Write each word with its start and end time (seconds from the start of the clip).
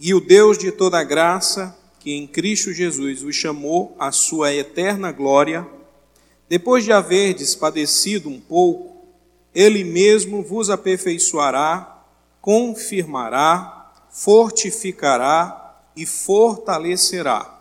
E 0.00 0.14
o 0.14 0.20
Deus 0.20 0.56
de 0.56 0.70
toda 0.70 1.02
graça, 1.02 1.76
que 1.98 2.12
em 2.12 2.26
Cristo 2.26 2.72
Jesus 2.72 3.22
os 3.22 3.34
chamou 3.34 3.96
à 3.98 4.12
sua 4.12 4.54
eterna 4.54 5.10
glória, 5.10 5.66
depois 6.48 6.84
de 6.84 6.92
haverdes 6.92 7.54
padecido 7.54 8.28
um 8.28 8.40
pouco, 8.40 8.96
ele 9.54 9.82
mesmo 9.82 10.42
vos 10.42 10.70
aperfeiçoará, 10.70 12.04
confirmará, 12.40 13.92
fortificará 14.10 15.82
e 15.96 16.06
fortalecerá. 16.06 17.58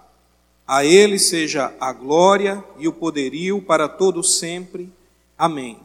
A 0.67 0.85
ele 0.85 1.17
seja 1.17 1.73
a 1.79 1.91
glória 1.91 2.63
e 2.77 2.87
o 2.87 2.93
poderio 2.93 3.61
para 3.61 3.89
todo 3.89 4.23
sempre. 4.23 4.91
Amém. 5.37 5.79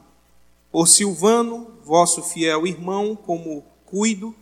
Por 0.71 0.87
Silvano, 0.87 1.69
vosso 1.85 2.23
fiel 2.23 2.67
irmão, 2.67 3.17
como 3.17 3.65
cuido, 3.87 4.35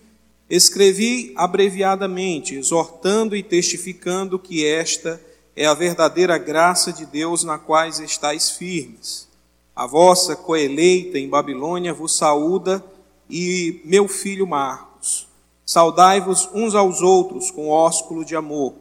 escrevi 0.51 1.33
abreviadamente, 1.37 2.57
exortando 2.57 3.37
e 3.37 3.43
testificando 3.43 4.39
que 4.39 4.67
esta 4.67 5.21
é 5.55 5.65
a 5.65 5.75
verdadeira 5.75 6.37
graça 6.37 6.93
de 6.93 7.07
Deus 7.07 7.45
na 7.45 7.57
quais 7.57 8.01
estáis 8.01 8.51
firmes. 8.51 9.29
A 9.75 9.87
vossa 9.87 10.35
coeleita 10.35 11.19
em 11.19 11.29
Babilônia 11.29 11.95
vos 11.95 12.17
saúda 12.17 12.85
e 13.29 13.81
meu 13.85 14.09
filho 14.09 14.47
Marcos. 14.47 15.29
Saudai-vos 15.65 16.49
uns 16.53 16.75
aos 16.75 17.01
outros 17.01 17.53
com 17.53 17.69
ósculo 17.69 18.25
de 18.25 18.35
amor. 18.35 18.75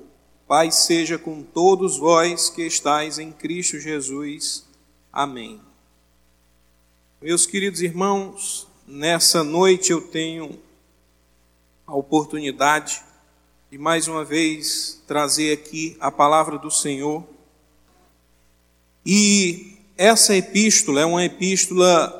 Pai 0.48 0.72
seja 0.72 1.20
com 1.20 1.44
todos 1.44 2.00
vós 2.00 2.50
que 2.50 2.64
estáis 2.64 3.20
em 3.20 3.32
Cristo 3.32 3.80
Jesus. 3.80 4.66
Amém. 5.14 5.62
Meus 7.22 7.46
queridos 7.46 7.82
irmãos, 7.82 8.68
nessa 8.88 9.44
noite 9.44 9.92
eu 9.92 10.02
tenho 10.02 10.58
a 11.90 11.96
oportunidade 11.96 13.02
de 13.72 13.78
mais 13.80 14.08
uma 14.08 14.24
vez 14.24 15.02
trazer 15.08 15.54
aqui 15.54 15.98
a 16.00 16.12
palavra 16.12 16.60
do 16.60 16.70
Senhor. 16.70 17.24
E 19.04 19.76
essa 19.98 20.36
epístola 20.36 21.02
é 21.02 21.06
uma 21.06 21.26
epístola 21.26 22.16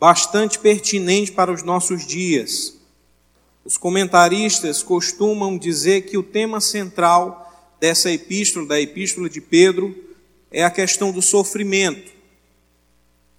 bastante 0.00 0.58
pertinente 0.58 1.32
para 1.32 1.52
os 1.52 1.62
nossos 1.62 2.06
dias. 2.06 2.78
Os 3.62 3.76
comentaristas 3.76 4.82
costumam 4.82 5.58
dizer 5.58 6.06
que 6.06 6.16
o 6.16 6.22
tema 6.22 6.58
central 6.58 7.74
dessa 7.78 8.10
epístola, 8.10 8.66
da 8.66 8.80
epístola 8.80 9.28
de 9.28 9.42
Pedro, 9.42 9.94
é 10.50 10.64
a 10.64 10.70
questão 10.70 11.12
do 11.12 11.20
sofrimento. 11.20 12.10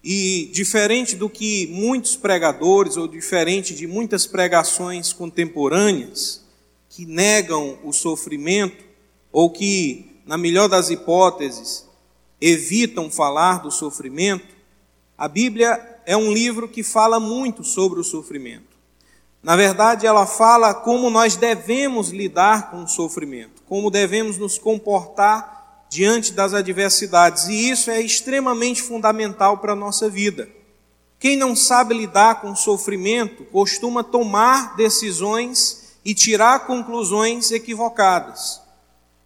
E 0.04 0.50
diferente 0.52 1.16
do 1.16 1.30
que 1.30 1.68
muitos 1.68 2.16
pregadores, 2.16 2.98
ou 2.98 3.08
diferente 3.08 3.74
de 3.74 3.88
muitas 3.88 4.28
pregações 4.28 5.14
contemporâneas, 5.14 6.44
que 6.90 7.06
negam 7.06 7.80
o 7.84 7.94
sofrimento, 7.94 8.84
ou 9.32 9.50
que, 9.50 10.22
na 10.26 10.38
melhor 10.38 10.68
das 10.68 10.90
hipóteses, 10.90 11.88
evitam 12.42 13.10
falar 13.10 13.62
do 13.62 13.72
sofrimento, 13.72 14.54
a 15.18 15.28
Bíblia 15.30 16.02
é 16.06 16.18
um 16.18 16.34
livro 16.34 16.68
que 16.68 16.84
fala 16.84 17.20
muito 17.20 17.64
sobre 17.64 18.00
o 18.00 18.04
sofrimento. 18.04 18.74
Na 19.42 19.56
verdade, 19.56 20.06
ela 20.06 20.26
fala 20.26 20.74
como 20.74 21.10
nós 21.10 21.38
devemos 21.38 22.10
lidar 22.10 22.72
com 22.72 22.84
o 22.84 22.88
sofrimento, 22.88 23.62
como 23.68 23.90
devemos 23.90 24.38
nos 24.38 24.58
comportar 24.58 25.63
diante 25.94 26.34
das 26.34 26.56
adversidades, 26.56 27.48
e 27.48 27.70
isso 27.70 27.92
é 27.92 28.02
extremamente 28.02 28.82
fundamental 28.82 29.60
para 29.60 29.74
a 29.74 29.76
nossa 29.76 30.10
vida. 30.10 30.50
Quem 31.20 31.38
não 31.38 31.56
sabe 31.56 31.94
lidar 31.94 32.42
com 32.42 32.56
sofrimento 32.56 33.46
costuma 33.46 34.04
tomar 34.04 34.76
decisões 34.76 35.94
e 36.04 36.16
tirar 36.16 36.66
conclusões 36.66 37.52
equivocadas. 37.52 38.60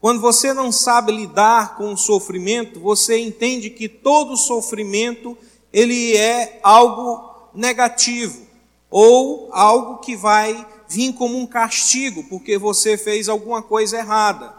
Quando 0.01 0.19
você 0.19 0.53
não 0.53 0.69
sabe 0.69 1.13
lidar 1.13 1.77
com 1.77 1.93
o 1.93 1.97
sofrimento, 1.97 2.81
você 2.81 3.17
entende 3.17 3.69
que 3.69 3.87
todo 3.87 4.35
sofrimento 4.35 5.37
ele 5.71 6.17
é 6.17 6.59
algo 6.61 7.49
negativo 7.53 8.45
ou 8.89 9.47
algo 9.53 9.99
que 9.99 10.17
vai 10.17 10.67
vir 10.89 11.13
como 11.13 11.37
um 11.37 11.47
castigo 11.47 12.25
porque 12.25 12.57
você 12.57 12.97
fez 12.97 13.29
alguma 13.29 13.61
coisa 13.61 13.99
errada. 13.99 14.56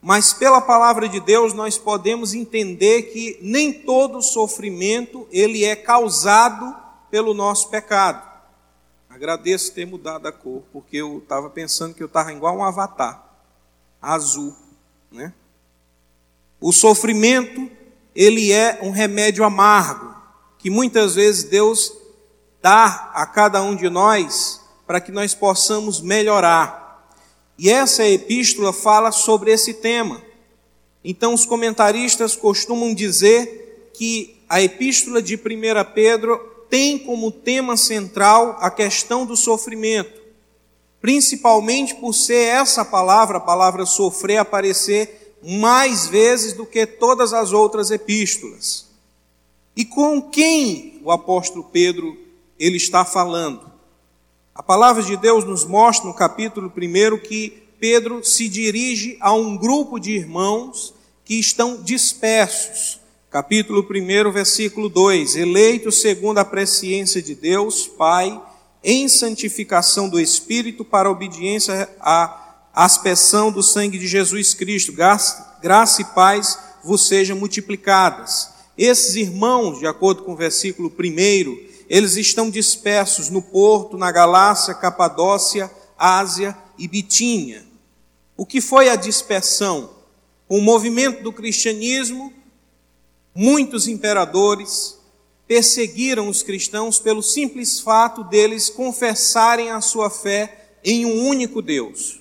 Mas 0.00 0.32
pela 0.32 0.60
palavra 0.60 1.08
de 1.08 1.20
Deus 1.20 1.52
nós 1.52 1.76
podemos 1.76 2.32
entender 2.34 3.02
que 3.04 3.38
nem 3.42 3.72
todo 3.72 4.22
sofrimento 4.22 5.26
ele 5.30 5.64
é 5.64 5.74
causado 5.74 6.74
pelo 7.10 7.34
nosso 7.34 7.68
pecado. 7.68 8.26
Agradeço 9.10 9.72
ter 9.72 9.86
mudado 9.86 10.28
a 10.28 10.32
cor, 10.32 10.62
porque 10.72 10.98
eu 10.98 11.18
estava 11.18 11.50
pensando 11.50 11.94
que 11.94 12.02
eu 12.02 12.06
estava 12.06 12.32
igual 12.32 12.58
um 12.58 12.64
avatar, 12.64 13.20
azul, 14.00 14.54
né? 15.10 15.32
O 16.60 16.72
sofrimento, 16.72 17.70
ele 18.14 18.52
é 18.52 18.78
um 18.82 18.90
remédio 18.90 19.44
amargo, 19.44 20.14
que 20.58 20.70
muitas 20.70 21.14
vezes 21.14 21.44
Deus 21.44 21.92
dá 22.60 23.10
a 23.14 23.26
cada 23.26 23.62
um 23.62 23.74
de 23.74 23.88
nós 23.88 24.60
para 24.86 25.00
que 25.00 25.12
nós 25.12 25.34
possamos 25.34 26.00
melhorar. 26.00 26.87
E 27.58 27.68
essa 27.68 28.06
epístola 28.06 28.72
fala 28.72 29.10
sobre 29.10 29.50
esse 29.50 29.74
tema. 29.74 30.22
Então, 31.02 31.34
os 31.34 31.44
comentaristas 31.44 32.36
costumam 32.36 32.94
dizer 32.94 33.90
que 33.92 34.38
a 34.48 34.62
epístola 34.62 35.20
de 35.20 35.34
1 35.34 35.40
Pedro 35.92 36.38
tem 36.70 36.98
como 36.98 37.32
tema 37.32 37.76
central 37.76 38.56
a 38.60 38.70
questão 38.70 39.26
do 39.26 39.36
sofrimento, 39.36 40.20
principalmente 41.00 41.94
por 41.96 42.12
ser 42.12 42.48
essa 42.48 42.84
palavra, 42.84 43.38
a 43.38 43.40
palavra 43.40 43.84
sofrer, 43.86 44.36
aparecer 44.36 45.36
mais 45.42 46.06
vezes 46.06 46.52
do 46.52 46.66
que 46.66 46.86
todas 46.86 47.32
as 47.32 47.52
outras 47.52 47.90
epístolas. 47.90 48.86
E 49.76 49.84
com 49.84 50.20
quem 50.20 51.00
o 51.04 51.10
apóstolo 51.10 51.64
Pedro 51.64 52.16
ele 52.58 52.76
está 52.76 53.04
falando? 53.04 53.77
A 54.58 54.62
palavra 54.62 55.04
de 55.04 55.16
Deus 55.16 55.44
nos 55.44 55.64
mostra 55.64 56.08
no 56.08 56.12
capítulo 56.12 56.66
1 56.76 57.18
que 57.18 57.62
Pedro 57.78 58.24
se 58.24 58.48
dirige 58.48 59.16
a 59.20 59.32
um 59.32 59.56
grupo 59.56 60.00
de 60.00 60.10
irmãos 60.10 60.92
que 61.24 61.38
estão 61.38 61.80
dispersos. 61.80 62.98
Capítulo 63.30 63.86
1, 63.88 64.32
versículo 64.32 64.88
2: 64.88 65.36
Eleitos 65.36 66.00
segundo 66.00 66.38
a 66.38 66.44
presciência 66.44 67.22
de 67.22 67.36
Deus, 67.36 67.86
Pai, 67.86 68.42
em 68.82 69.08
santificação 69.08 70.08
do 70.08 70.18
Espírito, 70.18 70.84
para 70.84 71.08
obediência 71.08 71.88
à 72.00 72.66
aspersão 72.74 73.52
do 73.52 73.62
sangue 73.62 73.96
de 73.96 74.08
Jesus 74.08 74.54
Cristo, 74.54 74.90
graça, 74.90 75.56
graça 75.62 76.02
e 76.02 76.04
paz 76.04 76.58
vos 76.82 77.06
sejam 77.06 77.36
multiplicadas. 77.36 78.50
Esses 78.76 79.14
irmãos, 79.14 79.78
de 79.78 79.86
acordo 79.86 80.24
com 80.24 80.32
o 80.32 80.36
versículo 80.36 80.88
1, 80.88 81.67
eles 81.88 82.16
estão 82.16 82.50
dispersos 82.50 83.30
no 83.30 83.40
Porto, 83.40 83.96
na 83.96 84.12
Galácia, 84.12 84.74
Capadócia, 84.74 85.70
Ásia 85.96 86.56
e 86.76 86.86
Bitínia. 86.86 87.64
O 88.36 88.44
que 88.44 88.60
foi 88.60 88.88
a 88.88 88.96
dispersão? 88.96 89.90
Com 90.46 90.58
o 90.58 90.62
movimento 90.62 91.22
do 91.22 91.32
cristianismo, 91.32 92.32
muitos 93.34 93.88
imperadores 93.88 94.98
perseguiram 95.46 96.28
os 96.28 96.42
cristãos 96.42 96.98
pelo 96.98 97.22
simples 97.22 97.80
fato 97.80 98.22
deles 98.22 98.68
confessarem 98.68 99.70
a 99.70 99.80
sua 99.80 100.10
fé 100.10 100.72
em 100.84 101.06
um 101.06 101.26
único 101.26 101.62
Deus. 101.62 102.20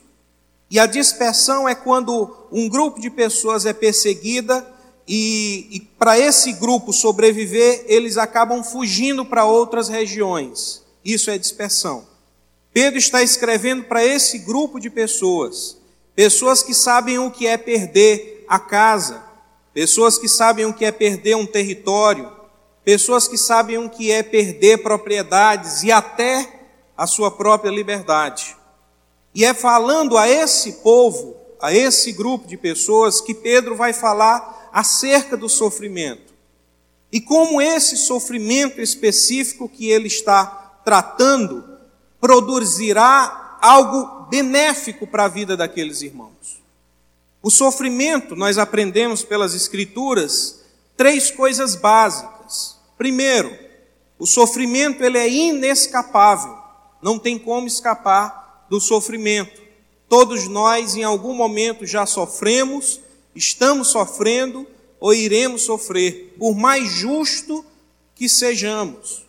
E 0.72 0.80
a 0.80 0.86
dispersão 0.86 1.68
é 1.68 1.76
quando 1.76 2.48
um 2.52 2.70
grupo 2.70 3.00
de 3.00 3.10
pessoas 3.10 3.66
é 3.66 3.74
perseguida 3.74 4.66
e, 5.08 5.68
e 5.72 5.80
para 5.80 6.20
esse 6.20 6.52
grupo 6.54 6.92
sobreviver, 6.92 7.86
eles 7.88 8.18
acabam 8.18 8.64
fugindo 8.64 9.26
para 9.26 9.46
outras 9.46 9.88
regiões. 9.88 10.84
Isso 11.04 11.32
é 11.32 11.38
dispersão. 11.38 12.06
Pedro 12.74 13.00
está 13.00 13.24
escrevendo 13.24 13.86
para 13.86 14.06
esse 14.06 14.40
grupo 14.40 14.80
de 14.80 14.90
pessoas, 14.90 15.78
pessoas 16.14 16.62
que 16.62 16.74
sabem 16.74 17.18
o 17.18 17.32
que 17.32 17.48
é 17.48 17.58
perder 17.58 18.46
a 18.48 18.60
casa, 18.60 19.24
pessoas 19.74 20.18
que 20.18 20.28
sabem 20.28 20.66
o 20.66 20.74
que 20.74 20.84
é 20.84 20.92
perder 20.92 21.36
um 21.36 21.46
território, 21.46 22.32
pessoas 22.84 23.28
que 23.28 23.38
sabem 23.38 23.78
o 23.78 23.90
que 23.90 24.12
é 24.12 24.22
perder 24.22 24.84
propriedades 24.84 25.84
e 25.84 25.92
até 25.92 26.68
a 26.96 27.08
sua 27.08 27.32
própria 27.32 27.72
liberdade. 27.72 28.56
E 29.34 29.46
é 29.46 29.54
falando 29.54 30.18
a 30.18 30.28
esse 30.28 30.74
povo, 30.84 31.36
a 31.62 31.74
esse 31.74 32.12
grupo 32.12 32.48
de 32.48 32.58
pessoas, 32.58 33.22
que 33.22 33.34
Pedro 33.34 33.76
vai 33.76 33.94
falar 33.94 34.67
acerca 34.78 35.36
do 35.36 35.50
sofrimento. 35.50 36.36
E 37.12 37.20
como 37.20 37.60
esse 37.60 37.98
sofrimento 37.98 38.80
específico 38.80 39.68
que 39.68 39.90
ele 39.90 40.06
está 40.06 40.46
tratando 40.86 41.68
produzirá 42.22 43.58
algo 43.60 44.28
benéfico 44.30 45.08
para 45.08 45.24
a 45.24 45.28
vida 45.28 45.58
daqueles 45.58 46.04
irmãos. 46.04 46.62
O 47.42 47.50
sofrimento, 47.50 48.36
nós 48.36 48.60
aprendemos 48.60 49.24
pelas 49.24 49.56
Escrituras, 49.56 50.60
três 50.96 51.32
coisas 51.32 51.74
básicas. 51.74 52.78
Primeiro, 53.00 53.58
o 54.20 54.28
sofrimento 54.28 55.04
ele 55.04 55.18
é 55.18 55.28
inescapável, 55.28 56.56
não 57.02 57.18
tem 57.18 57.40
como 57.40 57.66
escapar 57.66 58.68
do 58.70 58.80
sofrimento. 58.80 59.60
Todos 60.08 60.48
nós, 60.48 60.96
em 60.96 61.04
algum 61.04 61.34
momento, 61.34 61.84
já 61.84 62.06
sofremos, 62.06 63.07
estamos 63.38 63.90
sofrendo 63.90 64.66
ou 65.00 65.14
iremos 65.14 65.62
sofrer, 65.62 66.36
por 66.40 66.56
mais 66.56 66.90
justo 66.90 67.64
que 68.16 68.28
sejamos. 68.28 69.26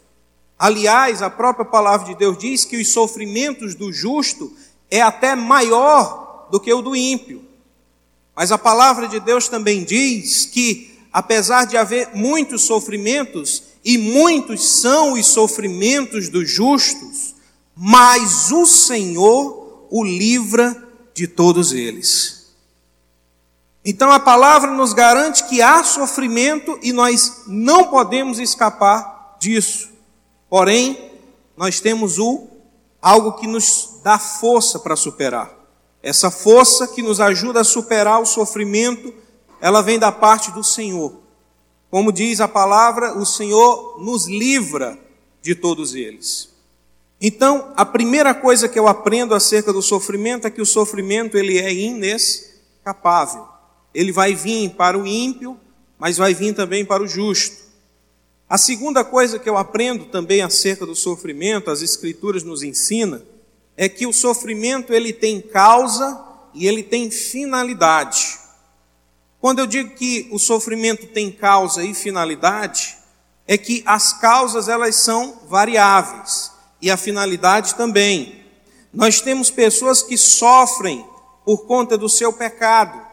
Aliás, 0.58 1.22
a 1.22 1.30
própria 1.30 1.64
palavra 1.64 2.08
de 2.08 2.14
Deus 2.16 2.38
diz 2.38 2.64
que 2.64 2.76
os 2.76 2.88
sofrimentos 2.88 3.74
do 3.74 3.92
justo 3.92 4.52
é 4.90 5.00
até 5.00 5.34
maior 5.36 6.48
do 6.50 6.58
que 6.58 6.72
o 6.72 6.82
do 6.82 6.96
ímpio. 6.96 7.44
Mas 8.34 8.50
a 8.50 8.58
palavra 8.58 9.06
de 9.06 9.20
Deus 9.20 9.48
também 9.48 9.84
diz 9.84 10.46
que, 10.46 10.98
apesar 11.12 11.64
de 11.64 11.76
haver 11.76 12.10
muitos 12.14 12.62
sofrimentos, 12.62 13.62
e 13.84 13.96
muitos 13.96 14.68
são 14.80 15.14
os 15.14 15.26
sofrimentos 15.26 16.28
dos 16.28 16.50
justos, 16.50 17.34
mas 17.76 18.50
o 18.50 18.66
Senhor 18.66 19.86
o 19.90 20.04
livra 20.04 20.76
de 21.14 21.26
todos 21.26 21.72
eles. 21.72 22.37
Então 23.90 24.12
a 24.12 24.20
palavra 24.20 24.70
nos 24.70 24.92
garante 24.92 25.44
que 25.44 25.62
há 25.62 25.82
sofrimento 25.82 26.78
e 26.82 26.92
nós 26.92 27.44
não 27.46 27.84
podemos 27.84 28.38
escapar 28.38 29.38
disso. 29.40 29.88
Porém, 30.46 31.10
nós 31.56 31.80
temos 31.80 32.18
o 32.18 32.48
algo 33.00 33.38
que 33.38 33.46
nos 33.46 33.98
dá 34.04 34.18
força 34.18 34.78
para 34.78 34.94
superar. 34.94 35.50
Essa 36.02 36.30
força 36.30 36.86
que 36.86 37.00
nos 37.00 37.18
ajuda 37.18 37.62
a 37.62 37.64
superar 37.64 38.20
o 38.20 38.26
sofrimento, 38.26 39.10
ela 39.58 39.80
vem 39.80 39.98
da 39.98 40.12
parte 40.12 40.50
do 40.50 40.62
Senhor. 40.62 41.14
Como 41.90 42.12
diz 42.12 42.42
a 42.42 42.46
palavra, 42.46 43.16
o 43.16 43.24
Senhor 43.24 44.02
nos 44.04 44.26
livra 44.26 44.98
de 45.40 45.54
todos 45.54 45.94
eles. 45.94 46.50
Então, 47.18 47.72
a 47.74 47.86
primeira 47.86 48.34
coisa 48.34 48.68
que 48.68 48.78
eu 48.78 48.86
aprendo 48.86 49.34
acerca 49.34 49.72
do 49.72 49.80
sofrimento 49.80 50.46
é 50.46 50.50
que 50.50 50.60
o 50.60 50.66
sofrimento 50.66 51.38
ele 51.38 51.56
é 51.56 51.72
inescapável. 51.72 53.56
Ele 53.94 54.12
vai 54.12 54.34
vir 54.34 54.70
para 54.70 54.98
o 54.98 55.06
ímpio, 55.06 55.58
mas 55.98 56.16
vai 56.16 56.34
vir 56.34 56.54
também 56.54 56.84
para 56.84 57.02
o 57.02 57.08
justo. 57.08 57.68
A 58.48 58.56
segunda 58.56 59.04
coisa 59.04 59.38
que 59.38 59.48
eu 59.48 59.58
aprendo 59.58 60.06
também 60.06 60.40
acerca 60.40 60.86
do 60.86 60.94
sofrimento, 60.94 61.70
as 61.70 61.82
escrituras 61.82 62.42
nos 62.42 62.62
ensina, 62.62 63.22
é 63.76 63.88
que 63.88 64.06
o 64.06 64.12
sofrimento 64.12 64.92
ele 64.92 65.12
tem 65.12 65.40
causa 65.40 66.24
e 66.54 66.66
ele 66.66 66.82
tem 66.82 67.10
finalidade. 67.10 68.38
Quando 69.40 69.60
eu 69.60 69.66
digo 69.66 69.94
que 69.94 70.28
o 70.32 70.38
sofrimento 70.38 71.06
tem 71.06 71.30
causa 71.30 71.84
e 71.84 71.94
finalidade, 71.94 72.96
é 73.46 73.56
que 73.56 73.82
as 73.86 74.12
causas 74.12 74.68
elas 74.68 74.96
são 74.96 75.40
variáveis 75.48 76.50
e 76.82 76.90
a 76.90 76.96
finalidade 76.96 77.74
também. 77.74 78.44
Nós 78.92 79.20
temos 79.20 79.50
pessoas 79.50 80.02
que 80.02 80.16
sofrem 80.16 81.04
por 81.44 81.66
conta 81.66 81.96
do 81.96 82.08
seu 82.08 82.32
pecado. 82.32 83.07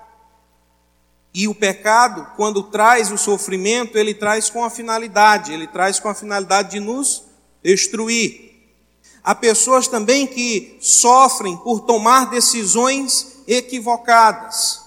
E 1.38 1.50
o 1.50 1.54
pecado, 1.54 2.32
quando 2.38 2.64
traz 2.64 3.12
o 3.12 3.18
sofrimento, 3.18 3.98
ele 3.98 4.14
traz 4.14 4.50
com 4.50 4.64
a 4.64 4.70
finalidade, 4.70 5.52
ele 5.52 5.68
traz 5.68 6.00
com 6.00 6.08
a 6.08 6.16
finalidade 6.16 6.72
de 6.72 6.80
nos 6.80 7.24
destruir. 7.62 8.72
Há 9.22 9.36
pessoas 9.36 9.90
também 9.90 10.26
que 10.26 10.78
sofrem 10.80 11.58
por 11.58 11.82
tomar 11.82 12.30
decisões 12.30 13.44
equivocadas. 13.46 14.82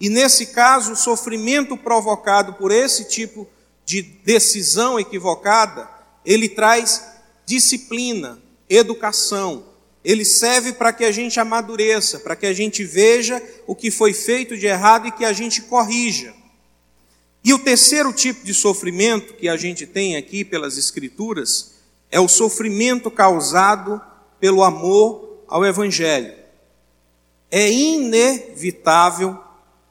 E 0.00 0.08
nesse 0.08 0.46
caso, 0.46 0.92
o 0.92 0.96
sofrimento 0.96 1.76
provocado 1.76 2.54
por 2.54 2.72
esse 2.72 3.04
tipo 3.04 3.46
de 3.84 4.00
decisão 4.00 4.98
equivocada, 4.98 5.86
ele 6.24 6.48
traz 6.48 7.04
disciplina, 7.44 8.38
educação. 8.70 9.62
Ele 10.04 10.24
serve 10.24 10.74
para 10.74 10.92
que 10.92 11.04
a 11.04 11.10
gente 11.10 11.40
amadureça, 11.40 12.20
para 12.20 12.36
que 12.36 12.44
a 12.44 12.52
gente 12.52 12.84
veja 12.84 13.42
o 13.66 13.74
que 13.74 13.90
foi 13.90 14.12
feito 14.12 14.56
de 14.56 14.66
errado 14.66 15.08
e 15.08 15.12
que 15.12 15.24
a 15.24 15.32
gente 15.32 15.62
corrija. 15.62 16.34
E 17.42 17.52
o 17.52 17.58
terceiro 17.58 18.12
tipo 18.12 18.44
de 18.44 18.52
sofrimento 18.52 19.34
que 19.34 19.48
a 19.48 19.56
gente 19.56 19.86
tem 19.86 20.16
aqui 20.16 20.44
pelas 20.44 20.76
Escrituras 20.76 21.74
é 22.10 22.20
o 22.20 22.28
sofrimento 22.28 23.10
causado 23.10 24.00
pelo 24.38 24.62
amor 24.62 25.42
ao 25.48 25.64
Evangelho. 25.64 26.34
É 27.50 27.70
inevitável 27.70 29.38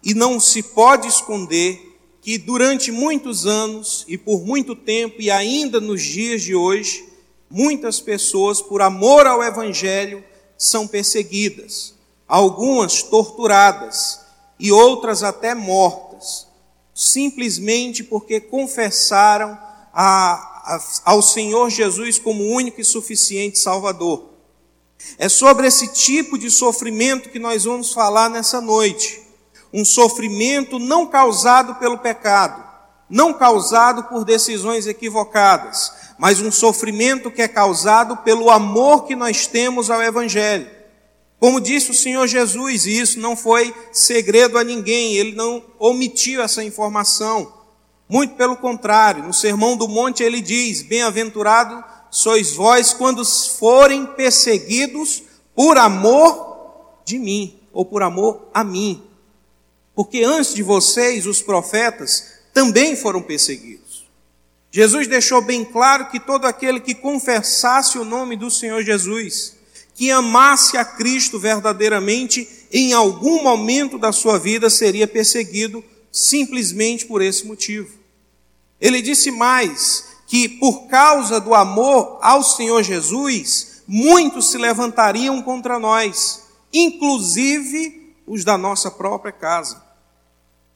e 0.03 0.13
não 0.13 0.39
se 0.39 0.61
pode 0.61 1.07
esconder 1.07 1.93
que 2.21 2.37
durante 2.37 2.91
muitos 2.91 3.45
anos 3.45 4.05
e 4.07 4.17
por 4.17 4.45
muito 4.45 4.75
tempo, 4.75 5.17
e 5.19 5.29
ainda 5.29 5.81
nos 5.81 6.01
dias 6.01 6.41
de 6.41 6.55
hoje, 6.55 7.05
muitas 7.53 8.01
pessoas, 8.01 8.61
por 8.61 8.81
amor 8.81 9.25
ao 9.27 9.41
Evangelho, 9.41 10.23
são 10.57 10.87
perseguidas, 10.87 11.93
algumas 12.27 13.03
torturadas 13.03 14.19
e 14.59 14.71
outras 14.71 15.23
até 15.23 15.53
mortas, 15.53 16.47
simplesmente 16.93 18.03
porque 18.03 18.41
confessaram 18.41 19.57
a 19.93 20.49
ao 21.03 21.21
Senhor 21.21 21.69
Jesus 21.69 22.17
como 22.17 22.43
único 22.43 22.79
e 22.79 22.85
suficiente 22.85 23.59
Salvador. 23.59 24.29
É 25.17 25.27
sobre 25.27 25.67
esse 25.67 25.87
tipo 25.89 26.37
de 26.37 26.49
sofrimento 26.49 27.29
que 27.29 27.39
nós 27.39 27.65
vamos 27.65 27.91
falar 27.91 28.29
nessa 28.29 28.61
noite. 28.61 29.21
Um 29.73 29.83
sofrimento 29.83 30.79
não 30.79 31.05
causado 31.05 31.75
pelo 31.75 31.97
pecado, 31.97 32.63
não 33.09 33.33
causado 33.33 34.05
por 34.05 34.23
decisões 34.23 34.87
equivocadas, 34.87 35.91
mas 36.17 36.39
um 36.39 36.51
sofrimento 36.51 37.31
que 37.31 37.41
é 37.41 37.47
causado 37.47 38.17
pelo 38.17 38.49
amor 38.49 39.05
que 39.05 39.15
nós 39.15 39.47
temos 39.47 39.89
ao 39.89 40.01
Evangelho. 40.01 40.67
Como 41.39 41.59
disse 41.59 41.91
o 41.91 41.93
Senhor 41.93 42.25
Jesus, 42.27 42.85
e 42.85 42.97
isso 42.97 43.19
não 43.19 43.35
foi 43.35 43.75
segredo 43.91 44.57
a 44.57 44.63
ninguém, 44.63 45.15
ele 45.15 45.35
não 45.35 45.61
omitiu 45.77 46.41
essa 46.41 46.63
informação. 46.63 47.51
Muito 48.07 48.35
pelo 48.35 48.55
contrário, 48.55 49.23
no 49.23 49.33
Sermão 49.33 49.75
do 49.75 49.87
Monte 49.87 50.23
ele 50.23 50.39
diz: 50.39 50.81
Bem-aventurado 50.81 51.83
sois 52.09 52.53
vós 52.53 52.93
quando 52.93 53.25
forem 53.25 54.05
perseguidos 54.05 55.23
por 55.55 55.77
amor 55.77 57.01
de 57.03 57.19
mim, 57.19 57.59
ou 57.73 57.83
por 57.83 58.03
amor 58.03 58.47
a 58.53 58.63
mim. 58.63 59.03
Porque 59.95 60.23
antes 60.23 60.53
de 60.53 60.63
vocês, 60.63 61.25
os 61.25 61.41
profetas 61.41 62.25
também 62.53 62.95
foram 62.95 63.21
perseguidos. 63.21 63.82
Jesus 64.75 65.05
deixou 65.05 65.39
bem 65.39 65.63
claro 65.63 66.09
que 66.09 66.19
todo 66.19 66.45
aquele 66.45 66.79
que 66.79 66.95
confessasse 66.95 67.99
o 67.99 68.03
nome 68.03 68.35
do 68.35 68.49
Senhor 68.49 68.81
Jesus, 68.81 69.55
que 69.93 70.09
amasse 70.09 70.75
a 70.77 70.83
Cristo 70.83 71.37
verdadeiramente, 71.37 72.49
em 72.71 72.91
algum 72.91 73.43
momento 73.43 73.99
da 73.99 74.11
sua 74.11 74.39
vida 74.39 74.71
seria 74.71 75.07
perseguido 75.07 75.83
simplesmente 76.11 77.05
por 77.05 77.21
esse 77.21 77.45
motivo. 77.45 77.99
Ele 78.81 78.99
disse 78.99 79.29
mais 79.29 80.05
que 80.25 80.49
por 80.49 80.87
causa 80.87 81.39
do 81.39 81.53
amor 81.53 82.17
ao 82.19 82.41
Senhor 82.41 82.81
Jesus, 82.81 83.83
muitos 83.87 84.49
se 84.49 84.57
levantariam 84.57 85.39
contra 85.43 85.77
nós, 85.77 86.45
inclusive 86.73 88.15
os 88.25 88.43
da 88.43 88.57
nossa 88.57 88.89
própria 88.89 89.31
casa. 89.31 89.83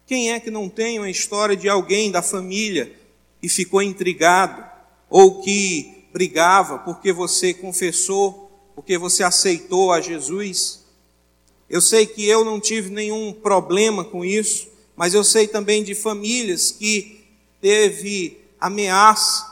Quem 0.05 0.33
é 0.33 0.39
que 0.39 0.51
não 0.51 0.69
tem 0.69 0.99
uma 0.99 1.09
história 1.09 1.55
de 1.55 1.67
alguém 1.67 2.11
da 2.11 2.21
família 2.21 2.95
que 3.41 3.49
ficou 3.49 3.81
intrigado 3.81 4.63
ou 5.09 5.41
que 5.41 6.05
brigava 6.11 6.79
porque 6.79 7.11
você 7.13 7.53
confessou, 7.53 8.51
porque 8.75 8.97
você 8.97 9.23
aceitou 9.23 9.91
a 9.91 10.01
Jesus? 10.01 10.85
Eu 11.69 11.81
sei 11.81 12.05
que 12.05 12.25
eu 12.25 12.45
não 12.45 12.59
tive 12.59 12.89
nenhum 12.89 13.33
problema 13.33 14.03
com 14.03 14.23
isso, 14.23 14.67
mas 14.95 15.13
eu 15.13 15.23
sei 15.23 15.47
também 15.47 15.83
de 15.83 15.93
famílias 15.93 16.71
que 16.71 17.25
teve 17.61 18.39
ameaça. 18.59 19.45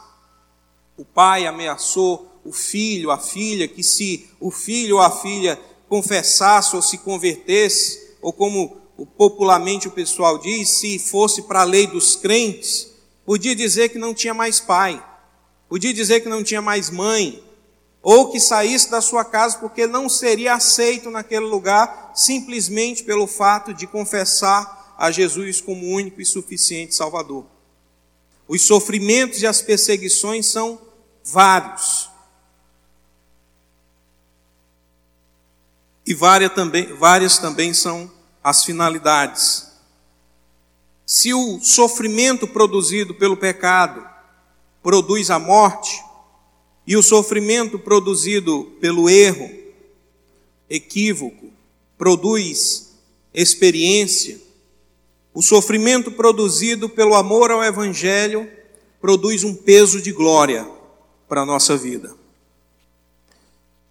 O 0.98 1.04
pai 1.04 1.46
ameaçou 1.46 2.39
o 2.44 2.54
filho, 2.54 3.12
a 3.12 3.18
filha, 3.18 3.68
que 3.68 3.84
se 3.84 4.30
o 4.39 4.50
filho 4.50 4.96
ou 4.96 5.01
a 5.01 5.12
filha 5.12 5.60
confessasse 5.89 6.75
ou 6.75 6.82
se 6.82 7.00
convertesse, 7.00 8.15
ou 8.22 8.32
como 8.32 8.77
popularmente 9.18 9.88
o 9.88 9.92
pessoal 9.92 10.38
diz, 10.38 10.70
se 10.70 10.98
fosse 10.98 11.42
para 11.44 11.62
a 11.62 11.65
lei 11.65 11.86
dos 11.86 12.15
crentes, 12.15 12.92
podia 13.25 13.55
dizer 13.55 13.89
que 13.89 13.98
não 13.98 14.13
tinha 14.13 14.34
mais 14.34 14.60
pai, 14.60 15.03
podia 15.67 15.94
dizer 15.94 16.22
que 16.22 16.29
não 16.29 16.44
tinha 16.44 16.62
mais 16.62 16.89
mãe, 16.89 17.44
ou 18.01 18.32
que 18.32 18.39
saísse 18.39 18.91
da 18.91 19.01
sua 19.01 19.25
casa 19.25 19.58
porque 19.58 19.88
não 19.88 20.08
seria 20.08 20.53
aceito 20.53 21.10
naquele 21.10 21.46
lugar 21.46 22.12
simplesmente 22.13 23.03
pelo 23.03 23.25
fato 23.25 23.74
de 23.74 23.88
confessar 23.88 24.94
a 24.96 25.10
Jesus 25.10 25.60
como 25.60 25.88
único 25.88 26.22
e 26.22 26.25
suficiente 26.25 26.94
Salvador. 26.94 27.48
Os 28.48 28.62
sofrimentos 28.62 29.41
e 29.41 29.48
as 29.48 29.60
perseguições 29.62 30.46
são 30.46 30.79
vários. 31.24 32.08
E 36.05 36.13
várias 36.13 36.53
também, 36.53 36.94
várias 36.94 37.39
também 37.39 37.74
são 37.74 38.12
as 38.44 38.63
finalidades. 38.63 39.75
Se 41.05 41.33
o 41.33 41.59
sofrimento 41.62 42.47
produzido 42.47 43.13
pelo 43.13 43.38
pecado 43.38 44.05
produz 44.81 45.29
a 45.29 45.39
morte, 45.39 46.03
e 46.88 46.95
o 46.95 47.01
sofrimento 47.01 47.79
produzido 47.79 48.75
pelo 48.79 49.09
erro, 49.09 49.50
equívoco, 50.69 51.51
produz 51.97 52.93
experiência. 53.33 54.39
O 55.33 55.41
sofrimento 55.41 56.12
produzido 56.12 56.88
pelo 56.88 57.15
amor 57.15 57.51
ao 57.51 57.63
Evangelho 57.63 58.50
produz 59.01 59.43
um 59.43 59.53
peso 59.53 60.01
de 60.01 60.12
glória 60.12 60.67
para 61.27 61.41
a 61.41 61.45
nossa 61.45 61.75
vida. 61.75 62.15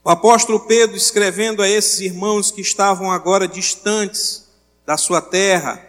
O 0.04 0.10
apóstolo 0.10 0.60
Pedro, 0.60 0.96
escrevendo 0.96 1.62
a 1.62 1.68
esses 1.68 2.00
irmãos 2.00 2.50
que 2.50 2.60
estavam 2.60 3.10
agora 3.10 3.48
distantes 3.48 4.46
da 4.86 4.96
sua 4.96 5.20
terra, 5.20 5.83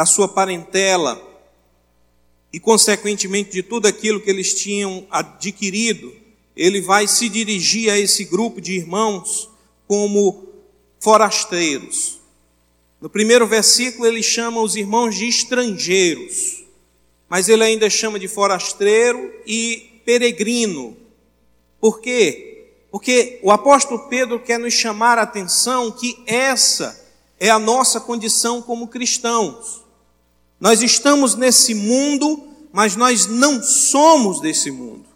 da 0.00 0.06
sua 0.06 0.26
parentela, 0.26 1.20
e, 2.50 2.58
consequentemente, 2.58 3.50
de 3.50 3.62
tudo 3.62 3.86
aquilo 3.86 4.18
que 4.18 4.30
eles 4.30 4.54
tinham 4.54 5.06
adquirido, 5.10 6.10
ele 6.56 6.80
vai 6.80 7.06
se 7.06 7.28
dirigir 7.28 7.92
a 7.92 7.98
esse 7.98 8.24
grupo 8.24 8.62
de 8.62 8.72
irmãos 8.72 9.50
como 9.86 10.48
forasteiros. 10.98 12.18
No 12.98 13.10
primeiro 13.10 13.46
versículo, 13.46 14.06
ele 14.06 14.22
chama 14.22 14.62
os 14.62 14.74
irmãos 14.74 15.16
de 15.16 15.28
estrangeiros, 15.28 16.64
mas 17.28 17.50
ele 17.50 17.62
ainda 17.62 17.90
chama 17.90 18.18
de 18.18 18.26
forasteiro 18.26 19.30
e 19.46 20.00
peregrino. 20.06 20.96
Por 21.78 22.00
quê? 22.00 22.70
Porque 22.90 23.38
o 23.42 23.52
apóstolo 23.52 24.08
Pedro 24.08 24.40
quer 24.40 24.58
nos 24.58 24.72
chamar 24.72 25.18
a 25.18 25.24
atenção 25.24 25.92
que 25.92 26.22
essa 26.24 27.06
é 27.38 27.50
a 27.50 27.58
nossa 27.58 28.00
condição 28.00 28.62
como 28.62 28.88
cristãos. 28.88 29.89
Nós 30.60 30.82
estamos 30.82 31.34
nesse 31.34 31.74
mundo, 31.74 32.46
mas 32.70 32.94
nós 32.94 33.26
não 33.26 33.62
somos 33.62 34.40
desse 34.40 34.70
mundo. 34.70 35.06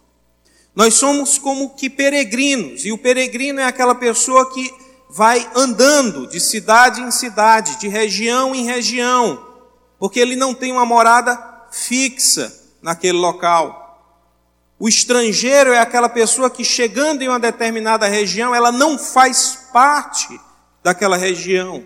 Nós 0.75 0.95
somos 0.95 1.37
como 1.37 1.69
que 1.75 1.89
peregrinos, 1.89 2.83
e 2.83 2.91
o 2.91 2.97
peregrino 2.97 3.59
é 3.59 3.65
aquela 3.65 3.95
pessoa 3.95 4.51
que 4.51 4.73
vai 5.09 5.49
andando 5.55 6.27
de 6.27 6.39
cidade 6.39 6.99
em 6.99 7.11
cidade, 7.11 7.77
de 7.77 7.87
região 7.87 8.53
em 8.53 8.65
região, 8.65 9.41
porque 9.97 10.19
ele 10.19 10.35
não 10.35 10.53
tem 10.53 10.71
uma 10.73 10.85
morada 10.85 11.39
fixa 11.71 12.53
naquele 12.81 13.17
local. 13.17 13.85
O 14.77 14.89
estrangeiro 14.89 15.71
é 15.71 15.79
aquela 15.79 16.09
pessoa 16.09 16.49
que 16.49 16.65
chegando 16.65 17.21
em 17.21 17.29
uma 17.29 17.39
determinada 17.39 18.07
região, 18.07 18.53
ela 18.53 18.71
não 18.71 18.97
faz 18.97 19.69
parte 19.71 20.39
daquela 20.83 21.15
região. 21.15 21.85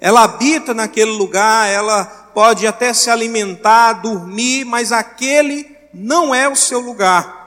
Ela 0.00 0.22
habita 0.22 0.72
naquele 0.72 1.10
lugar, 1.10 1.68
ela 1.68 2.17
pode 2.34 2.66
até 2.66 2.92
se 2.92 3.10
alimentar, 3.10 3.94
dormir, 3.94 4.64
mas 4.64 4.92
aquele 4.92 5.66
não 5.92 6.34
é 6.34 6.48
o 6.48 6.56
seu 6.56 6.80
lugar. 6.80 7.38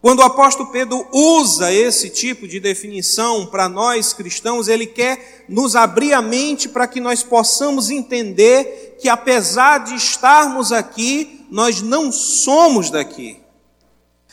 Quando 0.00 0.20
o 0.20 0.24
apóstolo 0.24 0.70
Pedro 0.70 1.06
usa 1.12 1.70
esse 1.70 2.08
tipo 2.08 2.48
de 2.48 2.58
definição 2.58 3.44
para 3.44 3.68
nós 3.68 4.14
cristãos, 4.14 4.66
ele 4.66 4.86
quer 4.86 5.44
nos 5.46 5.76
abrir 5.76 6.14
a 6.14 6.22
mente 6.22 6.70
para 6.70 6.86
que 6.86 7.00
nós 7.00 7.22
possamos 7.22 7.90
entender 7.90 8.96
que 8.98 9.10
apesar 9.10 9.84
de 9.84 9.94
estarmos 9.94 10.72
aqui, 10.72 11.46
nós 11.50 11.82
não 11.82 12.10
somos 12.10 12.88
daqui. 12.88 13.40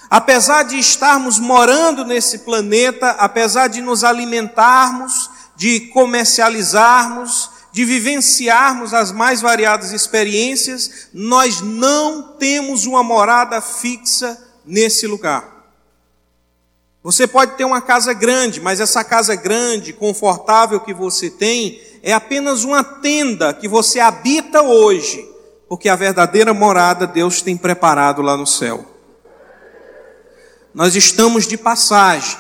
Apesar 0.09 0.63
de 0.63 0.79
estarmos 0.79 1.37
morando 1.37 2.05
nesse 2.05 2.39
planeta, 2.39 3.09
apesar 3.19 3.67
de 3.67 3.81
nos 3.81 4.05
alimentarmos, 4.05 5.29
de 5.57 5.81
comercializarmos, 5.89 7.49
de 7.77 7.85
vivenciarmos 7.85 8.91
as 8.91 9.11
mais 9.11 9.39
variadas 9.39 9.91
experiências, 9.91 11.09
nós 11.13 11.61
não 11.61 12.23
temos 12.23 12.87
uma 12.87 13.03
morada 13.03 13.61
fixa 13.61 14.35
nesse 14.65 15.05
lugar. 15.05 15.63
Você 17.03 17.27
pode 17.27 17.55
ter 17.55 17.65
uma 17.65 17.79
casa 17.79 18.13
grande, 18.13 18.59
mas 18.59 18.79
essa 18.79 19.03
casa 19.03 19.35
grande, 19.35 19.93
confortável 19.93 20.79
que 20.79 20.91
você 20.91 21.29
tem, 21.29 21.79
é 22.01 22.13
apenas 22.13 22.63
uma 22.63 22.83
tenda 22.83 23.53
que 23.53 23.67
você 23.67 23.99
habita 23.99 24.63
hoje, 24.63 25.23
porque 25.69 25.87
a 25.87 25.95
verdadeira 25.95 26.55
morada 26.55 27.05
Deus 27.05 27.43
tem 27.43 27.55
preparado 27.55 28.23
lá 28.23 28.35
no 28.35 28.47
céu. 28.47 28.87
Nós 30.73 30.95
estamos 30.95 31.45
de 31.45 31.57
passagem, 31.57 32.39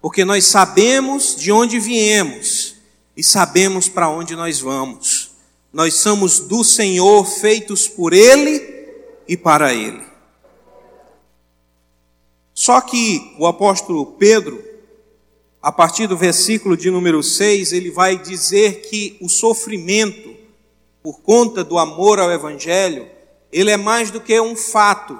porque 0.00 0.24
nós 0.24 0.46
sabemos 0.46 1.34
de 1.34 1.50
onde 1.50 1.80
viemos 1.80 2.73
e 3.16 3.22
sabemos 3.22 3.88
para 3.88 4.08
onde 4.08 4.34
nós 4.34 4.60
vamos. 4.60 5.30
Nós 5.72 5.94
somos 5.94 6.40
do 6.40 6.62
Senhor, 6.62 7.24
feitos 7.24 7.88
por 7.88 8.12
Ele 8.12 8.62
e 9.26 9.36
para 9.36 9.72
Ele. 9.72 10.02
Só 12.52 12.80
que 12.80 13.34
o 13.38 13.46
apóstolo 13.46 14.06
Pedro, 14.06 14.62
a 15.60 15.72
partir 15.72 16.06
do 16.06 16.16
versículo 16.16 16.76
de 16.76 16.90
número 16.90 17.22
6, 17.22 17.72
ele 17.72 17.90
vai 17.90 18.16
dizer 18.16 18.82
que 18.82 19.16
o 19.20 19.28
sofrimento, 19.28 20.34
por 21.02 21.20
conta 21.20 21.64
do 21.64 21.78
amor 21.78 22.20
ao 22.20 22.30
Evangelho, 22.30 23.08
ele 23.52 23.70
é 23.70 23.76
mais 23.76 24.10
do 24.10 24.20
que 24.20 24.38
um 24.40 24.54
fato, 24.54 25.18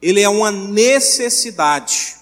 ele 0.00 0.20
é 0.20 0.28
uma 0.28 0.50
necessidade. 0.50 2.16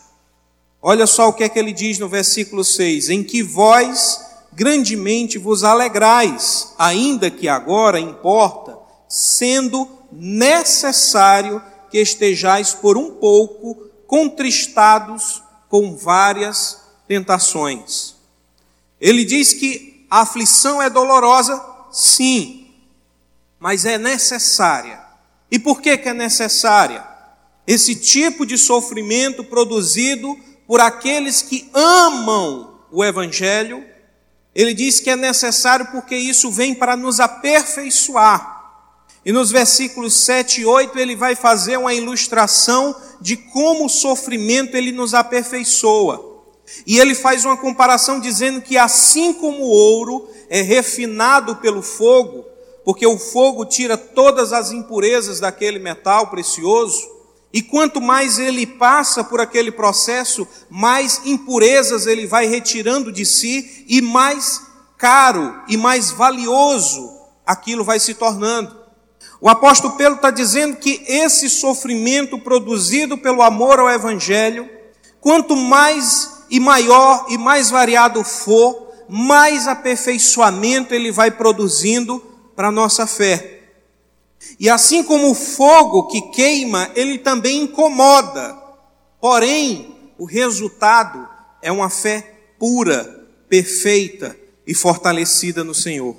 Olha 0.81 1.07
só 1.07 1.29
o 1.29 1.33
que 1.33 1.43
é 1.43 1.49
que 1.49 1.59
ele 1.59 1.73
diz 1.73 1.99
no 1.99 2.09
versículo 2.09 2.63
6: 2.63 3.09
Em 3.09 3.25
que 3.25 3.43
vós 3.43 4.21
grandemente 4.55 5.39
vos 5.39 5.65
alegrais, 5.65 6.75
ainda 6.79 7.31
que 7.31 7.49
agora 7.49 7.99
importa, 7.99 8.79
sendo 9.09 9.89
necessário 10.13 11.63
que 11.91 11.99
estejais 11.99 12.73
por 12.73 12.97
um 12.97 13.13
pouco 13.13 13.91
contristados 14.07 15.43
com 15.69 15.97
várias 15.97 16.83
tentações. 17.07 18.15
Ele 19.01 19.25
diz 19.25 19.53
que 19.53 20.07
a 20.09 20.21
aflição 20.21 20.81
é 20.81 20.89
dolorosa, 20.89 21.61
sim, 21.91 22.69
mas 23.59 23.85
é 23.85 23.99
necessária. 23.99 25.03
E 25.51 25.59
por 25.59 25.81
que, 25.81 25.97
que 25.99 26.09
é 26.09 26.15
necessária? 26.15 27.05
Esse 27.67 27.95
tipo 27.97 28.47
de 28.47 28.57
sofrimento 28.57 29.43
produzido 29.43 30.39
por 30.67 30.81
aqueles 30.81 31.43
que 31.43 31.69
amam 31.73 32.79
o 32.91 33.05
Evangelho 33.05 33.85
ele 34.55 34.73
diz 34.73 35.01
que 35.01 35.11
é 35.11 35.17
necessário 35.17 35.87
porque 35.87 36.17
isso 36.17 36.51
vem 36.51 36.75
para 36.75 36.97
nos 36.97 37.19
aperfeiçoar. 37.19 38.55
E 39.25 39.33
nos 39.33 39.51
versículos 39.51 40.15
7 40.15 40.61
e 40.61 40.67
8 40.67 40.99
ele 40.99 41.17
vai 41.17 41.35
fazer 41.35 41.79
uma 41.79 41.95
ilustração 41.95 42.95
de 43.21 43.37
como 43.37 43.87
o 43.87 43.89
sofrimento 43.89 44.77
ele 44.77 44.93
nos 44.93 45.15
aperfeiçoa. 45.15 46.33
E 46.87 46.99
ele 46.99 47.15
faz 47.15 47.45
uma 47.45 47.57
comparação 47.57 48.21
dizendo 48.21 48.61
que 48.61 48.77
assim 48.77 49.33
como 49.33 49.65
o 49.65 49.71
ouro 49.71 50.29
é 50.49 50.61
refinado 50.61 51.57
pelo 51.57 51.83
fogo, 51.83 52.45
porque 52.85 53.07
o 53.07 53.19
fogo 53.19 53.65
tira 53.65 53.97
todas 53.97 54.53
as 54.53 54.71
impurezas 54.71 55.41
daquele 55.41 55.79
metal 55.79 56.29
precioso, 56.29 57.14
e 57.55 57.63
quanto 57.63 58.01
mais 58.01 58.41
ele 58.41 58.67
passa 58.67 59.23
por 59.23 59.41
aquele 59.41 59.71
processo, 59.71 60.45
mais 60.69 61.21
impurezas 61.25 62.05
ele 62.05 62.27
vai 62.27 62.47
retirando 62.47 63.13
de 63.13 63.25
si 63.25 63.85
e 63.87 64.03
mais 64.03 64.61
caro 64.99 65.63
e 65.69 65.77
mais 65.77 66.11
valioso 66.11 67.17
aquilo 67.47 67.85
vai 67.85 68.01
se 68.01 68.13
tornando. 68.13 68.77
O 69.41 69.49
apóstolo 69.49 69.95
Pedro 69.95 70.17
está 70.17 70.33
dizendo 70.33 70.79
que 70.79 71.05
esse 71.07 71.49
sofrimento 71.49 72.41
produzido 72.41 73.17
pelo 73.17 73.41
amor 73.41 73.79
ao 73.79 73.89
Evangelho, 73.89 74.69
quanto 75.21 75.55
mais 75.55 76.45
e 76.51 76.59
maior 76.59 77.27
e 77.29 77.39
mais 77.39 77.71
variado 77.71 78.25
for, 78.25 78.91
mais 79.09 79.69
aperfeiçoamento 79.69 80.93
ele 80.93 81.13
vai 81.13 81.31
produzindo 81.31 82.19
para 82.57 82.67
a 82.67 82.73
nossa 82.73 83.07
fé. 83.07 83.64
E 84.65 84.71
assim 84.71 85.03
como 85.03 85.31
o 85.31 85.35
fogo 85.35 86.07
que 86.07 86.23
queima, 86.31 86.91
ele 86.95 87.19
também 87.19 87.65
incomoda. 87.65 88.57
Porém, 89.21 89.95
o 90.17 90.25
resultado 90.25 91.29
é 91.61 91.71
uma 91.71 91.91
fé 91.91 92.35
pura, 92.59 93.29
perfeita 93.47 94.35
e 94.67 94.75
fortalecida 94.75 95.63
no 95.63 95.75
Senhor. 95.75 96.17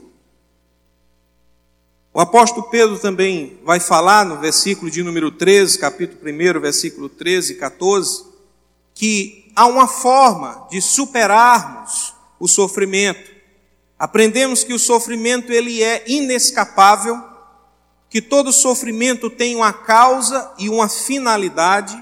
O 2.13 2.19
apóstolo 2.19 2.69
Pedro 2.69 2.99
também 2.99 3.57
vai 3.63 3.79
falar 3.79 4.23
no 4.23 4.37
versículo 4.37 4.91
de 4.91 5.01
número 5.01 5.31
13, 5.31 5.79
capítulo 5.79 6.19
1, 6.21 6.61
versículo 6.61 7.09
13 7.09 7.53
e 7.53 7.55
14, 7.55 8.25
que 8.93 9.51
há 9.55 9.65
uma 9.65 9.87
forma 9.87 10.67
de 10.69 10.79
superarmos 10.83 12.13
o 12.39 12.47
sofrimento. 12.47 13.27
Aprendemos 13.97 14.63
que 14.63 14.71
o 14.71 14.77
sofrimento 14.77 15.51
ele 15.51 15.81
é 15.81 16.03
inescapável 16.05 17.33
que 18.15 18.21
todo 18.21 18.53
sofrimento 18.53 19.29
tem 19.29 19.57
uma 19.57 19.73
causa 19.73 20.49
e 20.57 20.69
uma 20.69 20.87
finalidade. 20.87 22.01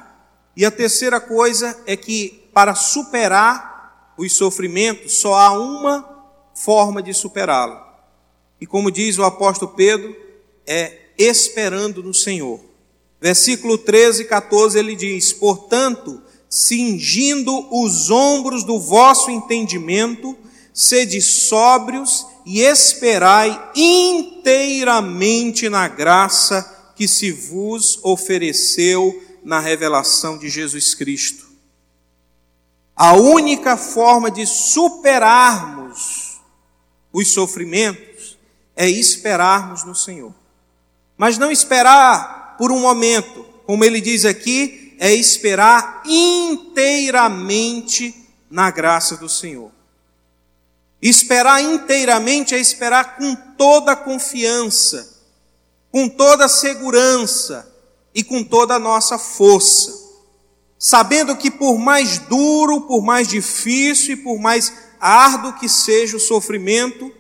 E 0.56 0.64
a 0.64 0.70
terceira 0.70 1.20
coisa 1.20 1.76
é 1.88 1.98
que 1.98 2.48
para 2.54 2.76
superar 2.76 4.14
os 4.16 4.32
sofrimentos 4.34 5.14
só 5.14 5.34
há 5.34 5.54
uma 5.54 6.08
forma 6.54 7.02
de 7.02 7.16
superá-lo. 7.16 7.82
E 8.62 8.68
como 8.68 8.92
diz 8.92 9.18
o 9.18 9.24
apóstolo 9.24 9.72
Pedro, 9.72 10.16
é 10.68 11.00
esperando 11.18 12.04
no 12.04 12.14
Senhor. 12.14 12.60
Versículo 13.20 13.76
13 13.76 14.22
e 14.22 14.26
14 14.26 14.78
ele 14.78 14.96
diz: 14.96 15.34
Portanto, 15.34 16.22
cingindo 16.48 17.76
os 17.76 18.12
ombros 18.12 18.64
do 18.64 18.80
vosso 18.80 19.32
entendimento, 19.32 20.38
sede 20.72 21.20
sóbrios 21.20 22.28
e 22.46 22.62
esperai 22.62 23.72
inteiramente 23.76 25.70
na 25.70 25.88
graça 25.88 26.92
que 26.96 27.08
se 27.08 27.32
vos 27.32 28.00
ofereceu 28.04 29.24
na 29.44 29.60
revelação 29.60 30.38
de 30.38 30.50
Jesus 30.50 30.94
Cristo. 30.94 31.48
A 32.96 33.14
única 33.14 33.76
forma 33.76 34.30
de 34.30 34.46
superarmos 34.46 36.40
os 37.12 37.32
sofrimentos 37.32 38.38
é 38.76 38.90
esperarmos 38.90 39.84
no 39.84 39.96
Senhor. 39.96 40.34
Mas 41.18 41.38
não 41.38 41.52
esperar 41.52 42.56
por 42.58 42.72
um 42.72 42.80
momento, 42.80 43.46
como 43.66 43.84
ele 43.84 44.00
diz 44.02 44.26
aqui, 44.26 44.96
é 45.00 45.14
esperar 45.14 46.02
inteiramente 46.06 47.36
na 48.50 48.72
graça 48.72 49.18
do 49.18 49.28
Senhor. 49.30 49.72
Esperar 51.04 51.62
inteiramente 51.62 52.56
é 52.56 52.60
esperar 52.60 53.18
com 53.18 53.36
toda 53.58 53.94
confiança, 53.94 55.22
com 55.92 56.08
toda 56.08 56.48
segurança 56.48 57.70
e 58.16 58.24
com 58.24 58.42
toda 58.42 58.76
a 58.76 58.80
nossa 58.80 59.20
força. 59.20 60.02
Sabendo 60.80 61.36
que 61.36 61.52
por 61.52 61.78
mais 61.78 62.20
duro, 62.20 62.80
por 62.80 63.02
mais 63.02 63.28
difícil 63.28 64.14
e 64.14 64.24
por 64.24 64.40
mais 64.40 64.72
árduo 64.98 65.60
que 65.60 65.68
seja 65.68 66.16
o 66.16 66.22
sofrimento, 66.22 67.12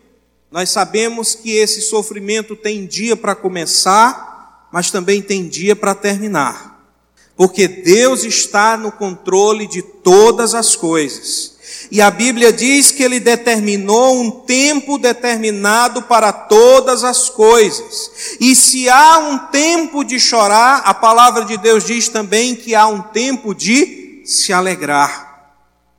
nós 0.49 0.69
sabemos 0.69 1.35
que 1.35 1.51
esse 1.51 1.81
sofrimento 1.81 2.55
tem 2.55 2.85
dia 2.85 3.17
para 3.17 3.35
começar, 3.35 4.69
mas 4.71 4.91
também 4.91 5.21
tem 5.21 5.49
dia 5.49 5.75
para 5.75 5.93
terminar. 5.93 6.87
Porque 7.35 7.67
Deus 7.67 8.23
está 8.23 8.77
no 8.77 8.93
controle 8.93 9.67
de 9.67 9.81
todas 9.81 10.53
as 10.53 10.73
coisas. 10.73 11.52
E 11.93 12.01
a 12.01 12.09
Bíblia 12.09 12.51
diz 12.51 12.89
que 12.89 13.03
ele 13.03 13.19
determinou 13.19 14.19
um 14.19 14.31
tempo 14.31 14.97
determinado 14.97 16.01
para 16.01 16.33
todas 16.33 17.03
as 17.03 17.29
coisas. 17.29 18.35
E 18.39 18.55
se 18.55 18.89
há 18.89 19.19
um 19.19 19.37
tempo 19.51 20.03
de 20.03 20.19
chorar, 20.19 20.81
a 20.85 20.93
palavra 20.95 21.45
de 21.45 21.55
Deus 21.55 21.85
diz 21.85 22.07
também 22.07 22.55
que 22.55 22.73
há 22.73 22.87
um 22.87 22.99
tempo 22.99 23.53
de 23.53 24.23
se 24.25 24.51
alegrar. 24.51 25.53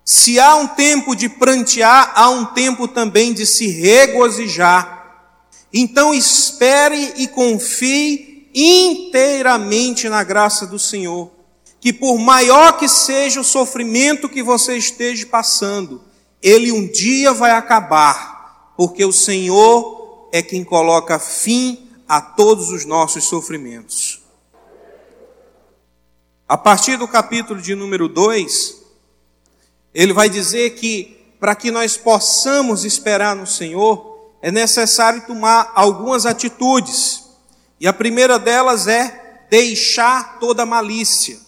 Se 0.05 0.41
há 0.41 0.57
um 0.57 0.67
tempo 0.67 1.15
de 1.15 1.29
prantear, 1.29 2.11
há 2.17 2.29
um 2.29 2.45
tempo 2.47 2.89
também 2.89 3.33
de 3.33 3.47
se 3.47 3.69
regozijar. 3.69 5.29
Então 5.73 6.13
espere 6.13 7.13
e 7.19 7.29
confie 7.29 8.51
inteiramente 8.53 10.09
na 10.09 10.25
graça 10.25 10.67
do 10.67 10.77
Senhor 10.77 11.34
que 11.85 11.93
por 11.93 12.19
maior 12.19 12.79
que 12.79 12.89
seja 12.89 13.39
o 13.39 13.45
sofrimento 13.45 14.27
que 14.27 14.43
você 14.43 14.75
esteja 14.75 15.27
passando, 15.27 16.01
ele 16.41 16.73
um 16.73 16.87
dia 16.87 17.35
vai 17.35 17.51
acabar, 17.51 18.73
porque 18.75 19.05
o 19.05 19.13
Senhor 19.13 20.31
é 20.33 20.41
quem 20.41 20.65
coloca 20.65 21.19
fim 21.19 21.91
a 22.09 22.23
todos 22.23 22.71
os 22.71 22.87
nossos 22.87 23.25
sofrimentos. 23.25 24.23
A 26.49 26.57
partir 26.57 26.97
do 26.97 27.07
capítulo 27.07 27.61
de 27.61 27.75
número 27.75 28.09
2, 28.09 28.83
ele 29.93 30.15
vai 30.15 30.31
dizer 30.31 30.71
que 30.77 31.35
para 31.39 31.55
que 31.55 31.71
nós 31.71 31.99
possamos 31.99 32.87
esperar 32.87 33.37
no 33.37 33.47
Senhor, 33.47 34.33
é 34.41 34.51
necessário 34.51 35.27
tomar 35.27 35.71
algumas 35.75 36.25
atitudes. 36.25 37.25
E 37.79 37.87
a 37.87 37.93
primeira 37.93 38.39
delas 38.39 38.87
é 38.87 39.45
deixar 39.51 40.39
toda 40.39 40.65
malícia. 40.65 41.44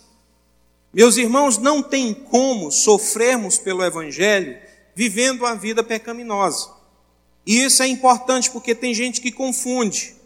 Meus 0.97 1.19
irmãos, 1.19 1.59
não 1.59 1.83
tem 1.83 2.15
como 2.15 2.73
sofrermos 2.73 3.59
pelo 3.59 3.85
Evangelho 3.85 4.57
vivendo 4.95 5.43
uma 5.43 5.55
vida 5.55 5.85
pecaminosa. 5.85 6.71
E 7.45 7.62
isso 7.62 7.83
é 7.83 7.87
importante 7.87 8.50
porque 8.50 8.75
tem 8.75 8.95
gente 8.95 9.21
que 9.21 9.30
confunde. 9.30 10.17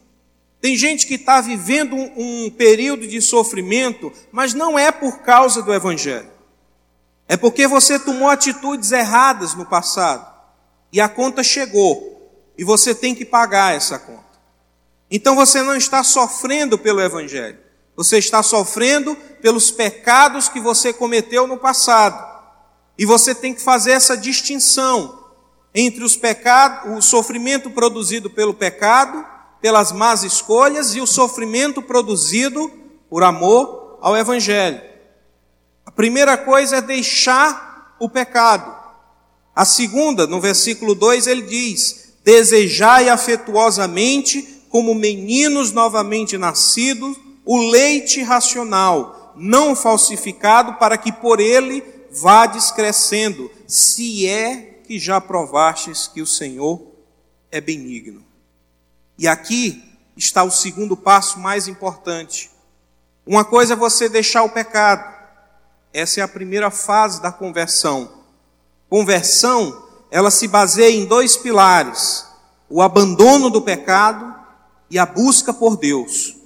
Tem 0.61 0.77
gente 0.77 1.09
que 1.09 1.15
está 1.15 1.41
vivendo 1.41 1.97
um, 1.97 2.45
um, 2.45 2.51
período 2.51 3.05
de 3.09 3.21
sofrimento, 3.21 4.13
mas 4.31 4.55
não 4.55 4.79
é 4.79 4.93
por 4.93 5.23
causa 5.23 5.61
do 5.61 5.75
Evangelho. 5.75 6.31
É 7.27 7.37
porque 7.37 7.67
você 7.67 7.99
tomou 7.99 8.29
atitudes 8.29 8.93
erradas 8.93 9.57
no 9.57 9.67
passado. 9.67 10.25
E 10.93 11.01
a 11.01 11.09
conta 11.09 11.43
chegou. 11.43 12.33
E 12.57 12.63
você 12.63 12.95
tem 12.95 13.13
que 13.13 13.25
pagar 13.25 13.75
essa 13.75 13.99
conta. 13.99 14.39
Então 15.11 15.35
você 15.35 15.65
não 15.65 15.75
está 15.75 16.05
sofrendo 16.05 16.79
pelo 16.79 17.01
Evangelho. 17.01 17.59
Você 18.01 18.17
está 18.17 18.43
sofrendo 18.43 19.15
pelos 19.43 19.71
pecados 19.71 20.49
que 20.49 20.59
você 20.59 20.91
cometeu 20.91 21.47
no 21.47 21.59
passado. 21.59 22.19
E 22.97 23.05
você 23.05 23.35
tem 23.35 23.53
que 23.53 23.61
fazer 23.61 23.91
essa 23.91 24.17
distinção 24.17 25.23
entre 25.75 26.03
os 26.03 26.17
pecados, 26.17 26.97
o 26.97 27.03
sofrimento 27.03 27.69
produzido 27.69 28.31
pelo 28.31 28.55
pecado, 28.55 29.23
pelas 29.61 29.93
más 29.93 30.23
escolhas 30.23 30.95
e 30.95 31.01
o 31.03 31.07
sofrimento 31.07 31.83
produzido 31.83 32.73
por 33.11 33.23
amor 33.23 33.99
ao 34.01 34.17
evangelho. 34.17 34.81
A 35.85 35.91
primeira 35.91 36.39
coisa 36.39 36.77
é 36.77 36.81
deixar 36.81 37.97
o 38.01 38.09
pecado. 38.09 38.75
A 39.55 39.67
segunda, 39.67 40.27
no 40.27 40.41
versículo 40.41 40.95
2, 40.95 41.27
ele 41.27 41.43
diz: 41.43 42.15
Desejai 42.25 43.11
afetuosamente, 43.11 44.65
como 44.71 44.95
meninos 44.95 45.71
novamente 45.71 46.39
nascidos, 46.39 47.29
o 47.53 47.59
leite 47.69 48.23
racional, 48.23 49.33
não 49.35 49.75
falsificado, 49.75 50.75
para 50.75 50.97
que 50.97 51.11
por 51.11 51.41
ele 51.41 51.83
vá 52.13 52.47
descrescendo, 52.47 53.51
se 53.67 54.29
é 54.29 54.79
que 54.85 55.01
já 55.01 55.21
provastes 55.21 56.07
que 56.07 56.23
o 56.23 56.27
Senhor 56.27 56.81
é 57.51 57.61
benigno. 57.61 58.25
E 59.19 59.27
aqui 59.27 59.83
está 60.17 60.45
o 60.45 60.51
segundo 60.53 60.97
passo 60.97 61.41
mais 61.41 61.67
importante. 61.67 62.53
Uma 63.27 63.45
coisa 63.45 63.73
é 63.73 63.77
você 63.77 64.09
deixar 64.09 64.45
o 64.45 64.51
pecado. 64.51 65.13
Essa 65.93 66.21
é 66.21 66.23
a 66.23 66.29
primeira 66.29 66.71
fase 66.71 67.21
da 67.21 67.33
conversão. 67.33 68.13
Conversão, 68.89 69.89
ela 70.09 70.31
se 70.31 70.47
baseia 70.47 70.95
em 70.95 71.05
dois 71.05 71.37
pilares: 71.37 72.25
o 72.69 72.81
abandono 72.81 73.51
do 73.51 73.61
pecado 73.61 74.37
e 74.89 75.01
a 75.01 75.05
busca 75.05 75.53
por 75.53 75.77
Deus. 75.77 76.39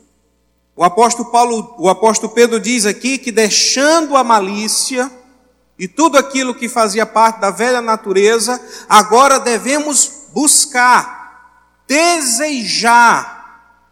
O 0.76 0.82
apóstolo 0.82 1.30
Paulo, 1.30 1.74
o 1.78 1.88
apóstolo 1.88 2.32
Pedro 2.32 2.58
diz 2.58 2.84
aqui 2.84 3.16
que 3.16 3.30
deixando 3.30 4.16
a 4.16 4.24
malícia 4.24 5.10
e 5.78 5.86
tudo 5.86 6.18
aquilo 6.18 6.54
que 6.54 6.68
fazia 6.68 7.06
parte 7.06 7.40
da 7.40 7.50
velha 7.50 7.80
natureza, 7.80 8.60
agora 8.88 9.38
devemos 9.38 10.28
buscar, 10.32 11.82
desejar 11.86 13.34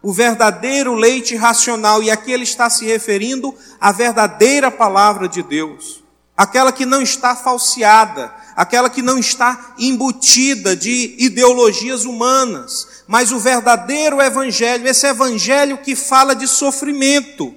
o 0.01 0.11
verdadeiro 0.11 0.93
leite 0.93 1.35
racional, 1.37 2.03
e 2.03 2.11
aqui 2.11 2.31
ele 2.31 2.43
está 2.43 2.69
se 2.69 2.85
referindo 2.85 3.55
à 3.79 3.93
verdadeira 3.93 4.69
palavra 4.69 5.29
de 5.29 5.41
Deus, 5.41 6.03
aquela 6.35 6.73
que 6.73 6.85
não 6.85 7.01
está 7.01 7.37
falseada, 7.37 8.33
aquela 8.55 8.89
que 8.89 9.01
não 9.01 9.17
está 9.17 9.75
embutida 9.77 10.75
de 10.75 11.15
ideologias 11.17 12.05
humanas, 12.05 13.03
mas 13.07 13.31
o 13.31 13.39
verdadeiro 13.39 14.21
evangelho, 14.21 14.87
esse 14.87 15.07
evangelho 15.07 15.77
que 15.77 15.95
fala 15.95 16.35
de 16.35 16.47
sofrimento. 16.47 17.53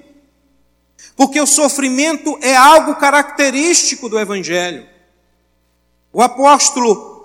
Porque 1.15 1.39
o 1.41 1.47
sofrimento 1.47 2.37
é 2.41 2.55
algo 2.55 2.95
característico 2.95 4.07
do 4.07 4.19
evangelho. 4.19 4.85
O 6.13 6.21
apóstolo 6.21 7.17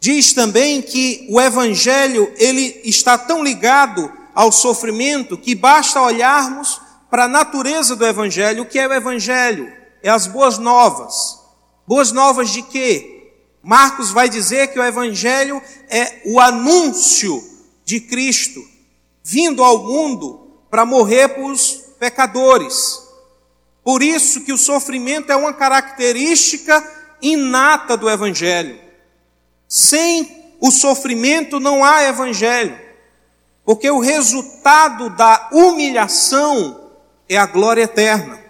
diz 0.00 0.32
também 0.32 0.80
que 0.82 1.26
o 1.30 1.40
evangelho 1.40 2.32
ele 2.36 2.80
está 2.84 3.18
tão 3.18 3.42
ligado 3.42 4.12
ao 4.34 4.52
sofrimento 4.52 5.38
que 5.38 5.54
basta 5.54 6.00
olharmos 6.00 6.80
para 7.10 7.24
a 7.24 7.28
natureza 7.28 7.96
do 7.96 8.06
evangelho. 8.06 8.62
O 8.62 8.66
que 8.66 8.78
é 8.78 8.86
o 8.86 8.92
evangelho? 8.92 9.72
É 10.02 10.10
as 10.10 10.26
boas 10.26 10.58
novas. 10.58 11.45
Boas 11.86 12.12
novas 12.12 12.50
de 12.50 12.62
quê? 12.62 13.32
Marcos 13.62 14.10
vai 14.10 14.28
dizer 14.28 14.68
que 14.68 14.78
o 14.78 14.84
evangelho 14.84 15.62
é 15.88 16.22
o 16.24 16.40
anúncio 16.40 17.42
de 17.84 18.00
Cristo, 18.00 18.60
vindo 19.22 19.62
ao 19.62 19.84
mundo 19.84 20.50
para 20.70 20.84
morrer 20.84 21.28
para 21.28 21.44
os 21.44 21.72
pecadores. 21.98 23.02
Por 23.82 24.02
isso 24.02 24.40
que 24.40 24.52
o 24.52 24.58
sofrimento 24.58 25.30
é 25.30 25.36
uma 25.36 25.52
característica 25.52 26.84
inata 27.22 27.96
do 27.96 28.10
Evangelho. 28.10 28.80
Sem 29.68 30.54
o 30.60 30.70
sofrimento 30.70 31.60
não 31.60 31.84
há 31.84 32.02
Evangelho, 32.02 32.78
porque 33.64 33.88
o 33.90 34.00
resultado 34.00 35.10
da 35.10 35.50
humilhação 35.52 36.90
é 37.28 37.36
a 37.36 37.46
glória 37.46 37.82
eterna. 37.82 38.45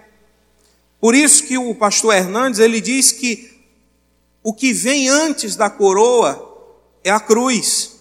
Por 1.00 1.14
isso 1.14 1.44
que 1.44 1.58
o 1.58 1.74
pastor 1.74 2.14
Hernandes 2.14 2.60
ele 2.60 2.80
diz 2.80 3.12
que 3.12 3.54
o 4.42 4.52
que 4.52 4.72
vem 4.72 5.08
antes 5.08 5.56
da 5.56 5.68
coroa 5.68 6.42
é 7.02 7.10
a 7.10 7.20
cruz 7.20 7.96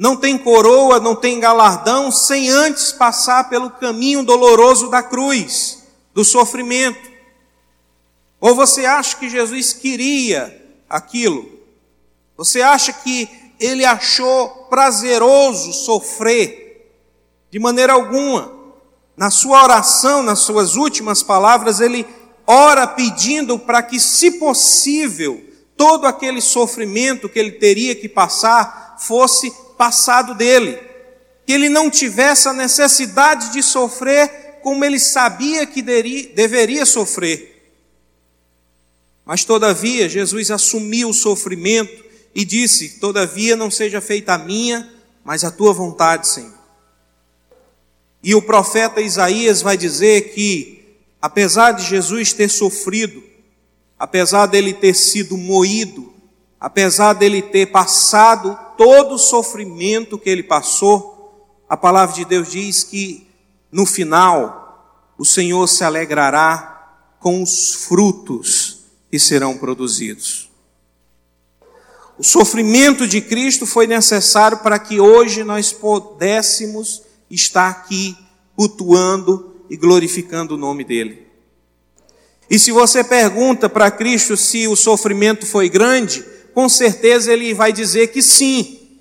não 0.00 0.16
tem 0.16 0.38
coroa, 0.38 0.98
não 0.98 1.14
tem 1.14 1.38
galardão, 1.38 2.10
sem 2.10 2.48
antes 2.48 2.90
passar 2.90 3.50
pelo 3.50 3.68
caminho 3.68 4.22
doloroso 4.22 4.88
da 4.88 5.02
cruz, 5.02 5.82
do 6.14 6.24
sofrimento. 6.24 7.10
Ou 8.40 8.54
você 8.54 8.86
acha 8.86 9.18
que 9.18 9.28
Jesus 9.28 9.74
queria 9.74 10.58
aquilo? 10.88 11.46
Você 12.34 12.62
acha 12.62 12.94
que 12.94 13.28
ele 13.60 13.84
achou 13.84 14.48
prazeroso 14.70 15.74
sofrer? 15.74 16.90
De 17.50 17.58
maneira 17.58 17.92
alguma. 17.92 18.54
Na 19.14 19.28
sua 19.28 19.62
oração, 19.62 20.22
nas 20.22 20.38
suas 20.38 20.76
últimas 20.76 21.22
palavras, 21.22 21.78
ele 21.78 22.06
ora 22.50 22.84
pedindo 22.84 23.56
para 23.56 23.80
que, 23.80 24.00
se 24.00 24.32
possível, 24.32 25.40
todo 25.76 26.04
aquele 26.04 26.40
sofrimento 26.40 27.28
que 27.28 27.38
ele 27.38 27.52
teria 27.52 27.94
que 27.94 28.08
passar 28.08 28.96
fosse 28.98 29.52
passado 29.78 30.34
dele. 30.34 30.76
Que 31.46 31.52
ele 31.52 31.68
não 31.68 31.88
tivesse 31.88 32.48
a 32.48 32.52
necessidade 32.52 33.52
de 33.52 33.62
sofrer 33.62 34.58
como 34.62 34.84
ele 34.84 34.98
sabia 34.98 35.64
que 35.64 35.80
deveria 35.80 36.84
sofrer. 36.84 37.72
Mas, 39.24 39.44
todavia, 39.44 40.08
Jesus 40.08 40.50
assumiu 40.50 41.10
o 41.10 41.14
sofrimento 41.14 42.04
e 42.34 42.44
disse: 42.44 42.98
Todavia, 42.98 43.54
não 43.54 43.70
seja 43.70 44.00
feita 44.00 44.34
a 44.34 44.38
minha, 44.38 44.92
mas 45.22 45.44
a 45.44 45.52
tua 45.52 45.72
vontade, 45.72 46.26
Senhor. 46.26 46.58
E 48.24 48.34
o 48.34 48.42
profeta 48.42 49.00
Isaías 49.00 49.62
vai 49.62 49.76
dizer 49.76 50.34
que, 50.34 50.79
apesar 51.20 51.72
de 51.72 51.84
Jesus 51.84 52.32
ter 52.32 52.48
sofrido, 52.48 53.22
apesar 53.98 54.46
dele 54.46 54.72
ter 54.72 54.94
sido 54.94 55.36
moído, 55.36 56.12
apesar 56.58 57.12
dele 57.12 57.42
ter 57.42 57.66
passado 57.66 58.58
todo 58.76 59.14
o 59.14 59.18
sofrimento 59.18 60.18
que 60.18 60.30
ele 60.30 60.42
passou, 60.42 61.64
a 61.68 61.76
palavra 61.76 62.14
de 62.14 62.24
Deus 62.24 62.50
diz 62.50 62.82
que 62.82 63.28
no 63.70 63.86
final 63.86 65.12
o 65.16 65.24
Senhor 65.24 65.66
se 65.68 65.84
alegrará 65.84 66.98
com 67.20 67.42
os 67.42 67.74
frutos 67.74 68.78
que 69.10 69.18
serão 69.18 69.58
produzidos. 69.58 70.50
O 72.18 72.24
sofrimento 72.24 73.06
de 73.06 73.20
Cristo 73.20 73.66
foi 73.66 73.86
necessário 73.86 74.58
para 74.58 74.78
que 74.78 75.00
hoje 75.00 75.44
nós 75.44 75.72
pudéssemos 75.72 77.02
estar 77.30 77.68
aqui 77.68 78.16
cultuando 78.56 79.49
e 79.70 79.76
glorificando 79.76 80.54
o 80.54 80.58
nome 80.58 80.82
dele. 80.82 81.26
E 82.50 82.58
se 82.58 82.72
você 82.72 83.04
pergunta 83.04 83.68
para 83.68 83.90
Cristo 83.90 84.36
se 84.36 84.66
o 84.66 84.74
sofrimento 84.74 85.46
foi 85.46 85.68
grande, 85.68 86.24
com 86.52 86.68
certeza 86.68 87.32
ele 87.32 87.54
vai 87.54 87.72
dizer 87.72 88.08
que 88.08 88.20
sim. 88.20 88.98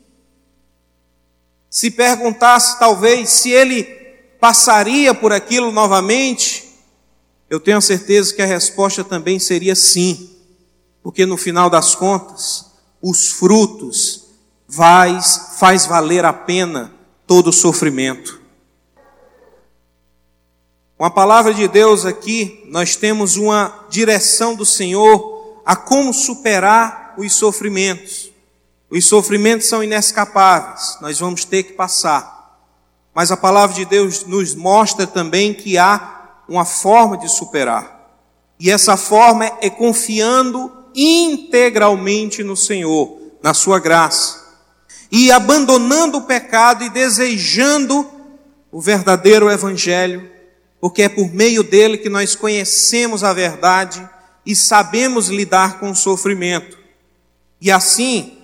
Se 1.67 1.89
perguntasse 1.89 2.77
talvez 2.77 3.29
se 3.29 3.49
ele 3.49 3.83
passaria 4.39 5.13
por 5.15 5.33
aquilo 5.33 5.71
novamente, 5.71 6.69
eu 7.49 7.59
tenho 7.59 7.81
certeza 7.81 8.33
que 8.33 8.41
a 8.43 8.45
resposta 8.45 9.03
também 9.03 9.39
seria 9.39 9.75
sim, 9.75 10.29
porque 11.01 11.25
no 11.25 11.35
final 11.35 11.69
das 11.69 11.95
contas, 11.95 12.67
os 13.01 13.31
frutos 13.31 14.27
faz, 14.67 15.55
faz 15.57 15.87
valer 15.87 16.23
a 16.23 16.33
pena 16.33 16.93
todo 17.25 17.47
o 17.47 17.53
sofrimento. 17.53 18.38
Com 20.99 21.05
a 21.05 21.09
palavra 21.09 21.53
de 21.53 21.65
Deus 21.65 22.05
aqui, 22.05 22.61
nós 22.67 22.97
temos 22.97 23.37
uma 23.37 23.85
direção 23.89 24.53
do 24.53 24.65
Senhor 24.65 25.61
a 25.65 25.73
como 25.73 26.13
superar 26.13 27.13
os 27.17 27.31
sofrimentos. 27.31 28.29
Os 28.91 29.05
sofrimentos 29.05 29.69
são 29.69 29.81
inescapáveis, 29.81 30.97
nós 30.99 31.17
vamos 31.17 31.45
ter 31.45 31.63
que 31.63 31.71
passar. 31.71 32.67
Mas 33.15 33.31
a 33.31 33.37
palavra 33.37 33.73
de 33.77 33.85
Deus 33.85 34.25
nos 34.25 34.53
mostra 34.53 35.07
também 35.07 35.53
que 35.53 35.77
há 35.77 36.41
uma 36.49 36.65
forma 36.65 37.17
de 37.17 37.29
superar. 37.29 38.17
E 38.59 38.69
essa 38.69 38.97
forma 38.97 39.45
é 39.61 39.69
confiando 39.69 40.69
integralmente 40.93 42.43
no 42.43 42.57
Senhor, 42.57 43.17
na 43.41 43.53
Sua 43.53 43.79
graça. 43.79 44.37
E 45.09 45.31
abandonando 45.31 46.17
o 46.17 46.23
pecado 46.23 46.83
e 46.83 46.89
desejando 46.89 48.05
o 48.69 48.81
verdadeiro 48.81 49.49
Evangelho 49.49 50.38
porque 50.79 51.03
é 51.03 51.09
por 51.09 51.33
meio 51.33 51.63
dele 51.63 51.97
que 51.97 52.09
nós 52.09 52.35
conhecemos 52.35 53.23
a 53.23 53.33
verdade 53.33 54.07
e 54.45 54.55
sabemos 54.55 55.27
lidar 55.27 55.79
com 55.79 55.91
o 55.91 55.95
sofrimento. 55.95 56.77
E 57.59 57.69
assim, 57.69 58.37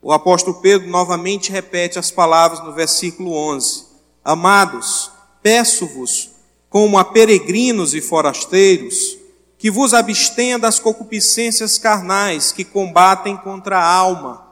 o 0.00 0.12
apóstolo 0.12 0.60
Pedro 0.60 0.88
novamente 0.88 1.52
repete 1.52 1.98
as 1.98 2.10
palavras 2.10 2.64
no 2.64 2.72
versículo 2.72 3.32
11: 3.32 3.84
Amados, 4.24 5.10
peço-vos, 5.42 6.30
como 6.70 6.98
a 6.98 7.04
peregrinos 7.04 7.94
e 7.94 8.00
forasteiros, 8.00 9.18
que 9.58 9.70
vos 9.70 9.92
abstenha 9.92 10.58
das 10.58 10.78
concupiscências 10.78 11.78
carnais 11.78 12.52
que 12.52 12.64
combatem 12.64 13.36
contra 13.36 13.78
a 13.78 13.84
alma, 13.84 14.46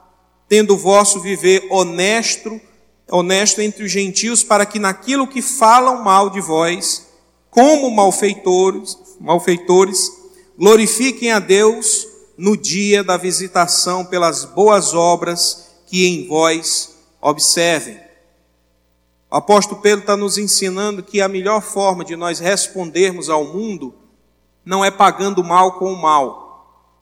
tendo 0.47 0.75
o 0.75 0.77
vosso 0.77 1.19
viver 1.21 1.65
honesto 1.71 2.59
honesto 3.09 3.61
entre 3.61 3.83
os 3.83 3.91
gentios, 3.91 4.43
para 4.43 4.65
que 4.65 4.79
naquilo 4.79 5.27
que 5.27 5.41
falam 5.41 6.03
mal 6.03 6.29
de 6.29 6.41
vós, 6.41 7.07
como 7.49 7.89
malfeitores, 7.89 8.97
malfeitores, 9.19 10.11
glorifiquem 10.57 11.31
a 11.31 11.39
Deus 11.39 12.07
no 12.37 12.55
dia 12.55 13.03
da 13.03 13.17
visitação 13.17 14.05
pelas 14.05 14.45
boas 14.45 14.93
obras 14.93 15.67
que 15.87 16.05
em 16.05 16.27
vós 16.27 16.95
observem. 17.21 17.99
O 19.29 19.35
apóstolo 19.35 19.81
Pedro 19.81 20.01
está 20.01 20.15
nos 20.15 20.37
ensinando 20.37 21.03
que 21.03 21.19
a 21.19 21.27
melhor 21.27 21.61
forma 21.61 22.05
de 22.05 22.15
nós 22.15 22.39
respondermos 22.39 23.29
ao 23.29 23.45
mundo 23.45 23.93
não 24.63 24.83
é 24.83 24.91
pagando 24.91 25.43
mal 25.43 25.79
com 25.79 25.91
o 25.91 26.01
mal, 26.01 26.93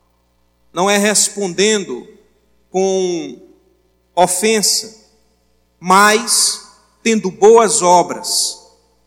não 0.71 0.89
é 0.89 0.97
respondendo 0.97 2.07
com 2.69 3.39
ofensa, 4.15 5.04
mas 5.87 6.63
tendo 7.03 7.29
boas 7.29 7.83
obras, 7.83 8.59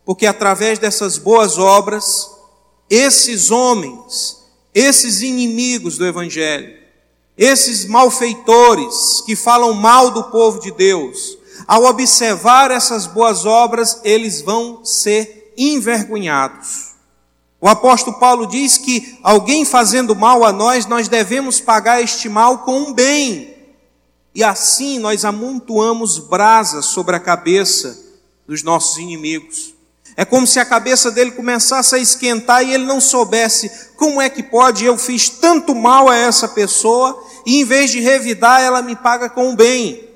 porque 0.05 0.25
através 0.27 0.79
dessas 0.79 1.19
boas 1.19 1.59
obras, 1.59 2.31
esses 2.89 3.51
homens, 3.51 4.45
esses 4.73 5.21
inimigos 5.21 5.99
do 5.99 6.07
Evangelho, 6.07 6.73
esses 7.37 7.85
malfeitores 7.85 9.21
que 9.27 9.35
falam 9.35 9.75
mal 9.75 10.13
do 10.13 10.31
povo 10.31 10.61
de 10.61 10.71
Deus, 10.71 11.37
ao 11.67 11.83
observar 11.83 12.71
essas 12.71 13.09
boas 13.09 13.45
obras, 13.45 14.01
eles 14.05 14.41
vão 14.41 14.85
ser 14.85 15.53
envergonhados. 15.59 16.93
O 17.61 17.67
apóstolo 17.67 18.21
Paulo 18.21 18.47
diz 18.47 18.79
que 18.79 19.19
alguém 19.25 19.65
fazendo 19.65 20.15
mal 20.15 20.45
a 20.45 20.53
nós, 20.53 20.87
nós 20.87 21.09
devemos 21.09 21.61
pagar 21.61 22.01
este 22.01 22.29
mal 22.29 22.59
com 22.59 22.83
um 22.83 22.93
bem. 22.93 23.58
E 24.39 24.45
assim 24.45 25.01
nós 25.01 25.25
amontoamos 25.25 26.21
brasas 26.21 26.85
sobre 26.85 27.17
a 27.17 27.19
cabeça 27.19 27.99
dos 28.47 28.63
nossos 28.63 28.97
inimigos. 28.97 29.75
É 30.17 30.25
como 30.25 30.47
se 30.47 30.61
a 30.61 30.65
cabeça 30.65 31.11
dele 31.11 31.33
começasse 31.33 31.97
a 31.97 31.99
esquentar 31.99 32.63
e 32.63 32.73
ele 32.73 32.85
não 32.85 33.01
soubesse 33.01 33.69
como 33.97 34.23
é 34.23 34.31
que 34.31 34.45
pode, 34.45 34.85
eu 34.85 34.97
fiz 34.97 35.29
tanto 35.29 35.75
mal 35.75 36.09
a 36.09 36.15
essa 36.15 36.47
pessoa 36.47 37.21
e 37.45 37.61
em 37.61 37.65
vez 37.65 37.91
de 37.91 37.99
revidar, 37.99 38.61
ela 38.61 38.81
me 38.81 38.95
paga 38.95 39.29
com 39.29 39.51
o 39.51 39.57
bem. 39.57 40.09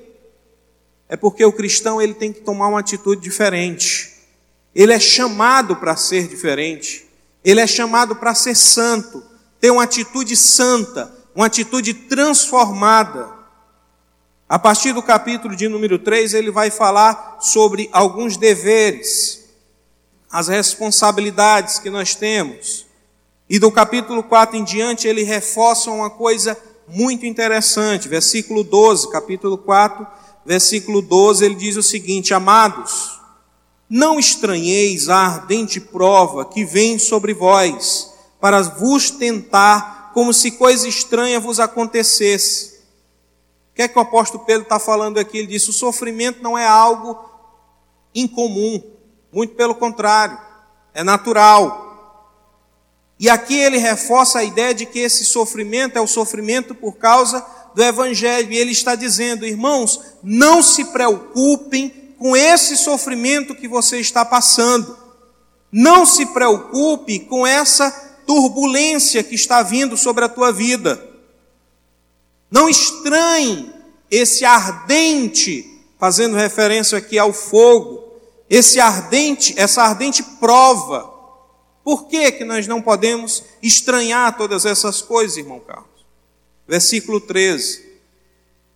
É 1.09 1.17
porque 1.17 1.43
o 1.43 1.51
cristão 1.51 2.01
ele 2.01 2.13
tem 2.13 2.31
que 2.31 2.39
tomar 2.39 2.69
uma 2.69 2.79
atitude 2.79 3.21
diferente. 3.21 4.13
Ele 4.73 4.93
é 4.93 5.01
chamado 5.01 5.75
para 5.75 5.97
ser 5.97 6.29
diferente. 6.29 7.05
Ele 7.43 7.59
é 7.59 7.67
chamado 7.67 8.15
para 8.15 8.33
ser 8.33 8.55
santo, 8.55 9.21
ter 9.59 9.69
uma 9.69 9.83
atitude 9.83 10.37
santa, 10.37 11.13
uma 11.35 11.47
atitude 11.47 11.93
transformada. 11.93 13.32
A 14.53 14.59
partir 14.59 14.93
do 14.93 15.01
capítulo 15.01 15.55
de 15.55 15.67
número 15.67 15.97
3, 15.97 16.35
ele 16.35 16.51
vai 16.51 16.69
falar 16.69 17.37
sobre 17.41 17.89
alguns 17.91 18.37
deveres, 18.37 19.45
as 20.31 20.47
responsabilidades 20.47 21.79
que 21.79 21.89
nós 21.89 22.13
temos. 22.13 22.85
E 23.49 23.57
do 23.57 23.71
capítulo 23.71 24.21
4 24.21 24.55
em 24.55 24.63
diante, 24.63 25.07
ele 25.07 25.23
reforça 25.23 25.89
uma 25.89 26.07
coisa 26.07 26.55
muito 26.87 27.25
interessante. 27.25 28.07
Versículo 28.07 28.63
12, 28.63 29.09
capítulo 29.09 29.57
4, 29.57 30.05
versículo 30.45 31.01
12, 31.01 31.43
ele 31.43 31.55
diz 31.55 31.75
o 31.75 31.81
seguinte: 31.81 32.31
Amados, 32.31 33.19
não 33.89 34.19
estranheis 34.19 35.09
a 35.09 35.17
ardente 35.17 35.81
prova 35.81 36.45
que 36.45 36.63
vem 36.63 36.99
sobre 36.99 37.33
vós, 37.33 38.13
para 38.39 38.61
vos 38.61 39.09
tentar, 39.09 40.11
como 40.13 40.31
se 40.31 40.51
coisa 40.51 40.87
estranha 40.87 41.39
vos 41.39 41.59
acontecesse 41.59 42.72
o 43.73 43.75
que 43.75 43.81
é 43.81 43.87
que 43.87 43.97
o 43.97 44.01
apóstolo 44.01 44.45
Pedro 44.45 44.61
está 44.61 44.77
falando 44.77 45.17
aqui? 45.17 45.39
Ele 45.39 45.47
disse: 45.47 45.71
o 45.71 45.73
sofrimento 45.73 46.43
não 46.43 46.55
é 46.55 46.67
algo 46.67 47.17
incomum, 48.13 48.79
muito 49.31 49.55
pelo 49.55 49.73
contrário, 49.73 50.37
é 50.93 51.03
natural. 51.03 51.81
E 53.19 53.31
aqui 53.31 53.55
ele 53.55 53.79
reforça 53.79 54.39
a 54.39 54.43
ideia 54.43 54.75
de 54.75 54.85
que 54.85 54.99
esse 54.99 55.25
sofrimento 55.25 55.97
é 55.97 56.01
o 56.01 56.05
sofrimento 56.05 56.75
por 56.75 56.97
causa 56.97 57.43
do 57.73 57.83
Evangelho. 57.83 58.51
E 58.51 58.57
ele 58.57 58.71
está 58.71 58.93
dizendo, 58.93 59.43
irmãos, 59.43 59.99
não 60.21 60.61
se 60.61 60.85
preocupem 60.85 62.13
com 62.19 62.37
esse 62.37 62.77
sofrimento 62.77 63.55
que 63.55 63.67
você 63.67 63.97
está 63.99 64.23
passando. 64.23 64.95
Não 65.71 66.05
se 66.05 66.27
preocupe 66.27 67.21
com 67.21 67.47
essa 67.47 67.89
turbulência 68.27 69.23
que 69.23 69.33
está 69.33 69.63
vindo 69.63 69.97
sobre 69.97 70.25
a 70.25 70.29
tua 70.29 70.51
vida. 70.51 71.12
Não 72.53 72.69
estranhe 72.69 73.73
esse 74.11 74.45
ardente, 74.45 75.67
fazendo 75.97 76.35
referência 76.35 76.95
aqui 76.99 77.17
ao 77.17 77.33
fogo, 77.33 78.13
esse 78.47 78.79
ardente, 78.79 79.55
essa 79.57 79.81
ardente 79.81 80.21
prova. 80.21 81.11
Por 81.83 82.05
que, 82.05 82.31
que 82.31 82.45
nós 82.45 82.67
não 82.67 82.79
podemos 82.79 83.43
estranhar 83.59 84.37
todas 84.37 84.67
essas 84.67 85.01
coisas, 85.01 85.37
irmão 85.37 85.59
Carlos? 85.61 86.05
Versículo 86.67 87.19
13. 87.19 87.83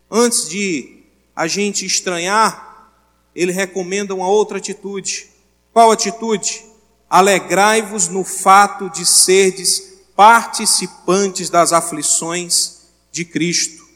Antes 0.09 0.49
de 0.49 1.03
a 1.35 1.45
gente 1.45 1.85
estranhar, 1.85 2.91
ele 3.35 3.51
recomenda 3.51 4.15
uma 4.15 4.27
outra 4.27 4.57
atitude. 4.57 5.29
Qual 5.71 5.91
atitude? 5.91 6.65
Alegrai-vos 7.07 8.07
no 8.07 8.23
fato 8.23 8.89
de 8.89 9.05
serdes 9.05 9.99
participantes 10.15 11.51
das 11.51 11.71
aflições 11.71 12.76
de 13.17 13.25
Cristo, 13.25 13.87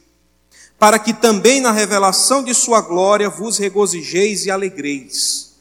para 0.79 0.97
que 0.97 1.13
também 1.13 1.61
na 1.61 1.71
revelação 1.71 2.43
de 2.43 2.55
Sua 2.55 2.81
glória 2.81 3.29
vos 3.29 3.59
regozijeis 3.59 4.47
e 4.47 4.51
alegreis. 4.51 5.55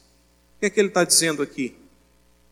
O 0.55 0.59
que 0.59 0.65
é 0.65 0.69
que 0.69 0.79
ele 0.79 0.87
está 0.87 1.03
dizendo 1.03 1.43
aqui? 1.43 1.77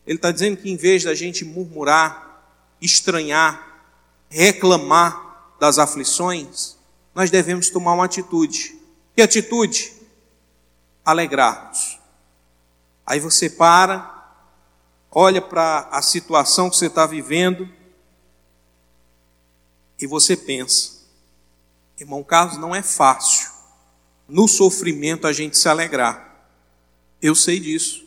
Ele 0.06 0.16
está 0.16 0.30
dizendo 0.30 0.56
que 0.56 0.70
em 0.70 0.76
vez 0.76 1.02
da 1.02 1.12
gente 1.12 1.44
murmurar, 1.44 2.44
estranhar, 2.80 3.84
reclamar 4.28 5.54
das 5.58 5.78
aflições, 5.78 6.76
nós 7.12 7.28
devemos 7.28 7.70
tomar 7.70 7.94
uma 7.94 8.04
atitude. 8.04 8.78
Que 9.16 9.22
atitude? 9.22 9.92
Alegrar-nos. 11.04 11.98
Aí 13.04 13.18
você 13.18 13.50
para, 13.50 14.32
olha 15.10 15.42
para 15.42 15.88
a 15.90 16.00
situação 16.02 16.70
que 16.70 16.76
você 16.76 16.86
está 16.86 17.04
vivendo 17.04 17.68
e 20.00 20.06
você 20.06 20.36
pensa, 20.36 20.99
irmão 22.00 22.22
Carlos, 22.22 22.56
não 22.56 22.74
é 22.74 22.82
fácil 22.82 23.50
no 24.30 24.46
sofrimento 24.46 25.26
a 25.26 25.32
gente 25.32 25.58
se 25.58 25.68
alegrar. 25.68 26.46
Eu 27.20 27.34
sei 27.34 27.58
disso. 27.58 28.04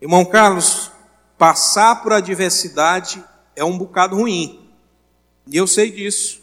Irmão 0.00 0.24
Carlos, 0.24 0.90
passar 1.38 2.02
por 2.02 2.12
adversidade 2.12 3.24
é 3.56 3.64
um 3.64 3.78
bocado 3.78 4.16
ruim. 4.16 4.68
E 5.46 5.56
eu 5.56 5.66
sei 5.66 5.90
disso. 5.90 6.42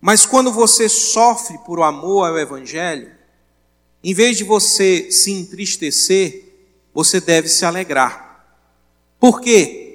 Mas 0.00 0.24
quando 0.24 0.52
você 0.52 0.88
sofre 0.88 1.58
por 1.58 1.82
amor 1.82 2.26
ao 2.26 2.38
Evangelho, 2.38 3.12
em 4.02 4.14
vez 4.14 4.36
de 4.36 4.44
você 4.44 5.10
se 5.10 5.30
entristecer, 5.30 6.44
você 6.94 7.20
deve 7.20 7.48
se 7.48 7.64
alegrar. 7.64 8.46
Por 9.18 9.40
quê? 9.40 9.91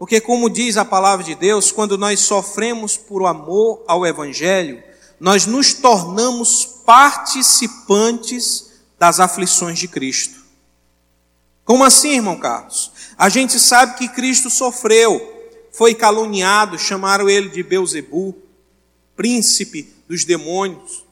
Porque, 0.00 0.18
como 0.18 0.48
diz 0.48 0.78
a 0.78 0.84
palavra 0.86 1.22
de 1.22 1.34
Deus, 1.34 1.70
quando 1.70 1.98
nós 1.98 2.20
sofremos 2.20 2.96
por 2.96 3.26
amor 3.26 3.84
ao 3.86 4.06
Evangelho, 4.06 4.82
nós 5.20 5.44
nos 5.44 5.74
tornamos 5.74 6.64
participantes 6.86 8.70
das 8.98 9.20
aflições 9.20 9.78
de 9.78 9.86
Cristo. 9.86 10.40
Como 11.66 11.84
assim, 11.84 12.14
irmão 12.14 12.38
Carlos? 12.38 12.90
A 13.18 13.28
gente 13.28 13.60
sabe 13.60 13.98
que 13.98 14.08
Cristo 14.08 14.48
sofreu, 14.48 15.20
foi 15.70 15.94
caluniado, 15.94 16.78
chamaram 16.78 17.28
ele 17.28 17.50
de 17.50 17.62
Beuzebu, 17.62 18.34
príncipe 19.14 19.92
dos 20.08 20.24
demônios, 20.24 21.04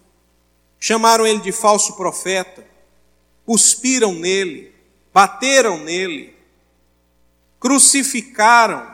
chamaram 0.81 1.27
ele 1.27 1.41
de 1.41 1.53
falso 1.53 1.93
profeta, 1.93 2.67
cuspiram 3.45 4.15
nele, 4.15 4.73
bateram 5.13 5.77
nele, 5.77 6.38
crucificaram, 7.61 8.87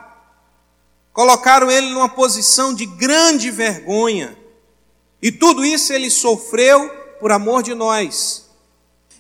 colocaram 1.13 1.71
ele 1.71 1.91
numa 1.91 2.09
posição 2.09 2.75
de 2.75 2.87
grande 2.87 3.51
vergonha. 3.51 4.37
E 5.23 5.31
tudo 5.31 5.65
isso 5.65 5.93
ele 5.93 6.11
sofreu 6.11 6.89
por 7.21 7.33
amor 7.33 7.63
de 7.63 7.75
nós. 7.75 8.45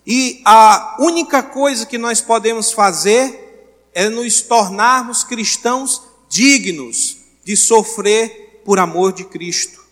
E 0.06 0.42
a 0.44 0.96
única 1.00 1.42
coisa 1.42 1.86
que 1.86 1.96
nós 1.96 2.20
podemos 2.20 2.72
fazer 2.72 3.88
é 3.94 4.08
nos 4.08 4.42
tornarmos 4.42 5.24
cristãos 5.24 6.02
dignos 6.28 7.18
de 7.44 7.56
sofrer 7.56 8.60
por 8.64 8.78
amor 8.78 9.12
de 9.12 9.24
Cristo. 9.24 9.82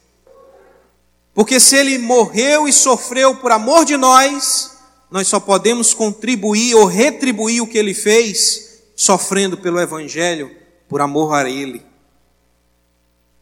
Porque 1.35 1.59
se 1.59 1.77
ele 1.77 1.97
morreu 1.99 2.69
e 2.69 2.73
sofreu 2.73 3.37
por 3.37 3.53
amor 3.53 3.85
de 3.85 3.97
nós, 3.97 4.73
nós 5.11 5.29
só 5.29 5.41
podemos 5.41 5.95
contribuir 5.95 6.75
ou 6.75 6.85
retribuir 6.85 7.62
o 7.62 7.67
que 7.67 7.79
ele 7.79 7.95
fez 7.95 8.71
sofrendo 8.94 9.57
pelo 9.57 9.81
Evangelho 9.81 10.50
por 10.88 11.00
amor 11.00 11.35
a 11.35 11.48
Ele. 11.48 11.85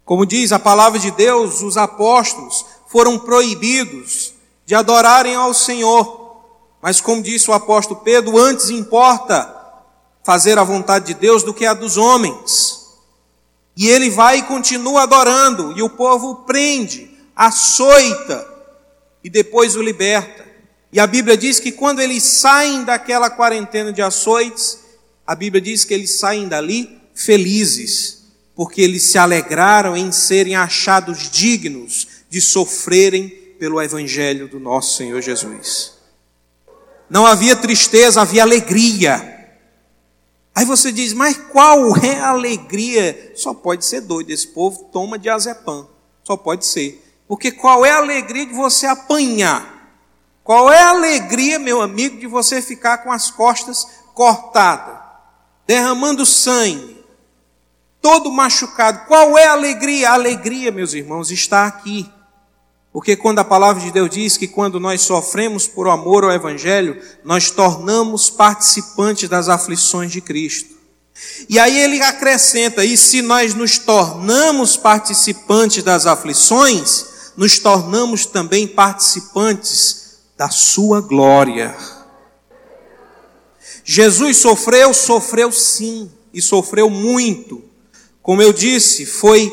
Como 0.05 0.27
diz 0.27 0.53
a 0.53 0.59
palavra 0.59 0.99
de 0.99 1.11
Deus, 1.11 1.63
os 1.63 1.77
apóstolos 1.77 2.67
foram 2.89 3.19
proibidos 3.19 4.35
de 4.67 4.75
adorarem 4.75 5.35
ao 5.35 5.55
Senhor, 5.55 6.41
mas 6.83 7.01
como 7.01 7.23
disse 7.23 7.51
o 7.51 7.55
apóstolo 7.55 8.01
Pedro, 8.01 8.39
antes 8.39 8.71
importa 8.71 9.57
fazer 10.25 10.59
a 10.59 10.65
vontade 10.65 11.07
de 11.07 11.15
Deus 11.15 11.43
do 11.43 11.55
que 11.55 11.67
a 11.67 11.75
dos 11.75 11.97
homens. 11.97 12.81
E 13.77 13.89
ele 13.89 14.11
vai 14.11 14.39
e 14.39 14.43
continua 14.43 15.03
adorando, 15.03 15.73
e 15.77 15.83
o 15.83 15.91
povo 15.91 16.37
prende, 16.47 17.11
açoita 17.35 18.47
e 19.23 19.31
depois 19.31 19.77
o 19.77 19.83
liberta. 19.83 20.45
E 20.93 20.99
a 20.99 21.07
Bíblia 21.07 21.37
diz 21.37 21.61
que 21.61 21.71
quando 21.71 22.01
eles 22.01 22.23
saem 22.23 22.85
daquela 22.85 23.31
quarentena 23.31 23.93
de 23.93 24.03
açoites, 24.03 24.81
a 25.31 25.35
Bíblia 25.37 25.61
diz 25.61 25.85
que 25.85 25.95
eles 25.95 26.19
saem 26.19 26.49
dali 26.49 27.01
felizes, 27.15 28.25
porque 28.53 28.83
eles 28.83 29.05
se 29.05 29.17
alegraram 29.17 29.97
em 29.97 30.11
serem 30.11 30.57
achados 30.57 31.31
dignos 31.31 32.25
de 32.29 32.41
sofrerem 32.41 33.29
pelo 33.57 33.81
Evangelho 33.81 34.49
do 34.49 34.59
nosso 34.59 34.97
Senhor 34.97 35.23
Jesus. 35.23 35.93
Não 37.09 37.25
havia 37.25 37.55
tristeza, 37.55 38.21
havia 38.21 38.43
alegria. 38.43 39.57
Aí 40.53 40.65
você 40.65 40.91
diz, 40.91 41.13
mas 41.13 41.37
qual 41.37 41.97
é 41.99 42.19
a 42.19 42.31
alegria? 42.31 43.31
Só 43.37 43.55
pode 43.55 43.85
ser 43.85 44.01
doido, 44.01 44.31
esse 44.31 44.49
povo 44.49 44.89
toma 44.93 45.17
de 45.17 45.29
azepam, 45.29 45.89
só 46.25 46.37
pode 46.37 46.67
ser. 46.67 47.09
Porque 47.29 47.53
qual 47.53 47.87
é 47.87 47.93
a 47.93 47.99
alegria 47.99 48.47
de 48.47 48.53
você 48.53 48.85
apanhar? 48.85 49.95
Qual 50.43 50.73
é 50.73 50.83
a 50.83 50.91
alegria, 50.91 51.57
meu 51.57 51.81
amigo, 51.81 52.19
de 52.19 52.27
você 52.27 52.61
ficar 52.61 52.99
com 52.99 53.13
as 53.13 53.31
costas 53.31 53.87
cortadas? 54.13 55.00
Derramando 55.71 56.27
sangue, 56.27 56.97
todo 58.03 58.33
machucado. 58.33 59.07
Qual 59.07 59.39
é 59.39 59.47
a 59.47 59.53
alegria? 59.53 60.11
A 60.11 60.15
alegria, 60.15 60.73
meus 60.73 60.95
irmãos, 60.95 61.31
está 61.31 61.65
aqui. 61.65 62.11
Porque 62.93 63.15
quando 63.15 63.39
a 63.39 63.45
palavra 63.45 63.81
de 63.81 63.93
Deus 63.93 64.11
diz 64.11 64.37
que 64.37 64.49
quando 64.49 64.81
nós 64.81 65.03
sofremos 65.03 65.69
por 65.69 65.89
amor 65.89 66.25
ao 66.25 66.33
Evangelho, 66.33 67.01
nós 67.25 67.53
tornamos 67.53 68.29
participantes 68.29 69.29
das 69.29 69.49
aflições 69.49 70.11
de 70.11 70.21
Cristo. 70.21 70.75
E 71.49 71.57
aí 71.57 71.79
ele 71.79 72.03
acrescenta: 72.03 72.85
e 72.85 72.97
se 72.97 73.23
nós 73.23 73.55
nos 73.55 73.79
tornamos 73.79 74.77
participantes 74.77 75.85
das 75.85 76.05
aflições, 76.05 77.07
nos 77.37 77.61
tornamos 77.61 78.27
também 78.27 78.67
participantes 78.67 80.19
da 80.37 80.51
Sua 80.51 81.01
glória. 81.01 82.00
Jesus 83.93 84.37
sofreu, 84.37 84.95
sofreu 84.95 85.51
sim, 85.51 86.09
e 86.33 86.41
sofreu 86.41 86.89
muito. 86.89 87.61
Como 88.23 88.41
eu 88.41 88.53
disse, 88.53 89.05
foi 89.05 89.53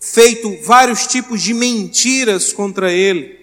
feito 0.00 0.56
vários 0.64 1.06
tipos 1.06 1.42
de 1.42 1.52
mentiras 1.52 2.54
contra 2.54 2.90
ele. 2.90 3.38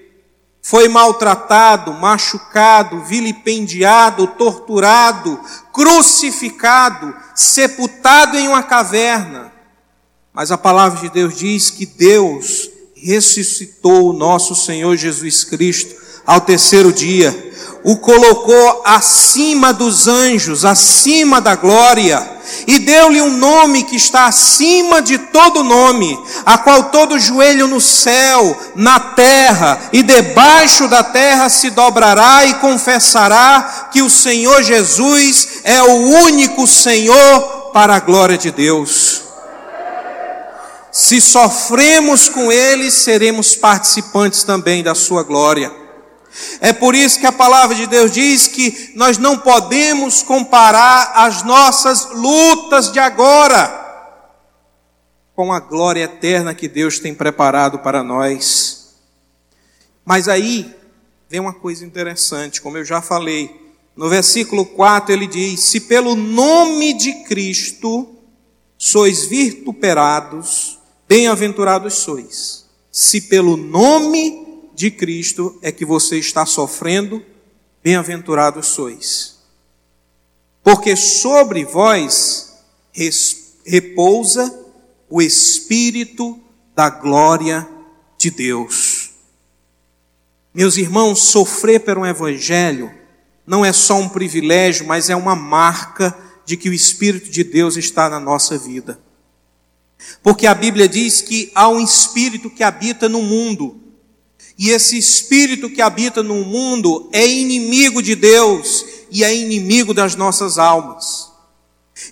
Foi 0.60 0.88
maltratado, 0.88 1.94
machucado, 1.94 3.04
vilipendiado, 3.04 4.26
torturado, 4.26 5.40
crucificado, 5.72 7.16
sepultado 7.36 8.40
em 8.40 8.48
uma 8.48 8.64
caverna. 8.64 9.54
Mas 10.34 10.52
a 10.52 10.58
palavra 10.58 11.00
de 11.00 11.10
Deus 11.10 11.38
diz 11.38 11.70
que 11.70 11.86
Deus 11.86 12.72
ressuscitou 12.96 14.10
o 14.10 14.18
nosso 14.18 14.56
Senhor 14.56 14.98
Jesus 14.98 15.44
Cristo 15.44 15.96
ao 16.26 16.42
terceiro 16.42 16.92
dia 16.92 17.47
o 17.84 17.98
colocou 17.98 18.82
acima 18.86 19.72
dos 19.72 20.08
anjos, 20.08 20.66
acima 20.66 21.40
da 21.40 21.56
glória, 21.56 22.38
e 22.66 22.80
deu-lhe 22.80 23.22
um 23.22 23.38
nome 23.38 23.84
que 23.84 23.96
está 23.96 24.26
acima 24.26 25.02
de 25.02 25.18
todo 25.18 25.64
nome, 25.64 26.18
a 26.46 26.58
qual 26.58 26.86
todo 26.86 27.20
joelho 27.20 27.68
no 27.68 27.80
céu, 27.80 28.58
na 28.76 29.00
terra 29.00 29.80
e 29.92 30.04
debaixo 30.04 30.88
da 30.88 31.04
terra 31.04 31.50
se 31.50 31.70
dobrará 31.70 32.46
e 32.46 32.56
confessará 32.56 33.90
que 33.92 34.02
o 34.02 34.10
Senhor 34.10 34.64
Jesus 34.64 35.60
é 35.64 35.82
o 35.82 35.96
único 36.24 36.66
Senhor 36.68 37.72
para 37.74 37.96
a 37.96 38.00
glória 38.00 38.38
de 38.38 38.52
Deus. 38.52 39.22
Se 40.92 41.22
sofremos 41.22 42.28
com 42.28 42.52
Ele, 42.52 42.90
seremos 42.90 43.56
participantes 43.56 44.44
também 44.44 44.82
da 44.82 44.96
Sua 44.96 45.22
glória. 45.22 45.87
É 46.60 46.74
por 46.74 46.96
isso 46.96 47.20
que 47.20 47.26
a 47.26 47.32
palavra 47.32 47.76
de 47.76 47.88
Deus 47.88 48.12
diz 48.12 48.48
que 48.48 48.92
nós 48.96 49.18
não 49.18 49.38
podemos 49.38 50.24
comparar 50.24 51.14
as 51.16 51.44
nossas 51.44 52.10
lutas 52.12 52.92
de 52.92 53.00
agora 53.00 53.86
com 55.36 55.54
a 55.54 55.60
glória 55.60 56.04
eterna 56.04 56.56
que 56.56 56.68
Deus 56.68 56.98
tem 56.98 57.14
preparado 57.14 57.78
para 57.80 58.04
nós. 58.04 58.96
Mas 60.04 60.28
aí 60.28 60.74
vem 61.30 61.40
uma 61.40 61.54
coisa 61.54 61.86
interessante, 61.86 62.60
como 62.60 62.78
eu 62.78 62.84
já 62.84 63.02
falei. 63.02 63.68
No 63.96 64.10
versículo 64.10 64.66
4 64.66 65.14
ele 65.14 65.28
diz: 65.28 65.60
Se 65.60 65.82
pelo 65.82 66.16
nome 66.16 66.94
de 66.94 67.24
Cristo 67.26 68.16
sois 68.78 69.26
vituperados, 69.26 70.80
bem-aventurados 71.08 71.96
sois. 71.96 72.66
Se 72.92 73.22
pelo 73.22 73.58
nome 73.58 74.47
de 74.78 74.92
Cristo 74.92 75.58
é 75.64 75.72
que 75.72 75.84
você 75.84 76.20
está 76.20 76.46
sofrendo, 76.46 77.26
bem-aventurados 77.84 78.68
sois. 78.68 79.40
Porque 80.64 80.96
sobre 80.96 81.66
vós 81.66 82.54
repousa 83.66 84.56
o 85.10 85.20
Espírito 85.20 86.40
da 86.76 86.92
glória 86.92 87.68
de 88.20 88.30
Deus. 88.30 89.10
Meus 90.54 90.78
irmãos, 90.78 91.24
sofrer 91.24 91.80
pelo 91.80 92.06
Evangelho 92.06 92.92
não 93.48 93.66
é 93.66 93.74
só 93.74 93.98
um 93.98 94.08
privilégio, 94.08 94.86
mas 94.86 95.10
é 95.10 95.16
uma 95.16 95.36
marca 95.36 96.16
de 96.46 96.56
que 96.56 96.70
o 96.70 96.74
Espírito 96.74 97.32
de 97.32 97.44
Deus 97.44 97.78
está 97.78 98.08
na 98.12 98.20
nossa 98.20 98.60
vida. 98.60 99.00
Porque 100.22 100.46
a 100.46 100.54
Bíblia 100.54 100.88
diz 100.88 101.20
que 101.20 101.52
há 101.56 101.68
um 101.68 101.82
Espírito 101.82 102.48
que 102.48 102.62
habita 102.62 103.10
no 103.10 103.24
mundo, 103.24 103.87
e 104.58 104.72
esse 104.72 104.98
Espírito 104.98 105.70
que 105.70 105.82
habita 105.82 106.24
no 106.24 106.44
mundo 106.44 107.10
é 107.12 107.28
inimigo 107.28 108.02
de 108.02 108.16
Deus 108.16 108.86
e 109.12 109.24
é 109.24 109.36
inimigo 109.36 109.94
das 109.94 110.16
nossas 110.16 110.58
almas. 110.58 111.30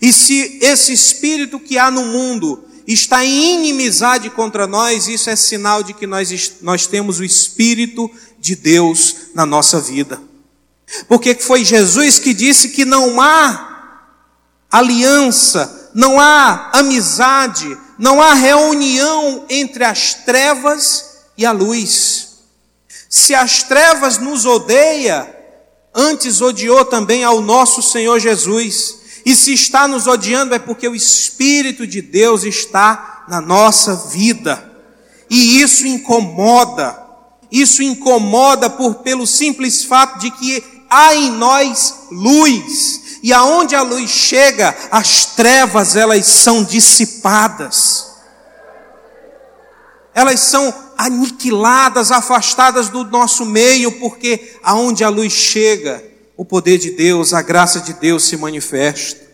E 0.01 0.13
se 0.13 0.59
esse 0.61 0.93
Espírito 0.93 1.59
que 1.59 1.77
há 1.77 1.89
no 1.89 2.05
mundo 2.05 2.63
está 2.87 3.25
em 3.25 3.55
inimizade 3.55 4.29
contra 4.29 4.67
nós, 4.67 5.07
isso 5.07 5.29
é 5.29 5.35
sinal 5.35 5.81
de 5.81 5.93
que 5.93 6.05
nós, 6.05 6.53
nós 6.61 6.85
temos 6.85 7.19
o 7.19 7.23
Espírito 7.23 8.11
de 8.39 8.55
Deus 8.55 9.15
na 9.33 9.45
nossa 9.45 9.81
vida. 9.81 10.21
Porque 11.07 11.33
foi 11.33 11.65
Jesus 11.65 12.19
que 12.19 12.31
disse 12.31 12.69
que 12.69 12.85
não 12.85 13.19
há 13.19 13.97
aliança, 14.69 15.91
não 15.95 16.19
há 16.19 16.69
amizade, 16.73 17.75
não 17.97 18.21
há 18.21 18.35
reunião 18.35 19.45
entre 19.49 19.83
as 19.83 20.13
trevas 20.13 21.05
e 21.37 21.43
a 21.45 21.51
luz. 21.51 22.24
Se 23.09 23.33
as 23.33 23.63
trevas 23.63 24.17
nos 24.17 24.45
odeia, 24.45 25.33
antes 25.93 26.41
odiou 26.41 26.83
também 26.85 27.23
ao 27.23 27.41
nosso 27.41 27.81
Senhor 27.81 28.19
Jesus. 28.19 28.95
E 29.25 29.35
se 29.35 29.53
está 29.53 29.87
nos 29.87 30.05
odiando 30.05 30.53
é 30.53 30.59
porque 30.59 30.87
o 30.87 30.95
Espírito 30.95 31.87
de 31.87 32.01
Deus 32.01 32.43
está 32.43 33.23
na 33.27 33.41
nossa 33.41 33.95
vida. 33.95 34.71
E 35.29 35.61
isso 35.61 35.87
incomoda. 35.87 37.03
Isso 37.51 37.81
incomoda 37.81 38.69
por 38.69 38.95
pelo 38.95 39.25
simples 39.25 39.83
fato 39.83 40.19
de 40.19 40.29
que 40.31 40.63
há 40.89 41.15
em 41.15 41.31
nós 41.31 41.93
luz. 42.11 43.19
E 43.23 43.33
aonde 43.33 43.75
a 43.75 43.81
luz 43.81 44.09
chega, 44.09 44.75
as 44.91 45.25
trevas 45.25 45.95
elas 45.95 46.25
são 46.25 46.63
dissipadas. 46.63 48.11
Elas 50.13 50.39
são 50.41 50.84
aniquiladas, 50.97 52.11
afastadas 52.11 52.89
do 52.89 53.03
nosso 53.03 53.45
meio, 53.45 53.91
porque 53.99 54.55
aonde 54.63 55.03
a 55.03 55.09
luz 55.09 55.33
chega, 55.33 56.03
o 56.37 56.43
poder 56.43 56.77
de 56.77 56.91
Deus, 56.91 57.33
a 57.33 57.41
graça 57.41 57.79
de 57.79 57.93
Deus 57.93 58.23
se 58.23 58.37
manifesta. 58.37 59.25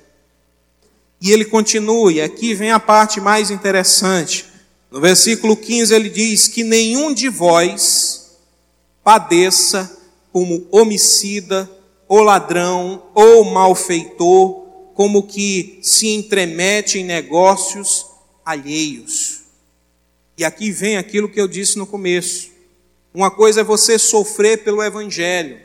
E 1.19 1.32
ele 1.32 1.45
continua, 1.45 2.12
e 2.12 2.21
aqui 2.21 2.54
vem 2.54 2.71
a 2.71 2.80
parte 2.80 3.21
mais 3.21 3.52
interessante. 3.52 4.45
No 4.89 5.00
versículo 5.00 5.56
15 5.56 5.93
ele 5.93 6.10
diz: 6.10 6.47
Que 6.47 6.63
nenhum 6.63 7.13
de 7.13 7.30
vós 7.30 8.32
padeça 9.04 9.97
como 10.32 10.67
homicida, 10.71 11.69
ou 12.08 12.21
ladrão, 12.21 13.04
ou 13.13 13.45
malfeitor, 13.45 14.65
como 14.93 15.24
que 15.24 15.80
se 15.82 16.10
entremete 16.10 17.00
em 17.00 17.04
negócios 17.04 18.06
alheios. 18.43 19.41
E 20.42 20.44
aqui 20.44 20.72
vem 20.72 20.98
aquilo 20.98 21.30
que 21.30 21.40
eu 21.40 21.48
disse 21.48 21.78
no 21.78 21.86
começo. 21.86 22.50
Uma 23.14 23.30
coisa 23.30 23.62
é 23.62 23.64
você 23.64 24.00
sofrer 24.00 24.64
pelo 24.64 24.82
Evangelho, 24.82 25.60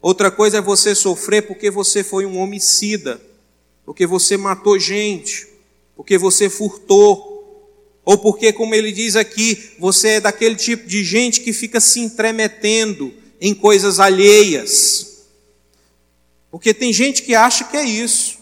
Outra 0.00 0.28
coisa 0.32 0.58
é 0.58 0.60
você 0.60 0.96
sofrer 0.96 1.42
porque 1.42 1.70
você 1.70 2.02
foi 2.02 2.26
um 2.26 2.36
homicida, 2.38 3.22
porque 3.86 4.04
você 4.04 4.36
matou 4.36 4.76
gente, 4.76 5.46
porque 5.94 6.18
você 6.18 6.50
furtou, 6.50 7.70
ou 8.04 8.18
porque, 8.18 8.52
como 8.52 8.74
ele 8.74 8.90
diz 8.90 9.14
aqui, 9.14 9.76
você 9.78 10.14
é 10.14 10.20
daquele 10.20 10.56
tipo 10.56 10.88
de 10.88 11.04
gente 11.04 11.40
que 11.40 11.52
fica 11.52 11.78
se 11.78 12.00
entremetendo 12.00 13.14
em 13.40 13.54
coisas 13.54 14.00
alheias. 14.00 15.28
Porque 16.50 16.74
tem 16.74 16.92
gente 16.92 17.22
que 17.22 17.36
acha 17.36 17.62
que 17.62 17.76
é 17.76 17.84
isso. 17.84 18.40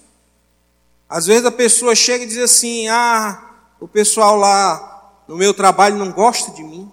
Às 1.07 1.27
vezes 1.27 1.45
a 1.45 1.53
pessoa 1.53 1.95
chega 1.95 2.25
e 2.25 2.27
diz 2.27 2.39
assim: 2.39 2.89
Ah, 2.89 3.69
o 3.79 3.87
pessoal 3.87 4.39
lá 4.39 4.91
no 5.31 5.37
meu 5.37 5.55
trabalho 5.55 5.97
não 5.97 6.11
gosta 6.11 6.51
de 6.51 6.63
mim. 6.63 6.91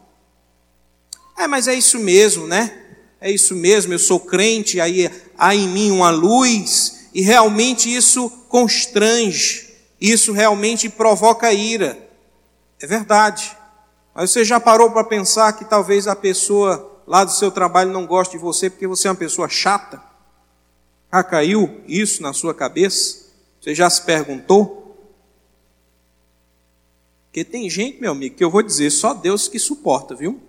É, 1.37 1.47
mas 1.47 1.67
é 1.67 1.73
isso 1.73 1.99
mesmo, 1.99 2.45
né? 2.47 2.87
é 3.19 3.31
isso 3.31 3.55
mesmo, 3.55 3.93
eu 3.93 3.99
sou 3.99 4.19
crente, 4.19 4.79
aí 4.79 5.09
há 5.37 5.55
em 5.55 5.67
mim 5.67 5.91
uma 5.91 6.09
luz, 6.09 7.09
e 7.13 7.21
realmente 7.21 7.93
isso 7.93 8.29
constrange, 8.47 9.73
isso 9.99 10.31
realmente 10.31 10.87
provoca 10.87 11.51
ira. 11.51 11.97
É 12.79 12.85
verdade. 12.85 13.57
Mas 14.13 14.31
você 14.31 14.45
já 14.45 14.59
parou 14.59 14.91
para 14.91 15.03
pensar 15.03 15.53
que 15.53 15.65
talvez 15.65 16.07
a 16.07 16.15
pessoa 16.15 17.01
lá 17.07 17.23
do 17.23 17.31
seu 17.31 17.49
trabalho 17.49 17.91
não 17.91 18.05
goste 18.05 18.37
de 18.37 18.43
você 18.43 18.69
porque 18.69 18.85
você 18.85 19.07
é 19.07 19.11
uma 19.11 19.17
pessoa 19.17 19.49
chata? 19.49 19.99
Já 21.11 21.23
caiu 21.23 21.81
isso 21.87 22.21
na 22.21 22.33
sua 22.33 22.53
cabeça? 22.53 23.25
Você 23.59 23.73
já 23.73 23.89
se 23.89 24.03
perguntou? 24.03 24.76
Porque 27.27 27.43
tem 27.43 27.69
gente, 27.69 27.99
meu 27.99 28.11
amigo, 28.11 28.35
que 28.35 28.43
eu 28.43 28.49
vou 28.49 28.63
dizer, 28.63 28.89
só 28.89 29.13
Deus 29.13 29.47
que 29.47 29.59
suporta, 29.59 30.15
viu? 30.15 30.41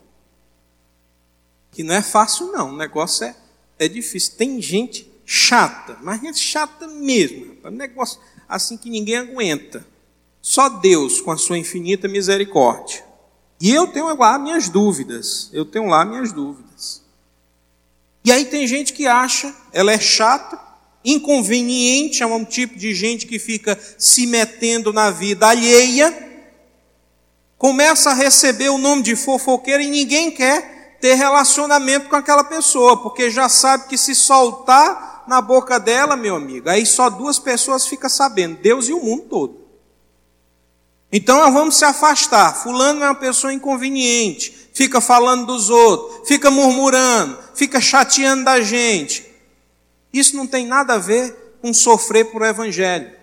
que 1.78 1.84
não 1.84 1.94
é 1.94 2.02
fácil, 2.02 2.50
não. 2.50 2.70
O 2.70 2.76
negócio 2.76 3.24
é, 3.24 3.36
é 3.78 3.86
difícil. 3.88 4.32
Tem 4.36 4.60
gente 4.60 5.08
chata, 5.24 5.96
mas 6.02 6.22
é 6.24 6.32
chata 6.32 6.88
mesmo. 6.88 7.56
É 7.62 7.68
um 7.68 7.70
negócio 7.70 8.18
assim 8.48 8.76
que 8.76 8.90
ninguém 8.90 9.16
aguenta. 9.16 9.86
Só 10.42 10.68
Deus, 10.68 11.20
com 11.20 11.30
a 11.30 11.36
sua 11.36 11.58
infinita 11.58 12.08
misericórdia. 12.08 13.04
E 13.60 13.70
eu 13.70 13.86
tenho 13.86 14.12
lá 14.16 14.38
minhas 14.38 14.68
dúvidas. 14.68 15.50
Eu 15.52 15.64
tenho 15.64 15.86
lá 15.86 16.04
minhas 16.04 16.32
dúvidas. 16.32 17.02
E 18.24 18.32
aí 18.32 18.44
tem 18.46 18.66
gente 18.66 18.92
que 18.92 19.06
acha, 19.06 19.54
ela 19.72 19.92
é 19.92 20.00
chata, 20.00 20.60
inconveniente, 21.04 22.24
é 22.24 22.26
um 22.26 22.44
tipo 22.44 22.76
de 22.76 22.92
gente 22.92 23.24
que 23.26 23.38
fica 23.38 23.78
se 23.96 24.26
metendo 24.26 24.92
na 24.92 25.10
vida 25.10 25.46
alheia, 25.46 26.27
começa 27.58 28.10
a 28.10 28.14
receber 28.14 28.70
o 28.70 28.78
nome 28.78 29.02
de 29.02 29.16
fofoqueira 29.16 29.82
e 29.82 29.90
ninguém 29.90 30.30
quer 30.30 30.96
ter 31.00 31.14
relacionamento 31.14 32.08
com 32.08 32.16
aquela 32.16 32.44
pessoa, 32.44 32.96
porque 33.02 33.30
já 33.30 33.48
sabe 33.48 33.88
que 33.88 33.98
se 33.98 34.14
soltar 34.14 35.24
na 35.26 35.40
boca 35.40 35.78
dela, 35.78 36.16
meu 36.16 36.36
amigo, 36.36 36.70
aí 36.70 36.86
só 36.86 37.10
duas 37.10 37.38
pessoas 37.38 37.86
ficam 37.86 38.08
sabendo, 38.08 38.58
Deus 38.62 38.88
e 38.88 38.92
o 38.92 39.02
mundo 39.02 39.24
todo. 39.24 39.58
Então 41.10 41.38
nós 41.38 41.52
vamos 41.52 41.76
se 41.76 41.84
afastar. 41.84 42.54
Fulano 42.54 43.02
é 43.02 43.08
uma 43.08 43.14
pessoa 43.14 43.52
inconveniente, 43.52 44.70
fica 44.72 45.00
falando 45.00 45.46
dos 45.46 45.68
outros, 45.68 46.28
fica 46.28 46.50
murmurando, 46.50 47.38
fica 47.54 47.80
chateando 47.80 48.44
da 48.44 48.60
gente. 48.60 49.26
Isso 50.12 50.36
não 50.36 50.46
tem 50.46 50.66
nada 50.66 50.94
a 50.94 50.98
ver 50.98 51.58
com 51.60 51.72
sofrer 51.74 52.26
por 52.30 52.42
evangelho. 52.42 53.17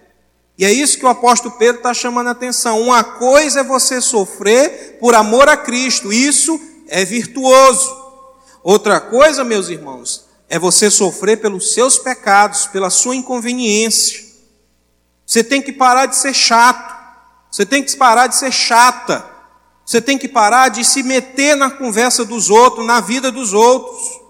E 0.58 0.64
é 0.64 0.72
isso 0.72 0.98
que 0.98 1.06
o 1.06 1.10
apóstolo 1.10 1.56
Pedro 1.58 1.78
está 1.78 1.94
chamando 1.94 2.28
a 2.28 2.32
atenção. 2.32 2.82
Uma 2.82 3.04
coisa 3.04 3.60
é 3.60 3.64
você 3.64 4.00
sofrer 4.00 4.98
por 5.00 5.14
amor 5.14 5.50
a 5.50 5.58
Cristo, 5.58 6.14
isso 6.14 6.60
é 6.88 7.04
virtuoso. 7.04 8.04
Outra 8.64 9.00
coisa, 9.00 9.44
meus 9.44 9.70
irmãos, 9.70 10.26
é 10.48 10.58
você 10.58 10.90
sofrer 10.90 11.42
pelos 11.42 11.74
seus 11.74 11.98
pecados, 11.98 12.68
pela 12.68 12.90
sua 12.90 13.16
inconveniência. 13.16 14.24
Você 15.26 15.44
tem 15.44 15.62
que 15.62 15.74
parar 15.74 16.06
de 16.06 16.16
ser 16.16 16.34
chato. 16.34 16.96
Você 17.52 17.66
tem 17.66 17.84
que 17.84 17.96
parar 17.96 18.28
de 18.28 18.36
ser 18.36 18.52
chata. 18.52 19.26
Você 19.86 20.02
tem 20.02 20.18
que 20.18 20.28
parar 20.28 20.70
de 20.70 20.84
se 20.86 21.04
meter 21.04 21.56
na 21.56 21.70
conversa 21.70 22.24
dos 22.24 22.50
outros, 22.50 22.86
na 22.86 23.02
vida 23.02 23.32
dos 23.32 23.54
outros. 23.54 24.22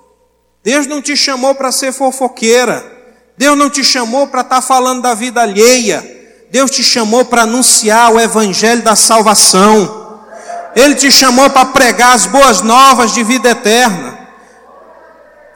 Deus 0.63 0.88
não 0.88 1.01
te 1.01 1.15
chamou 1.15 1.53
para 1.53 1.71
ser 1.71 1.93
fofoqueira. 1.93 2.94
Deus 3.38 3.57
não 3.57 3.69
te 3.69 3.83
chamou 3.83 4.27
para 4.27 4.41
estar 4.41 4.55
tá 4.55 4.61
falando 4.61 5.01
da 5.01 5.13
vida 5.13 5.41
alheia. 5.41 6.15
Deus 6.51 6.71
te 6.71 6.83
chamou 6.83 7.25
para 7.25 7.41
anunciar 7.41 8.13
o 8.13 8.19
evangelho 8.19 8.81
da 8.81 8.95
salvação. 8.95 10.19
Ele 10.75 10.95
te 10.95 11.11
chamou 11.11 11.49
para 11.49 11.65
pregar 11.65 12.15
as 12.15 12.25
boas 12.25 12.61
novas 12.61 13.13
de 13.13 13.23
vida 13.23 13.49
eterna. 13.49 14.15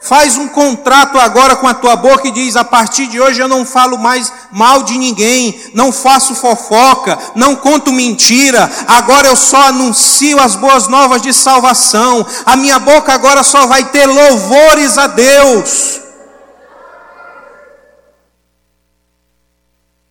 Faz 0.02 0.38
um 0.38 0.48
contrato 0.48 1.18
agora 1.18 1.56
com 1.56 1.68
a 1.68 1.74
tua 1.74 1.94
boca 1.94 2.26
e 2.26 2.30
diz: 2.30 2.56
a 2.56 2.64
partir 2.64 3.06
de 3.06 3.20
hoje 3.20 3.38
eu 3.38 3.48
não 3.48 3.66
falo 3.66 3.98
mais 3.98 4.32
mal 4.50 4.82
de 4.82 4.96
ninguém, 4.96 5.60
não 5.74 5.92
faço 5.92 6.34
fofoca, 6.34 7.18
não 7.34 7.54
conto 7.54 7.92
mentira, 7.92 8.70
agora 8.88 9.28
eu 9.28 9.36
só 9.36 9.68
anuncio 9.68 10.40
as 10.40 10.56
boas 10.56 10.88
novas 10.88 11.20
de 11.20 11.34
salvação. 11.34 12.26
A 12.46 12.56
minha 12.56 12.78
boca 12.78 13.12
agora 13.12 13.42
só 13.42 13.66
vai 13.66 13.84
ter 13.84 14.06
louvores 14.06 14.96
a 14.96 15.06
Deus. 15.06 15.99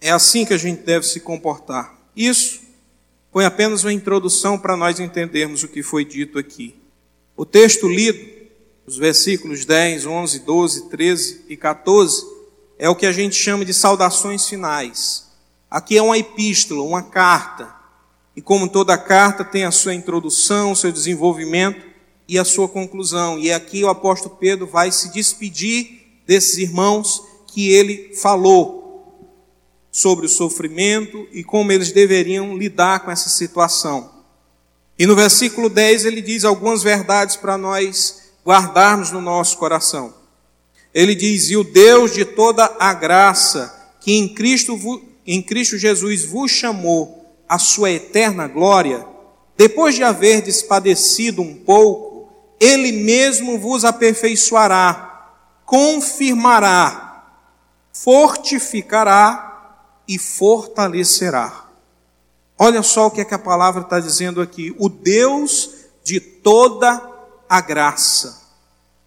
É 0.01 0.11
assim 0.11 0.45
que 0.45 0.53
a 0.53 0.57
gente 0.57 0.81
deve 0.81 1.05
se 1.05 1.19
comportar. 1.19 1.97
Isso 2.15 2.61
foi 3.31 3.45
apenas 3.45 3.83
uma 3.83 3.93
introdução 3.93 4.57
para 4.57 4.77
nós 4.77 4.99
entendermos 4.99 5.63
o 5.63 5.67
que 5.67 5.83
foi 5.83 6.05
dito 6.05 6.39
aqui. 6.39 6.75
O 7.35 7.45
texto 7.45 7.87
lido 7.87 8.39
os 8.89 8.97
versículos 8.97 9.65
10, 9.65 10.07
11, 10.07 10.39
12, 10.39 10.89
13 10.89 11.45
e 11.47 11.55
14, 11.55 12.25
é 12.79 12.89
o 12.89 12.95
que 12.95 13.05
a 13.05 13.11
gente 13.11 13.35
chama 13.35 13.63
de 13.63 13.71
saudações 13.71 14.47
finais. 14.47 15.27
Aqui 15.69 15.95
é 15.95 16.01
uma 16.01 16.17
epístola, 16.17 16.81
uma 16.81 17.03
carta. 17.03 17.71
E 18.35 18.41
como 18.41 18.67
toda 18.67 18.97
carta 18.97 19.45
tem 19.45 19.63
a 19.63 19.69
sua 19.69 19.93
introdução, 19.93 20.71
o 20.71 20.75
seu 20.75 20.91
desenvolvimento 20.91 21.85
e 22.27 22.39
a 22.39 22.43
sua 22.43 22.67
conclusão. 22.67 23.37
E 23.37 23.51
aqui 23.51 23.83
o 23.83 23.89
apóstolo 23.89 24.35
Pedro 24.37 24.65
vai 24.65 24.91
se 24.91 25.13
despedir 25.13 26.21
desses 26.25 26.57
irmãos 26.57 27.21
que 27.45 27.69
ele 27.69 28.15
falou 28.15 28.78
sobre 29.91 30.25
o 30.25 30.29
sofrimento 30.29 31.27
e 31.31 31.43
como 31.43 31.71
eles 31.71 31.91
deveriam 31.91 32.57
lidar 32.57 32.99
com 32.99 33.11
essa 33.11 33.29
situação. 33.29 34.11
E 34.97 35.05
no 35.05 35.15
versículo 35.15 35.69
10 35.69 36.05
ele 36.05 36.21
diz 36.21 36.43
algumas 36.43 36.83
verdades 36.83 37.35
para 37.35 37.57
nós 37.57 38.31
guardarmos 38.45 39.11
no 39.11 39.21
nosso 39.21 39.57
coração. 39.57 40.13
Ele 40.93 41.15
diz: 41.15 41.49
E 41.49 41.57
o 41.57 41.63
Deus 41.63 42.13
de 42.13 42.25
toda 42.25 42.75
a 42.79 42.93
graça, 42.93 43.93
que 43.99 44.13
em 44.13 44.27
Cristo, 44.27 44.77
em 45.25 45.41
Cristo 45.41 45.77
Jesus 45.77 46.25
vos 46.25 46.51
chamou 46.51 47.33
a 47.47 47.57
sua 47.57 47.91
eterna 47.91 48.47
glória, 48.47 49.05
depois 49.57 49.95
de 49.95 50.03
haver 50.03 50.41
despadecido 50.41 51.41
um 51.41 51.55
pouco, 51.55 52.31
Ele 52.59 52.91
mesmo 52.91 53.57
vos 53.57 53.85
aperfeiçoará, 53.85 55.31
confirmará, 55.65 57.25
fortificará 57.93 59.48
e 60.09 60.17
fortalecerá. 60.17 61.69
Olha 62.57 62.81
só 62.81 63.05
o 63.05 63.11
que, 63.11 63.21
é 63.21 63.25
que 63.25 63.35
a 63.35 63.39
palavra 63.39 63.83
está 63.83 63.99
dizendo 63.99 64.41
aqui. 64.41 64.75
O 64.79 64.89
Deus 64.89 65.69
de 66.03 66.19
toda 66.19 66.99
a 67.47 67.61
graça. 67.61 68.41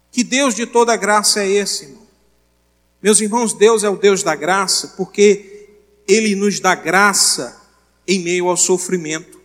Que 0.09 0.23
Deus 0.23 0.55
de 0.55 0.65
toda 0.65 0.95
graça 0.95 1.41
é 1.41 1.49
esse, 1.49 1.83
irmão? 1.83 2.03
Meus 3.01 3.19
irmãos, 3.19 3.53
Deus 3.53 3.83
é 3.83 3.89
o 3.89 3.97
Deus 3.97 4.23
da 4.23 4.33
graça 4.33 4.93
porque 4.95 5.67
Ele 6.07 6.35
nos 6.35 6.61
dá 6.61 6.73
graça 6.73 7.61
em 8.07 8.19
meio 8.19 8.47
ao 8.47 8.55
sofrimento, 8.55 9.41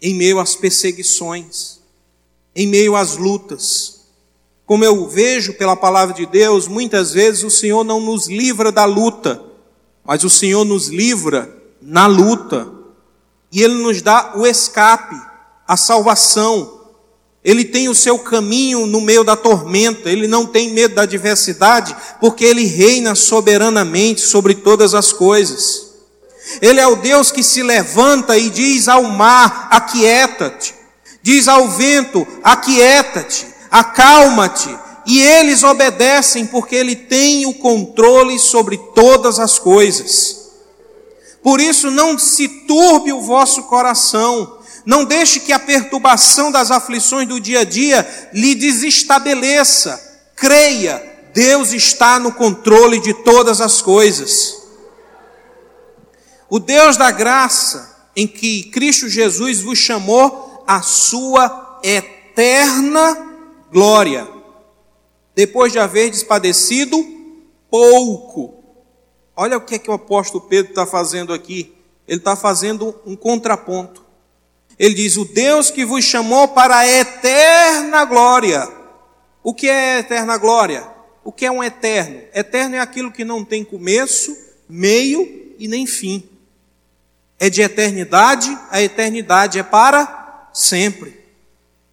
em 0.00 0.14
meio 0.14 0.38
às 0.38 0.54
perseguições, 0.54 1.80
em 2.54 2.66
meio 2.66 2.94
às 2.94 3.16
lutas. 3.16 4.02
Como 4.66 4.84
eu 4.84 5.08
vejo 5.08 5.54
pela 5.54 5.74
palavra 5.74 6.14
de 6.14 6.26
Deus, 6.26 6.68
muitas 6.68 7.12
vezes 7.12 7.42
o 7.44 7.50
Senhor 7.50 7.82
não 7.82 7.98
nos 7.98 8.28
livra 8.28 8.70
da 8.70 8.84
luta, 8.84 9.51
mas 10.04 10.24
o 10.24 10.30
Senhor 10.30 10.64
nos 10.64 10.88
livra 10.88 11.54
na 11.80 12.06
luta. 12.06 12.70
E 13.50 13.62
Ele 13.62 13.74
nos 13.74 14.00
dá 14.02 14.32
o 14.36 14.46
escape, 14.46 15.16
a 15.66 15.76
salvação, 15.76 16.82
ele 17.44 17.64
tem 17.64 17.88
o 17.88 17.94
seu 17.94 18.18
caminho 18.20 18.86
no 18.86 19.00
meio 19.00 19.24
da 19.24 19.34
tormenta, 19.34 20.08
ele 20.08 20.28
não 20.28 20.46
tem 20.46 20.70
medo 20.70 20.94
da 20.94 21.02
adversidade, 21.02 21.94
porque 22.20 22.44
ele 22.44 22.64
reina 22.64 23.16
soberanamente 23.16 24.20
sobre 24.20 24.54
todas 24.54 24.94
as 24.94 25.12
coisas. 25.12 25.90
Ele 26.60 26.78
é 26.78 26.86
o 26.86 26.96
Deus 26.96 27.32
que 27.32 27.42
se 27.42 27.62
levanta 27.62 28.38
e 28.38 28.48
diz 28.48 28.86
ao 28.86 29.02
mar: 29.02 29.68
aquieta-te, 29.72 30.72
diz 31.20 31.48
ao 31.48 31.68
vento: 31.68 32.24
aquieta-te, 32.44 33.46
acalma-te, 33.68 34.78
e 35.06 35.20
eles 35.20 35.62
obedecem 35.62 36.46
porque 36.46 36.74
ele 36.74 36.94
tem 36.94 37.46
o 37.46 37.54
controle 37.54 38.38
sobre 38.38 38.78
todas 38.94 39.38
as 39.38 39.58
coisas. 39.58 40.50
Por 41.42 41.60
isso, 41.60 41.90
não 41.90 42.18
se 42.18 42.48
turbe 42.66 43.12
o 43.12 43.20
vosso 43.20 43.64
coração, 43.64 44.58
não 44.86 45.04
deixe 45.04 45.40
que 45.40 45.52
a 45.52 45.58
perturbação 45.58 46.52
das 46.52 46.70
aflições 46.70 47.28
do 47.28 47.40
dia 47.40 47.60
a 47.60 47.64
dia 47.64 48.30
lhe 48.32 48.54
desestabeleça. 48.54 50.00
Creia, 50.36 51.02
Deus 51.34 51.72
está 51.72 52.18
no 52.18 52.32
controle 52.32 53.00
de 53.00 53.14
todas 53.14 53.60
as 53.60 53.82
coisas. 53.82 54.62
O 56.48 56.58
Deus 56.58 56.96
da 56.96 57.10
graça, 57.10 57.96
em 58.14 58.26
que 58.26 58.64
Cristo 58.64 59.08
Jesus 59.08 59.60
vos 59.60 59.78
chamou 59.78 60.62
a 60.66 60.82
sua 60.82 61.80
eterna 61.82 63.16
glória, 63.72 64.28
depois 65.34 65.72
de 65.72 65.78
haver 65.78 66.10
despadecido 66.10 66.96
pouco. 67.70 68.62
Olha 69.34 69.56
o 69.56 69.60
que 69.60 69.76
é 69.76 69.78
que 69.78 69.90
o 69.90 69.94
apóstolo 69.94 70.44
Pedro 70.44 70.70
está 70.70 70.86
fazendo 70.86 71.32
aqui. 71.32 71.74
Ele 72.06 72.18
está 72.18 72.36
fazendo 72.36 72.94
um 73.06 73.16
contraponto. 73.16 74.04
Ele 74.78 74.94
diz: 74.94 75.16
O 75.16 75.24
Deus 75.24 75.70
que 75.70 75.84
vos 75.84 76.04
chamou 76.04 76.48
para 76.48 76.78
a 76.78 76.86
eterna 76.86 78.04
glória. 78.04 78.68
O 79.42 79.54
que 79.54 79.68
é 79.68 79.98
eterna 80.00 80.36
glória? 80.36 80.86
O 81.24 81.32
que 81.32 81.46
é 81.46 81.50
um 81.50 81.62
eterno? 81.62 82.20
Eterno 82.34 82.76
é 82.76 82.80
aquilo 82.80 83.10
que 83.10 83.24
não 83.24 83.44
tem 83.44 83.64
começo, 83.64 84.36
meio 84.68 85.54
e 85.58 85.66
nem 85.66 85.86
fim. 85.86 86.28
É 87.38 87.48
de 87.48 87.62
eternidade, 87.62 88.56
a 88.70 88.82
eternidade 88.82 89.58
é 89.58 89.62
para 89.62 90.50
sempre. 90.52 91.20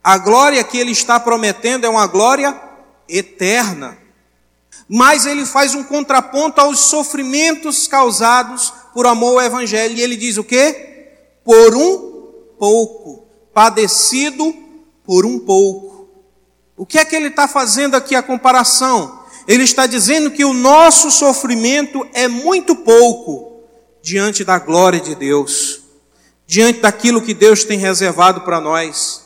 A 0.03 0.17
glória 0.17 0.63
que 0.63 0.77
ele 0.77 0.91
está 0.91 1.19
prometendo 1.19 1.85
é 1.85 1.89
uma 1.89 2.07
glória 2.07 2.68
eterna. 3.09 3.97
Mas 4.87 5.25
ele 5.25 5.45
faz 5.45 5.75
um 5.75 5.83
contraponto 5.83 6.61
aos 6.61 6.79
sofrimentos 6.79 7.87
causados 7.87 8.73
por 8.93 9.05
amor 9.05 9.39
ao 9.39 9.45
evangelho. 9.45 9.95
E 9.95 10.01
ele 10.01 10.15
diz 10.15 10.37
o 10.37 10.43
quê? 10.43 11.09
Por 11.43 11.75
um 11.75 12.09
pouco, 12.57 13.27
padecido 13.53 14.53
por 15.03 15.25
um 15.25 15.39
pouco. 15.39 16.07
O 16.75 16.85
que 16.85 16.97
é 16.97 17.05
que 17.05 17.15
ele 17.15 17.27
está 17.27 17.47
fazendo 17.47 17.95
aqui 17.95 18.15
a 18.15 18.23
comparação? 18.23 19.19
Ele 19.47 19.63
está 19.63 19.85
dizendo 19.85 20.31
que 20.31 20.45
o 20.45 20.53
nosso 20.53 21.09
sofrimento 21.09 22.07
é 22.13 22.27
muito 22.27 22.75
pouco 22.75 23.63
diante 24.01 24.43
da 24.43 24.59
glória 24.59 24.99
de 24.99 25.15
Deus, 25.15 25.81
diante 26.45 26.79
daquilo 26.79 27.21
que 27.21 27.33
Deus 27.33 27.63
tem 27.63 27.77
reservado 27.77 28.41
para 28.41 28.61
nós. 28.61 29.18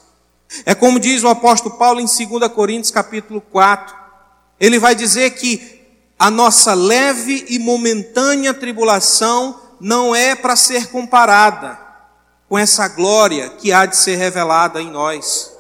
É 0.66 0.76
como 0.76 0.99
diz 0.99 1.24
o 1.24 1.28
apóstolo 1.28 1.76
Paulo 1.76 1.99
em 1.99 2.06
2 2.06 2.51
Coríntios 2.51 2.91
capítulo 2.91 3.41
4. 3.41 3.95
Ele 4.60 4.80
vai 4.80 4.95
dizer 4.95 5.32
que 5.32 5.82
a 6.18 6.30
nossa 6.30 6.74
leve 6.74 7.45
e 7.49 7.60
momentânea 7.60 8.54
tribulação 8.54 9.60
não 9.80 10.16
é 10.16 10.36
para 10.36 10.56
ser 10.56 10.88
comparada 10.88 11.78
com 12.47 12.58
essa 12.58 12.88
glória 12.88 13.49
que 13.49 13.72
há 13.72 13.86
de 13.86 13.97
ser 13.97 14.16
revelada 14.16 14.82
em 14.82 14.89
nós. 14.89 15.51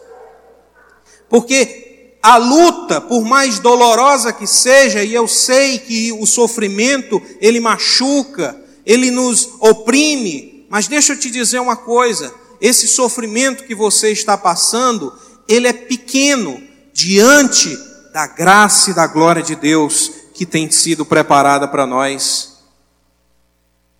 Porque 1.27 2.15
a 2.21 2.37
luta, 2.37 3.01
por 3.01 3.25
mais 3.25 3.59
dolorosa 3.59 4.31
que 4.31 4.47
seja, 4.47 5.03
e 5.03 5.13
eu 5.13 5.27
sei 5.27 5.79
que 5.79 6.13
o 6.13 6.25
sofrimento, 6.25 7.21
ele 7.41 7.59
machuca, 7.59 8.55
ele 8.85 9.11
nos 9.11 9.49
oprime, 9.59 10.65
mas 10.69 10.87
deixa 10.87 11.13
eu 11.13 11.19
te 11.19 11.29
dizer 11.29 11.59
uma 11.59 11.75
coisa: 11.75 12.33
esse 12.63 12.87
sofrimento 12.87 13.65
que 13.65 13.75
você 13.75 14.11
está 14.11 14.35
passando, 14.35 15.13
ele 15.47 15.67
é 15.67 15.73
pequeno 15.73 16.59
diante 16.91 17.77
da 18.11 18.25
graça 18.25 18.89
e 18.89 18.95
da 18.95 19.05
glória 19.05 19.43
de 19.43 19.55
Deus 19.55 20.11
que 20.33 20.47
tem 20.47 20.71
sido 20.71 21.05
preparada 21.05 21.67
para 21.67 21.85
nós. 21.85 22.57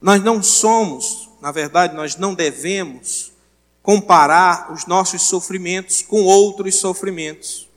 Nós 0.01 0.23
não 0.23 0.41
somos 0.41 1.23
na 1.43 1.51
verdade, 1.51 1.93
nós 1.93 2.15
não 2.15 2.33
devemos 2.33 3.33
comparar 3.81 4.71
os 4.71 4.85
nossos 4.85 5.23
sofrimentos 5.23 6.01
com 6.01 6.23
outros 6.23 6.75
sofrimentos. 6.75 7.67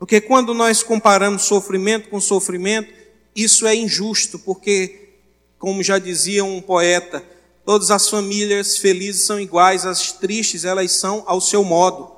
Porque 0.00 0.20
quando 0.20 0.52
nós 0.52 0.82
comparamos 0.82 1.44
sofrimento 1.44 2.08
com 2.08 2.20
sofrimento, 2.20 2.92
isso 3.36 3.68
é 3.68 3.76
injusto, 3.76 4.36
porque, 4.40 5.10
como 5.60 5.80
já 5.80 5.96
dizia 5.96 6.44
um 6.44 6.60
poeta, 6.60 7.24
todas 7.64 7.90
as 7.90 8.08
famílias 8.08 8.78
felizes 8.78 9.26
são 9.26 9.40
iguais, 9.40 9.86
as 9.86 10.12
tristes 10.12 10.64
elas 10.64 10.92
são 10.92 11.22
ao 11.26 11.40
seu 11.40 11.64
modo. 11.64 12.12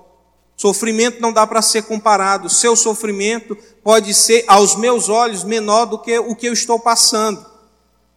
Sofrimento 0.56 1.20
não 1.20 1.32
dá 1.32 1.46
para 1.46 1.60
ser 1.60 1.82
comparado. 1.82 2.48
Seu 2.48 2.74
sofrimento 2.74 3.56
pode 3.84 4.14
ser, 4.14 4.44
aos 4.48 4.74
meus 4.74 5.08
olhos, 5.08 5.44
menor 5.44 5.84
do 5.84 5.98
que 5.98 6.18
o 6.18 6.34
que 6.34 6.46
eu 6.46 6.52
estou 6.52 6.78
passando. 6.78 7.44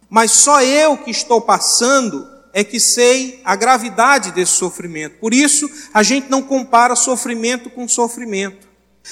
Mas 0.08 0.32
só 0.32 0.62
eu 0.62 0.96
que 0.96 1.10
estou 1.10 1.40
passando 1.40 2.26
é 2.52 2.64
que 2.64 2.80
sei 2.80 3.40
a 3.44 3.54
gravidade 3.54 4.32
desse 4.32 4.52
sofrimento. 4.52 5.18
Por 5.20 5.34
isso, 5.34 5.70
a 5.92 6.02
gente 6.02 6.30
não 6.30 6.42
compara 6.42 6.96
sofrimento 6.96 7.70
com 7.70 7.86
sofrimento. 7.86 8.68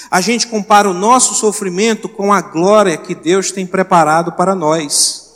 A 0.09 0.21
gente 0.21 0.47
compara 0.47 0.89
o 0.89 0.93
nosso 0.93 1.35
sofrimento 1.35 2.09
com 2.09 2.33
a 2.33 2.41
glória 2.41 2.97
que 2.97 3.15
Deus 3.15 3.51
tem 3.51 3.65
preparado 3.65 4.33
para 4.33 4.55
nós. 4.55 5.28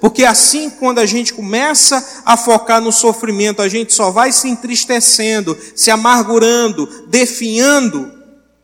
Porque 0.00 0.24
assim, 0.24 0.70
quando 0.70 0.98
a 0.98 1.06
gente 1.06 1.32
começa 1.32 2.22
a 2.24 2.36
focar 2.36 2.80
no 2.80 2.92
sofrimento, 2.92 3.62
a 3.62 3.68
gente 3.68 3.92
só 3.92 4.10
vai 4.10 4.32
se 4.32 4.48
entristecendo, 4.48 5.56
se 5.74 5.90
amargurando, 5.90 7.04
definhando, 7.08 8.12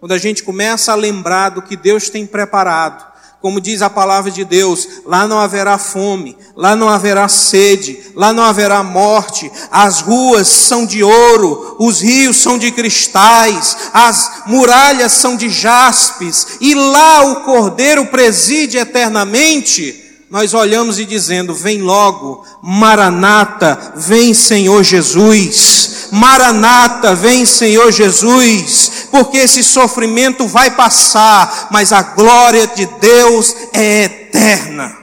quando 0.01 0.13
a 0.13 0.19
gente 0.19 0.43
começa 0.43 0.93
a 0.93 0.97
lembrar 0.97 1.51
do 1.51 1.63
que 1.63 1.77
Deus 1.77 2.09
tem 2.09 2.27
preparado. 2.27 3.13
Como 3.41 3.61
diz 3.61 3.83
a 3.83 3.91
palavra 3.91 4.31
de 4.31 4.45
Deus, 4.45 4.89
lá 5.05 5.27
não 5.27 5.41
haverá 5.41 5.77
fome, 5.77 6.37
lá 6.55 6.77
não 6.77 6.89
haverá 6.89 7.27
sede, 7.27 8.01
lá 8.15 8.33
não 8.33 8.45
haverá 8.45 8.85
morte, 8.85 9.51
as 9.69 10.01
ruas 10.01 10.47
são 10.47 10.87
de 10.87 11.03
ouro, 11.03 11.77
os 11.81 12.01
rios 12.01 12.37
são 12.37 12.57
de 12.57 12.71
cristais, 12.71 13.77
as 13.93 14.45
muralhas 14.47 15.11
são 15.13 15.37
de 15.37 15.51
jaspes, 15.51 16.59
e 16.61 16.73
lá 16.73 17.25
o 17.25 17.45
cordeiro 17.45 18.07
preside 18.07 18.79
eternamente 18.79 20.02
nós 20.33 20.55
olhamos 20.55 20.99
e 20.99 21.05
dizendo: 21.05 21.55
Vem 21.55 21.83
logo, 21.83 22.43
Maranata, 22.63 23.93
vem 23.97 24.33
Senhor 24.33 24.83
Jesus, 24.83 26.09
Maranata, 26.11 27.15
vem 27.15 27.45
Senhor 27.45 27.93
Jesus, 27.93 29.09
porque 29.11 29.37
esse 29.37 29.63
sofrimento 29.63 30.49
vai 30.49 30.75
passar, 30.75 31.69
mas 31.71 31.93
a 31.93 32.01
glória 32.03 32.67
de 32.67 32.87
Deus 32.99 33.55
é 33.75 34.05
eterna. 34.05 34.97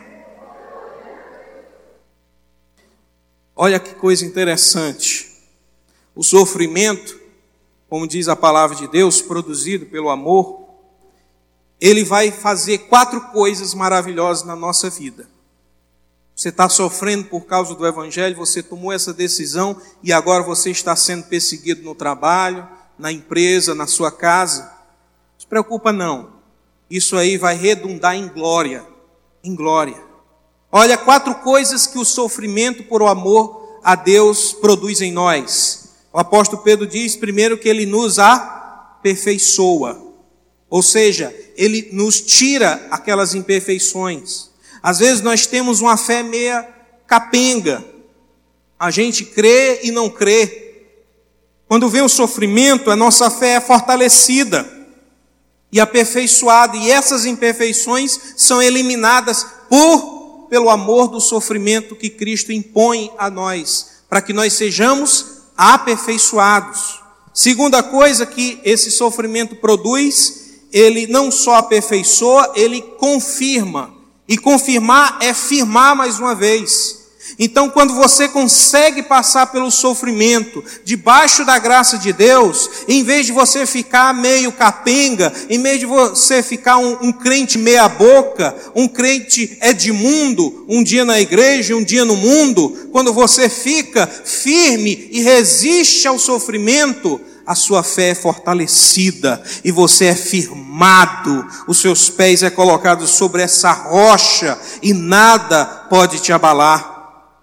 Olha 3.55 3.79
que 3.79 3.93
coisa 3.93 4.25
interessante. 4.25 5.29
O 6.15 6.23
sofrimento, 6.23 7.15
como 7.87 8.07
diz 8.07 8.27
a 8.27 8.35
palavra 8.35 8.75
de 8.75 8.87
Deus, 8.87 9.21
produzido 9.21 9.85
pelo 9.85 10.09
amor, 10.09 10.58
ele 11.79 12.03
vai 12.03 12.31
fazer 12.31 12.79
quatro 12.79 13.21
coisas 13.31 13.73
maravilhosas 13.73 14.43
na 14.45 14.55
nossa 14.55 14.89
vida. 14.89 15.27
Você 16.35 16.49
está 16.49 16.69
sofrendo 16.69 17.25
por 17.25 17.41
causa 17.41 17.75
do 17.75 17.85
Evangelho, 17.85 18.35
você 18.35 18.63
tomou 18.63 18.93
essa 18.93 19.13
decisão 19.13 19.75
e 20.01 20.13
agora 20.13 20.41
você 20.41 20.71
está 20.71 20.95
sendo 20.95 21.25
perseguido 21.25 21.81
no 21.81 21.93
trabalho, 21.93 22.67
na 22.97 23.11
empresa, 23.11 23.75
na 23.75 23.87
sua 23.87 24.11
casa. 24.11 24.63
Não 24.63 25.39
se 25.39 25.47
preocupa, 25.47 25.91
não. 25.91 26.29
Isso 26.89 27.17
aí 27.17 27.37
vai 27.37 27.55
redundar 27.55 28.15
em 28.15 28.27
glória. 28.27 28.85
Em 29.43 29.53
glória. 29.53 30.01
Olha, 30.71 30.97
quatro 30.97 31.35
coisas 31.35 31.85
que 31.87 31.97
o 31.97 32.05
sofrimento 32.05 32.83
por 32.83 33.01
o 33.01 33.07
amor 33.07 33.79
a 33.83 33.95
Deus 33.95 34.53
produz 34.53 35.01
em 35.01 35.11
nós. 35.11 35.89
O 36.13 36.19
apóstolo 36.19 36.61
Pedro 36.61 36.87
diz, 36.87 37.15
primeiro, 37.15 37.57
que 37.57 37.67
ele 37.67 37.85
nos 37.85 38.17
aperfeiçoa. 38.19 40.01
Ou 40.69 40.83
seja, 40.83 41.33
ele 41.59 41.89
nos 41.91 42.21
tira 42.21 42.87
aquelas 42.89 43.35
imperfeições. 43.35 44.49
Às 44.81 44.99
vezes 44.99 45.21
nós 45.21 45.45
temos 45.45 45.81
uma 45.81 45.97
fé 45.97 46.23
meia 46.23 46.65
capenga. 47.05 47.83
A 48.79 48.89
gente 48.89 49.25
crê 49.25 49.81
e 49.83 49.91
não 49.91 50.09
crê. 50.09 50.85
Quando 51.67 51.89
vem 51.89 52.01
o 52.01 52.07
sofrimento, 52.07 52.89
a 52.89 52.95
nossa 52.95 53.29
fé 53.29 53.55
é 53.55 53.59
fortalecida 53.59 54.65
e 55.69 55.81
aperfeiçoada, 55.81 56.77
e 56.77 56.89
essas 56.89 57.25
imperfeições 57.25 58.17
são 58.37 58.61
eliminadas 58.61 59.45
por 59.69 60.47
pelo 60.49 60.69
amor 60.69 61.09
do 61.09 61.19
sofrimento 61.19 61.95
que 61.95 62.09
Cristo 62.09 62.53
impõe 62.53 63.11
a 63.17 63.29
nós, 63.29 64.03
para 64.09 64.21
que 64.21 64.31
nós 64.31 64.53
sejamos 64.53 65.41
aperfeiçoados. 65.57 67.01
Segunda 67.33 67.83
coisa 67.83 68.25
que 68.25 68.59
esse 68.63 68.89
sofrimento 68.89 69.57
produz 69.57 70.48
ele 70.71 71.07
não 71.07 71.31
só 71.31 71.55
aperfeiçoa, 71.55 72.53
ele 72.55 72.81
confirma. 72.81 73.93
E 74.27 74.37
confirmar 74.37 75.17
é 75.21 75.33
firmar 75.33 75.95
mais 75.95 76.19
uma 76.19 76.35
vez. 76.35 76.99
Então, 77.37 77.69
quando 77.69 77.93
você 77.93 78.27
consegue 78.27 79.03
passar 79.03 79.47
pelo 79.47 79.71
sofrimento 79.71 80.63
debaixo 80.83 81.45
da 81.45 81.57
graça 81.57 81.97
de 81.97 82.11
Deus, 82.11 82.69
em 82.87 83.01
vez 83.01 83.25
de 83.25 83.31
você 83.31 83.65
ficar 83.65 84.13
meio 84.13 84.51
capenga, 84.51 85.31
em 85.49 85.61
vez 85.61 85.79
de 85.79 85.85
você 85.85 86.43
ficar 86.43 86.77
um, 86.77 86.97
um 87.01 87.11
crente 87.13 87.57
meia-boca, 87.57 88.55
um 88.75 88.87
crente 88.87 89.57
Edmundo, 89.61 90.65
um 90.67 90.83
dia 90.83 91.05
na 91.05 91.19
igreja, 91.19 91.75
um 91.75 91.83
dia 91.83 92.03
no 92.03 92.17
mundo, 92.17 92.89
quando 92.91 93.13
você 93.13 93.47
fica 93.47 94.05
firme 94.07 95.09
e 95.11 95.21
resiste 95.21 96.07
ao 96.07 96.19
sofrimento, 96.19 97.21
a 97.49 97.55
sua 97.55 97.81
fé 97.81 98.09
é 98.09 98.13
fortalecida 98.15 99.41
e 99.63 99.71
você 99.71 100.05
é 100.05 100.15
firmado, 100.15 101.47
os 101.67 101.79
seus 101.79 102.07
pés 102.07 102.43
é 102.43 102.51
colocados 102.51 103.09
sobre 103.09 103.41
essa 103.41 103.71
rocha 103.71 104.55
e 104.83 104.93
nada 104.93 105.65
pode 105.89 106.19
te 106.19 106.31
abalar. 106.31 107.33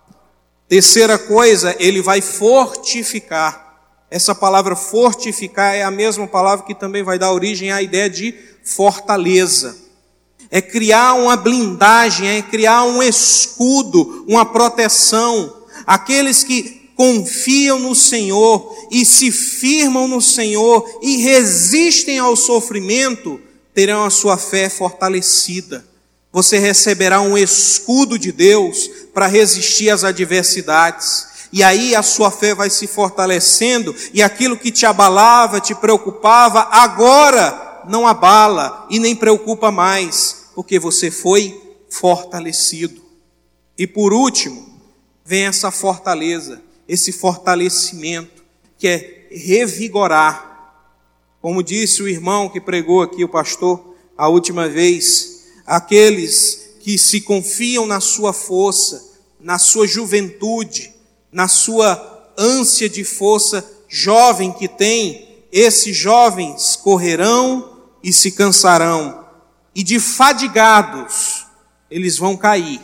Terceira 0.68 1.18
coisa, 1.18 1.74
ele 1.80 2.00
vai 2.00 2.20
fortificar. 2.20 3.80
Essa 4.08 4.32
palavra 4.32 4.76
fortificar 4.76 5.74
é 5.74 5.82
a 5.82 5.90
mesma 5.90 6.28
palavra 6.28 6.64
que 6.64 6.74
também 6.76 7.02
vai 7.02 7.18
dar 7.18 7.32
origem 7.32 7.72
à 7.72 7.82
ideia 7.82 8.08
de 8.08 8.32
fortaleza. 8.62 9.76
É 10.52 10.62
criar 10.62 11.14
uma 11.14 11.36
blindagem, 11.36 12.28
é 12.28 12.42
criar 12.42 12.84
um 12.84 13.02
escudo, 13.02 14.24
uma 14.28 14.44
proteção. 14.44 15.64
Aqueles 15.84 16.44
que 16.44 16.75
confiam 16.96 17.78
no 17.78 17.94
Senhor 17.94 18.74
e 18.90 19.04
se 19.04 19.30
firmam 19.30 20.08
no 20.08 20.20
Senhor 20.20 20.98
e 21.02 21.18
resistem 21.18 22.18
ao 22.18 22.34
sofrimento, 22.34 23.38
terão 23.74 24.04
a 24.04 24.10
sua 24.10 24.38
fé 24.38 24.70
fortalecida. 24.70 25.86
Você 26.32 26.58
receberá 26.58 27.20
um 27.20 27.36
escudo 27.36 28.18
de 28.18 28.32
Deus 28.32 28.90
para 29.12 29.26
resistir 29.26 29.90
às 29.90 30.04
adversidades. 30.04 31.36
E 31.52 31.62
aí 31.62 31.94
a 31.94 32.02
sua 32.02 32.30
fé 32.30 32.54
vai 32.54 32.68
se 32.70 32.86
fortalecendo 32.86 33.94
e 34.12 34.22
aquilo 34.22 34.56
que 34.56 34.72
te 34.72 34.84
abalava, 34.84 35.60
te 35.60 35.74
preocupava, 35.74 36.68
agora 36.70 37.82
não 37.88 38.06
abala 38.06 38.86
e 38.90 38.98
nem 38.98 39.14
preocupa 39.14 39.70
mais, 39.70 40.48
porque 40.54 40.78
você 40.78 41.10
foi 41.10 41.58
fortalecido. 41.88 43.00
E 43.78 43.86
por 43.86 44.12
último, 44.12 44.80
vem 45.24 45.44
essa 45.44 45.70
fortaleza 45.70 46.65
esse 46.88 47.12
fortalecimento, 47.12 48.44
que 48.78 48.86
é 48.86 49.28
revigorar. 49.30 50.74
Como 51.40 51.62
disse 51.62 52.02
o 52.02 52.08
irmão 52.08 52.48
que 52.48 52.60
pregou 52.60 53.02
aqui, 53.02 53.24
o 53.24 53.28
pastor, 53.28 53.94
a 54.16 54.28
última 54.28 54.68
vez, 54.68 55.44
aqueles 55.66 56.76
que 56.80 56.96
se 56.96 57.20
confiam 57.20 57.86
na 57.86 58.00
sua 58.00 58.32
força, 58.32 59.14
na 59.40 59.58
sua 59.58 59.86
juventude, 59.86 60.94
na 61.32 61.48
sua 61.48 62.32
ânsia 62.38 62.88
de 62.88 63.04
força 63.04 63.68
jovem 63.88 64.52
que 64.52 64.68
tem, 64.68 65.44
esses 65.50 65.96
jovens 65.96 66.76
correrão 66.76 67.78
e 68.02 68.12
se 68.12 68.32
cansarão, 68.32 69.24
e 69.74 69.82
de 69.82 69.98
fadigados 69.98 71.46
eles 71.90 72.18
vão 72.18 72.36
cair 72.36 72.80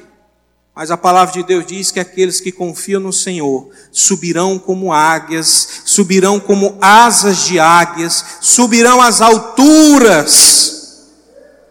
mas 0.75 0.91
a 0.91 0.97
palavra 0.97 1.35
de 1.35 1.43
Deus 1.43 1.67
diz 1.67 1.91
que 1.91 2.01
aqueles 2.01 2.41
que 2.41 2.51
confiam 2.51 3.01
no 3.01 3.13
Senhor 3.13 3.69
subirão 3.91 4.59
como 4.59 4.91
águias, 4.93 5.83
subirão 5.85 6.41
como 6.41 6.79
asas 6.81 7.45
de 7.45 7.59
águias, 7.59 8.25
subirão 8.41 9.01
às 9.01 9.21
alturas, 9.21 11.11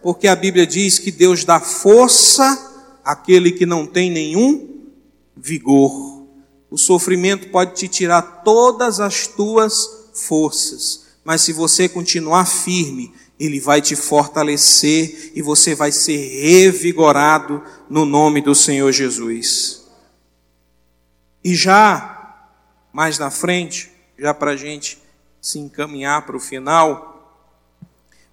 porque 0.02 0.28
a 0.28 0.36
Bíblia 0.36 0.66
diz 0.66 1.00
que 1.00 1.10
Deus 1.10 1.44
dá 1.44 1.58
força 1.58 2.70
àquele 3.04 3.50
que 3.50 3.66
não 3.66 3.86
tem 3.86 4.10
nenhum 4.10 4.68
vigor. 5.36 6.22
O 6.70 6.78
sofrimento 6.78 7.48
pode 7.48 7.74
te 7.74 7.88
tirar 7.88 8.22
todas 8.44 9.00
as 9.00 9.26
tuas 9.26 9.88
forças, 10.14 11.06
mas 11.24 11.40
se 11.42 11.52
você 11.52 11.88
continuar 11.88 12.46
firme, 12.46 13.12
ele 13.44 13.58
vai 13.58 13.82
te 13.82 13.96
fortalecer 13.96 15.32
e 15.34 15.42
você 15.42 15.74
vai 15.74 15.90
ser 15.90 16.16
revigorado 16.16 17.60
no 17.90 18.04
nome 18.04 18.40
do 18.40 18.54
Senhor 18.54 18.92
Jesus. 18.92 19.82
E 21.42 21.52
já 21.52 22.46
mais 22.92 23.18
na 23.18 23.32
frente, 23.32 23.90
já 24.16 24.32
para 24.32 24.52
a 24.52 24.56
gente 24.56 24.96
se 25.40 25.58
encaminhar 25.58 26.24
para 26.24 26.36
o 26.36 26.40
final, 26.40 27.42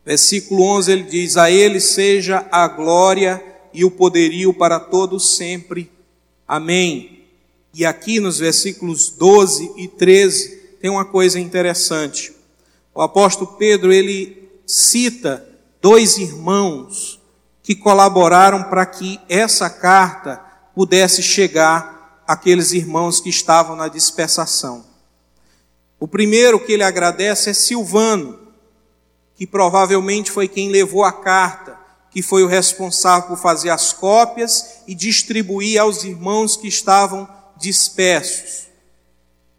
versículo 0.05 0.61
11 0.61 0.91
ele 0.91 1.03
diz: 1.03 1.37
A 1.37 1.49
Ele 1.49 1.79
seja 1.79 2.47
a 2.51 2.67
glória 2.67 3.43
e 3.73 3.83
o 3.83 3.89
poderio 3.89 4.53
para 4.53 4.79
todos 4.79 5.35
sempre. 5.35 5.89
Amém. 6.47 7.23
E 7.73 7.83
aqui 7.83 8.19
nos 8.19 8.37
versículos 8.37 9.09
12 9.09 9.73
e 9.75 9.87
13 9.87 10.75
tem 10.79 10.91
uma 10.91 11.05
coisa 11.05 11.39
interessante. 11.39 12.31
O 12.93 13.01
apóstolo 13.01 13.55
Pedro, 13.57 13.91
ele 13.91 14.38
cita 14.69 15.43
dois 15.81 16.19
irmãos 16.19 17.19
que 17.63 17.73
colaboraram 17.73 18.63
para 18.65 18.85
que 18.85 19.19
essa 19.27 19.67
carta 19.67 20.39
pudesse 20.75 21.23
chegar 21.23 22.23
àqueles 22.27 22.71
irmãos 22.71 23.19
que 23.19 23.29
estavam 23.29 23.75
na 23.75 23.87
dispersação. 23.87 24.85
O 25.99 26.07
primeiro 26.07 26.59
que 26.59 26.73
ele 26.73 26.83
agradece 26.83 27.49
é 27.49 27.53
Silvano, 27.53 28.37
que 29.35 29.47
provavelmente 29.47 30.29
foi 30.29 30.47
quem 30.47 30.69
levou 30.69 31.03
a 31.03 31.11
carta, 31.11 31.75
que 32.11 32.21
foi 32.21 32.43
o 32.43 32.47
responsável 32.47 33.29
por 33.29 33.37
fazer 33.37 33.71
as 33.71 33.91
cópias 33.91 34.83
e 34.87 34.93
distribuir 34.93 35.81
aos 35.81 36.03
irmãos 36.03 36.55
que 36.55 36.67
estavam 36.67 37.27
dispersos. 37.57 38.67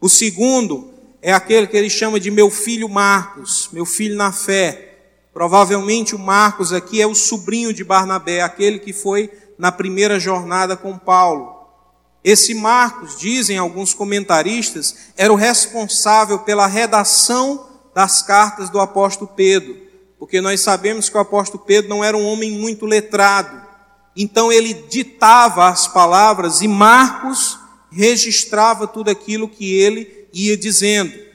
O 0.00 0.08
segundo 0.08 0.94
é 1.20 1.32
aquele 1.32 1.66
que 1.66 1.76
ele 1.76 1.90
chama 1.90 2.20
de 2.20 2.30
meu 2.30 2.48
filho 2.48 2.88
Marcos, 2.88 3.68
meu 3.72 3.84
filho 3.84 4.16
na 4.16 4.30
fé. 4.30 4.89
Provavelmente 5.32 6.14
o 6.14 6.18
Marcos 6.18 6.72
aqui 6.72 7.00
é 7.00 7.06
o 7.06 7.14
sobrinho 7.14 7.72
de 7.72 7.84
Barnabé, 7.84 8.40
aquele 8.40 8.78
que 8.78 8.92
foi 8.92 9.30
na 9.58 9.70
primeira 9.70 10.18
jornada 10.18 10.76
com 10.76 10.98
Paulo. 10.98 11.60
Esse 12.22 12.52
Marcos, 12.52 13.18
dizem 13.18 13.56
alguns 13.56 13.94
comentaristas, 13.94 14.94
era 15.16 15.32
o 15.32 15.36
responsável 15.36 16.40
pela 16.40 16.66
redação 16.66 17.66
das 17.94 18.22
cartas 18.22 18.68
do 18.68 18.80
apóstolo 18.80 19.30
Pedro, 19.34 19.76
porque 20.18 20.40
nós 20.40 20.60
sabemos 20.60 21.08
que 21.08 21.16
o 21.16 21.20
apóstolo 21.20 21.64
Pedro 21.64 21.88
não 21.88 22.04
era 22.04 22.16
um 22.16 22.26
homem 22.26 22.50
muito 22.50 22.84
letrado. 22.84 23.60
Então 24.14 24.52
ele 24.52 24.74
ditava 24.74 25.68
as 25.68 25.86
palavras 25.86 26.60
e 26.60 26.68
Marcos 26.68 27.58
registrava 27.90 28.86
tudo 28.86 29.10
aquilo 29.10 29.48
que 29.48 29.74
ele 29.74 30.28
ia 30.32 30.56
dizendo. 30.56 31.29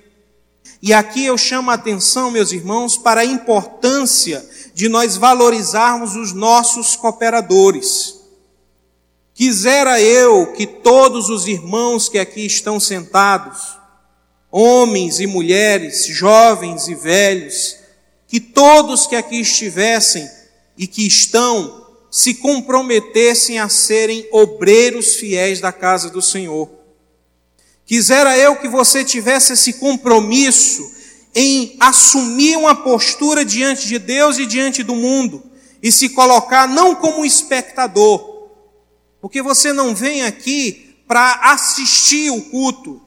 E 0.86 0.94
aqui 0.94 1.26
eu 1.26 1.36
chamo 1.36 1.72
a 1.72 1.74
atenção, 1.74 2.30
meus 2.30 2.52
irmãos, 2.52 2.96
para 2.96 3.22
a 3.22 3.26
importância 3.26 4.48
de 4.72 4.88
nós 4.88 5.18
valorizarmos 5.18 6.16
os 6.16 6.32
nossos 6.32 6.96
cooperadores. 6.96 8.18
Quisera 9.34 10.00
eu 10.00 10.54
que 10.54 10.68
todos 10.68 11.28
os 11.28 11.48
irmãos 11.48 12.08
que 12.08 12.20
aqui 12.20 12.46
estão 12.46 12.80
sentados, 12.80 13.80
homens 14.52 15.20
e 15.20 15.26
mulheres, 15.26 16.06
jovens 16.06 16.88
e 16.88 16.94
velhos, 16.94 17.78
que 18.28 18.40
todos 18.40 19.08
que 19.08 19.16
aqui 19.16 19.42
estivessem 19.42 20.30
e 20.78 20.86
que 20.86 21.08
estão, 21.08 21.84
se 22.12 22.36
comprometessem 22.36 23.58
a 23.58 23.68
serem 23.70 24.30
obreiros 24.32 25.16
fiéis 25.16 25.60
da 25.60 25.72
casa 25.72 26.12
do 26.12 26.22
Senhor. 26.22 26.85
Quisera 27.86 28.38
eu 28.38 28.56
que 28.56 28.68
você 28.68 29.04
tivesse 29.04 29.54
esse 29.54 29.74
compromisso 29.74 30.92
em 31.36 31.76
assumir 31.80 32.58
uma 32.58 32.74
postura 32.74 33.46
diante 33.46 33.88
de 33.88 34.00
Deus 34.00 34.40
e 34.40 34.46
diante 34.46 34.82
do 34.82 34.96
mundo 34.96 35.44
e 35.84 35.92
se 35.92 36.10
colocar 36.10 36.68
não 36.68 36.96
como 36.96 37.24
espectador, 37.26 38.50
porque 39.22 39.42
você 39.42 39.72
não 39.72 39.94
vem 39.94 40.24
aqui 40.24 40.96
para 41.08 41.52
assistir 41.52 42.32
o 42.32 42.42
culto, 42.42 43.02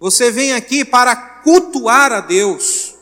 você 0.00 0.30
vem 0.30 0.54
aqui 0.54 0.84
para 0.84 1.14
cultuar 1.14 2.10
a 2.10 2.20
Deus. 2.20 2.94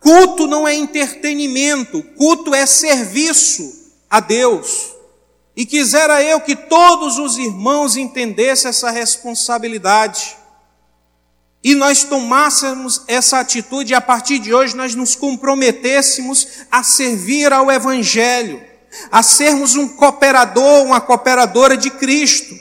Culto 0.00 0.46
não 0.46 0.66
é 0.66 0.74
entretenimento, 0.74 2.02
culto 2.16 2.54
é 2.54 2.66
serviço 2.66 3.92
a 4.10 4.18
Deus. 4.18 4.95
E 5.56 5.64
quisera 5.64 6.22
eu 6.22 6.38
que 6.40 6.54
todos 6.54 7.18
os 7.18 7.38
irmãos 7.38 7.96
entendessem 7.96 8.68
essa 8.68 8.90
responsabilidade. 8.90 10.36
E 11.64 11.74
nós 11.74 12.04
tomássemos 12.04 13.02
essa 13.08 13.40
atitude 13.40 13.92
e 13.92 13.94
a 13.94 14.00
partir 14.00 14.38
de 14.38 14.52
hoje 14.52 14.76
nós 14.76 14.94
nos 14.94 15.16
comprometêssemos 15.16 16.46
a 16.70 16.82
servir 16.82 17.52
ao 17.52 17.72
Evangelho, 17.72 18.62
a 19.10 19.22
sermos 19.22 19.74
um 19.74 19.88
cooperador, 19.88 20.84
uma 20.84 21.00
cooperadora 21.00 21.76
de 21.76 21.90
Cristo, 21.90 22.54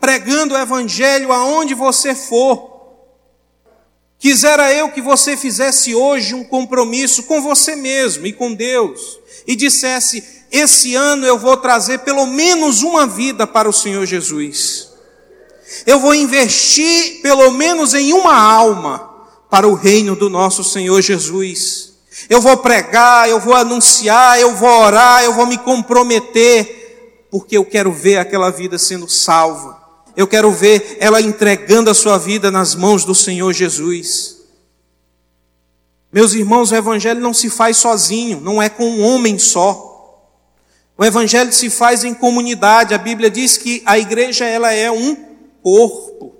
pregando 0.00 0.54
o 0.54 0.58
Evangelho 0.58 1.32
aonde 1.32 1.74
você 1.74 2.14
for. 2.14 2.69
Quisera 4.20 4.70
eu 4.74 4.90
que 4.90 5.00
você 5.00 5.34
fizesse 5.34 5.94
hoje 5.94 6.34
um 6.34 6.44
compromisso 6.44 7.22
com 7.22 7.40
você 7.40 7.74
mesmo 7.74 8.26
e 8.26 8.34
com 8.34 8.52
Deus 8.52 9.18
e 9.46 9.56
dissesse: 9.56 10.22
esse 10.52 10.94
ano 10.94 11.26
eu 11.26 11.38
vou 11.38 11.56
trazer 11.56 12.00
pelo 12.00 12.26
menos 12.26 12.82
uma 12.82 13.06
vida 13.06 13.46
para 13.46 13.66
o 13.66 13.72
Senhor 13.72 14.04
Jesus. 14.04 14.90
Eu 15.86 15.98
vou 15.98 16.14
investir 16.14 17.22
pelo 17.22 17.50
menos 17.52 17.94
em 17.94 18.12
uma 18.12 18.36
alma 18.36 19.08
para 19.48 19.66
o 19.66 19.72
reino 19.72 20.14
do 20.14 20.28
nosso 20.28 20.62
Senhor 20.62 21.00
Jesus. 21.00 21.94
Eu 22.28 22.42
vou 22.42 22.58
pregar, 22.58 23.26
eu 23.26 23.40
vou 23.40 23.54
anunciar, 23.54 24.38
eu 24.38 24.54
vou 24.54 24.68
orar, 24.68 25.24
eu 25.24 25.32
vou 25.32 25.46
me 25.46 25.56
comprometer, 25.56 27.24
porque 27.30 27.56
eu 27.56 27.64
quero 27.64 27.90
ver 27.90 28.18
aquela 28.18 28.50
vida 28.50 28.78
sendo 28.78 29.08
salva. 29.08 29.79
Eu 30.16 30.26
quero 30.26 30.50
ver 30.50 30.96
ela 31.00 31.20
entregando 31.20 31.90
a 31.90 31.94
sua 31.94 32.18
vida 32.18 32.50
nas 32.50 32.74
mãos 32.74 33.04
do 33.04 33.14
Senhor 33.14 33.52
Jesus. 33.52 34.38
Meus 36.12 36.34
irmãos, 36.34 36.72
o 36.72 36.76
Evangelho 36.76 37.20
não 37.20 37.32
se 37.32 37.48
faz 37.48 37.76
sozinho, 37.76 38.40
não 38.40 38.60
é 38.60 38.68
com 38.68 38.84
um 38.84 39.02
homem 39.02 39.38
só. 39.38 39.90
O 41.00 41.04
evangelho 41.04 41.50
se 41.50 41.70
faz 41.70 42.04
em 42.04 42.12
comunidade. 42.12 42.92
A 42.92 42.98
Bíblia 42.98 43.30
diz 43.30 43.56
que 43.56 43.82
a 43.86 43.98
igreja 43.98 44.44
ela 44.44 44.70
é 44.70 44.90
um 44.90 45.16
corpo. 45.62 46.34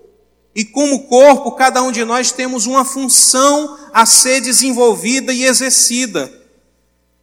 E 0.55 0.67
como 0.67 1.05
corpo, 1.05 1.53
cada 1.53 1.83
um 1.83 1.91
de 1.91 2.05
nós 2.05 2.31
temos 2.31 2.67
uma 2.67 2.85
função 2.85 3.79
a 3.91 4.05
ser 4.05 4.43
desenvolvida 4.43 5.33
e 5.33 5.45
exercida. 5.45 6.31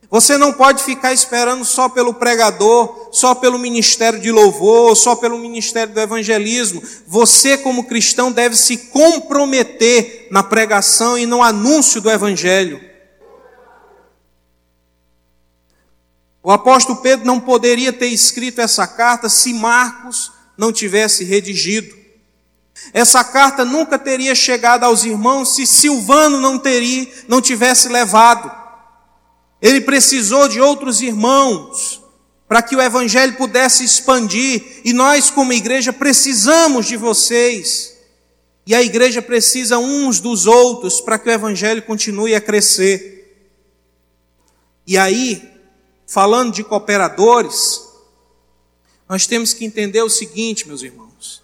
Você 0.10 0.38
não 0.38 0.53
pode 0.53 0.84
ficar 0.84 1.12
esperando 1.12 1.66
só 1.66 1.89
pelo 1.89 2.14
pregador, 2.14 3.10
só 3.12 3.36
pelo 3.36 3.60
ministério 3.60 4.20
de 4.22 4.32
louvor, 4.32 4.95
só 4.95 5.16
pelo 5.16 5.38
ministério 5.38 5.93
do 5.93 5.99
evangelismo. 5.99 6.82
Você, 7.05 7.58
como 7.58 7.84
cristão, 7.84 8.32
deve 8.32 8.55
se 8.55 8.78
comprometer 8.78 10.28
na 10.32 10.41
pregação 10.41 11.18
e 11.18 11.26
no 11.26 11.43
anúncio 11.43 11.99
do 11.99 12.10
evangelho. 12.10 12.80
O 16.41 16.51
apóstolo 16.51 17.01
Pedro 17.01 17.26
não 17.26 17.41
poderia 17.41 17.91
ter 17.91 18.08
escrito 18.08 18.62
essa 18.62 18.88
carta 18.88 19.28
se 19.28 19.53
Marcos 19.53 20.32
não 20.58 20.72
tivesse 20.72 21.26
redigido. 21.26 21.93
Essa 22.93 23.26
carta 23.26 23.66
nunca 23.66 23.99
teria 23.99 24.34
chegado 24.34 24.86
aos 24.86 25.03
irmãos 25.03 25.55
se 25.55 25.68
Silvano 25.68 26.39
não 26.39 26.58
teria, 26.58 27.12
não 27.28 27.41
tivesse 27.41 27.89
levado. 27.89 28.66
Ele 29.62 29.82
precisou 29.82 30.47
de 30.47 30.62
outros 30.62 31.01
irmãos 31.01 32.01
para 32.47 32.62
que 32.62 32.76
o 32.76 32.82
evangelho 32.82 33.36
pudesse 33.36 33.84
expandir, 33.84 34.82
e 34.86 34.93
nós 34.93 35.30
como 35.30 35.51
igreja 35.51 35.91
precisamos 35.91 36.86
de 36.86 36.95
vocês. 36.95 37.97
E 38.66 38.74
a 38.74 38.82
igreja 38.82 39.22
precisa 39.22 39.78
uns 39.78 40.20
dos 40.20 40.45
outros 40.45 41.01
para 41.01 41.20
que 41.20 41.30
o 41.30 41.32
evangelho 41.32 41.82
continue 41.84 42.34
a 42.36 42.41
crescer. 42.41 43.18
E 44.86 44.97
aí, 44.97 45.41
falando 46.05 46.53
de 46.53 46.64
cooperadores, 46.64 47.82
nós 49.10 49.26
temos 49.26 49.53
que 49.53 49.66
entender 49.66 50.01
o 50.01 50.10
seguinte, 50.10 50.68
meus 50.68 50.82
irmãos. 50.82 51.43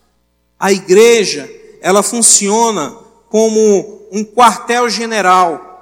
A 0.58 0.72
igreja, 0.72 1.50
ela 1.82 2.04
funciona 2.04 2.98
como 3.30 4.08
um 4.12 4.24
quartel-general, 4.24 5.73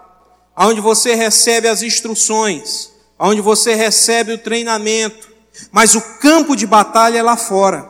onde 0.67 0.81
você 0.81 1.15
recebe 1.15 1.67
as 1.67 1.81
instruções, 1.81 2.89
onde 3.17 3.41
você 3.41 3.73
recebe 3.73 4.33
o 4.33 4.37
treinamento, 4.37 5.29
mas 5.71 5.95
o 5.95 6.01
campo 6.19 6.55
de 6.55 6.65
batalha 6.65 7.19
é 7.19 7.23
lá 7.23 7.37
fora. 7.37 7.89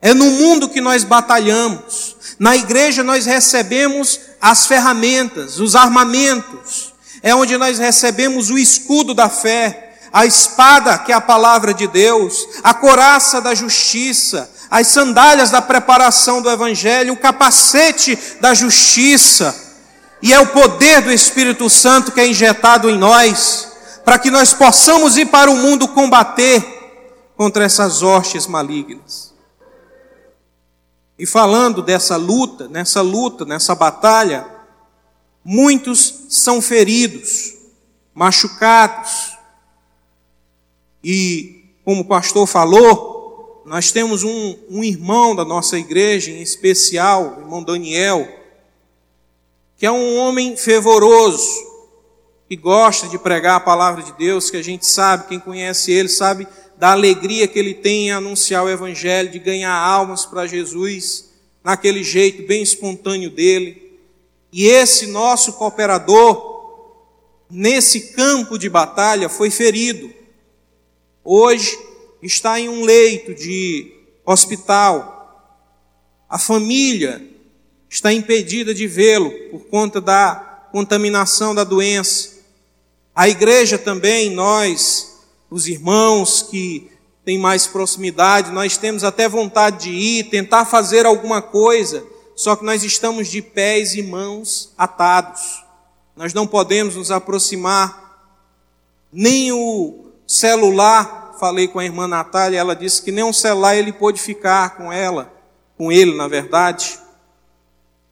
É 0.00 0.12
no 0.14 0.30
mundo 0.30 0.68
que 0.68 0.80
nós 0.80 1.04
batalhamos. 1.04 2.16
Na 2.38 2.54
igreja 2.56 3.02
nós 3.02 3.26
recebemos 3.26 4.20
as 4.40 4.66
ferramentas, 4.66 5.58
os 5.58 5.74
armamentos. 5.74 6.92
É 7.22 7.34
onde 7.34 7.56
nós 7.56 7.78
recebemos 7.78 8.50
o 8.50 8.58
escudo 8.58 9.14
da 9.14 9.28
fé 9.28 9.86
a 10.12 10.24
espada, 10.24 10.96
que 10.96 11.12
é 11.12 11.14
a 11.14 11.20
palavra 11.20 11.74
de 11.74 11.86
Deus, 11.86 12.48
a 12.64 12.72
coraça 12.72 13.38
da 13.38 13.54
justiça, 13.54 14.50
as 14.70 14.86
sandálias 14.86 15.50
da 15.50 15.60
preparação 15.60 16.40
do 16.40 16.50
Evangelho, 16.50 17.12
o 17.12 17.18
capacete 17.18 18.18
da 18.40 18.54
justiça, 18.54 19.65
e 20.22 20.32
é 20.32 20.40
o 20.40 20.48
poder 20.48 21.02
do 21.02 21.12
Espírito 21.12 21.68
Santo 21.68 22.12
que 22.12 22.20
é 22.20 22.26
injetado 22.26 22.88
em 22.88 22.98
nós, 22.98 23.72
para 24.04 24.18
que 24.18 24.30
nós 24.30 24.54
possamos 24.54 25.16
ir 25.16 25.26
para 25.26 25.50
o 25.50 25.56
mundo 25.56 25.88
combater 25.88 26.64
contra 27.36 27.64
essas 27.64 28.02
hostes 28.02 28.46
malignas. 28.46 29.34
E 31.18 31.26
falando 31.26 31.82
dessa 31.82 32.16
luta, 32.16 32.68
nessa 32.68 33.00
luta, 33.00 33.44
nessa 33.44 33.74
batalha, 33.74 34.46
muitos 35.44 36.26
são 36.28 36.60
feridos, 36.60 37.54
machucados, 38.14 39.36
e, 41.08 41.72
como 41.84 42.00
o 42.00 42.04
pastor 42.04 42.48
falou, 42.48 43.62
nós 43.64 43.92
temos 43.92 44.24
um, 44.24 44.56
um 44.68 44.82
irmão 44.82 45.36
da 45.36 45.44
nossa 45.44 45.78
igreja, 45.78 46.32
em 46.32 46.42
especial, 46.42 47.36
o 47.36 47.40
irmão 47.42 47.62
Daniel, 47.62 48.26
que 49.76 49.84
é 49.84 49.90
um 49.90 50.16
homem 50.16 50.56
fervoroso, 50.56 51.66
que 52.48 52.56
gosta 52.56 53.08
de 53.08 53.18
pregar 53.18 53.56
a 53.56 53.60
palavra 53.60 54.02
de 54.02 54.12
Deus, 54.12 54.50
que 54.50 54.56
a 54.56 54.62
gente 54.62 54.86
sabe, 54.86 55.28
quem 55.28 55.38
conhece 55.38 55.92
ele 55.92 56.08
sabe 56.08 56.46
da 56.78 56.92
alegria 56.92 57.48
que 57.48 57.58
ele 57.58 57.74
tem 57.74 58.08
em 58.08 58.12
anunciar 58.12 58.64
o 58.64 58.70
Evangelho, 58.70 59.30
de 59.30 59.38
ganhar 59.38 59.74
almas 59.74 60.26
para 60.26 60.46
Jesus, 60.46 61.30
naquele 61.64 62.04
jeito 62.04 62.46
bem 62.46 62.62
espontâneo 62.62 63.30
dele. 63.30 63.98
E 64.52 64.66
esse 64.66 65.06
nosso 65.06 65.54
cooperador, 65.54 67.44
nesse 67.50 68.12
campo 68.12 68.58
de 68.58 68.68
batalha, 68.68 69.28
foi 69.28 69.50
ferido. 69.50 70.12
Hoje 71.24 71.78
está 72.22 72.60
em 72.60 72.68
um 72.68 72.84
leito 72.84 73.34
de 73.34 73.92
hospital. 74.24 75.14
A 76.28 76.38
família 76.38 77.35
está 77.88 78.12
impedida 78.12 78.74
de 78.74 78.86
vê-lo 78.86 79.30
por 79.50 79.66
conta 79.66 80.00
da 80.00 80.68
contaminação 80.72 81.54
da 81.54 81.64
doença. 81.64 82.36
A 83.14 83.28
igreja 83.28 83.78
também, 83.78 84.30
nós, 84.30 85.18
os 85.50 85.66
irmãos 85.66 86.42
que 86.42 86.90
têm 87.24 87.38
mais 87.38 87.66
proximidade, 87.66 88.52
nós 88.52 88.76
temos 88.76 89.02
até 89.02 89.28
vontade 89.28 89.84
de 89.84 89.90
ir, 89.90 90.24
tentar 90.24 90.64
fazer 90.64 91.06
alguma 91.06 91.40
coisa, 91.40 92.04
só 92.36 92.54
que 92.54 92.64
nós 92.64 92.84
estamos 92.84 93.28
de 93.28 93.40
pés 93.40 93.94
e 93.94 94.02
mãos 94.02 94.72
atados. 94.76 95.64
Nós 96.14 96.34
não 96.34 96.46
podemos 96.46 96.94
nos 96.94 97.10
aproximar, 97.10 98.20
nem 99.12 99.50
o 99.50 100.06
celular, 100.26 101.34
falei 101.40 101.68
com 101.68 101.78
a 101.78 101.84
irmã 101.84 102.06
Natália, 102.06 102.58
ela 102.58 102.76
disse 102.76 103.02
que 103.02 103.12
nem 103.12 103.24
um 103.24 103.32
celular 103.32 103.76
ele 103.76 103.92
pôde 103.92 104.20
ficar 104.20 104.76
com 104.76 104.92
ela, 104.92 105.32
com 105.76 105.90
ele, 105.90 106.14
na 106.14 106.28
verdade. 106.28 106.98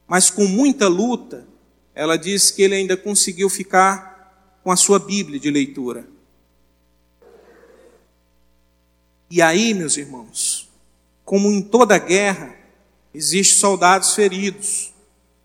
Mas 0.06 0.30
com 0.30 0.46
muita 0.46 0.88
luta, 0.88 1.46
ela 1.94 2.16
disse 2.16 2.52
que 2.52 2.62
ele 2.62 2.74
ainda 2.74 2.96
conseguiu 2.96 3.48
ficar 3.48 4.58
com 4.62 4.70
a 4.70 4.76
sua 4.76 4.98
Bíblia 4.98 5.38
de 5.38 5.50
leitura. 5.50 6.06
E 9.30 9.40
aí, 9.40 9.74
meus 9.74 9.96
irmãos, 9.96 10.68
como 11.24 11.50
em 11.50 11.62
toda 11.62 11.98
guerra, 11.98 12.54
existem 13.12 13.58
soldados 13.58 14.14
feridos, 14.14 14.92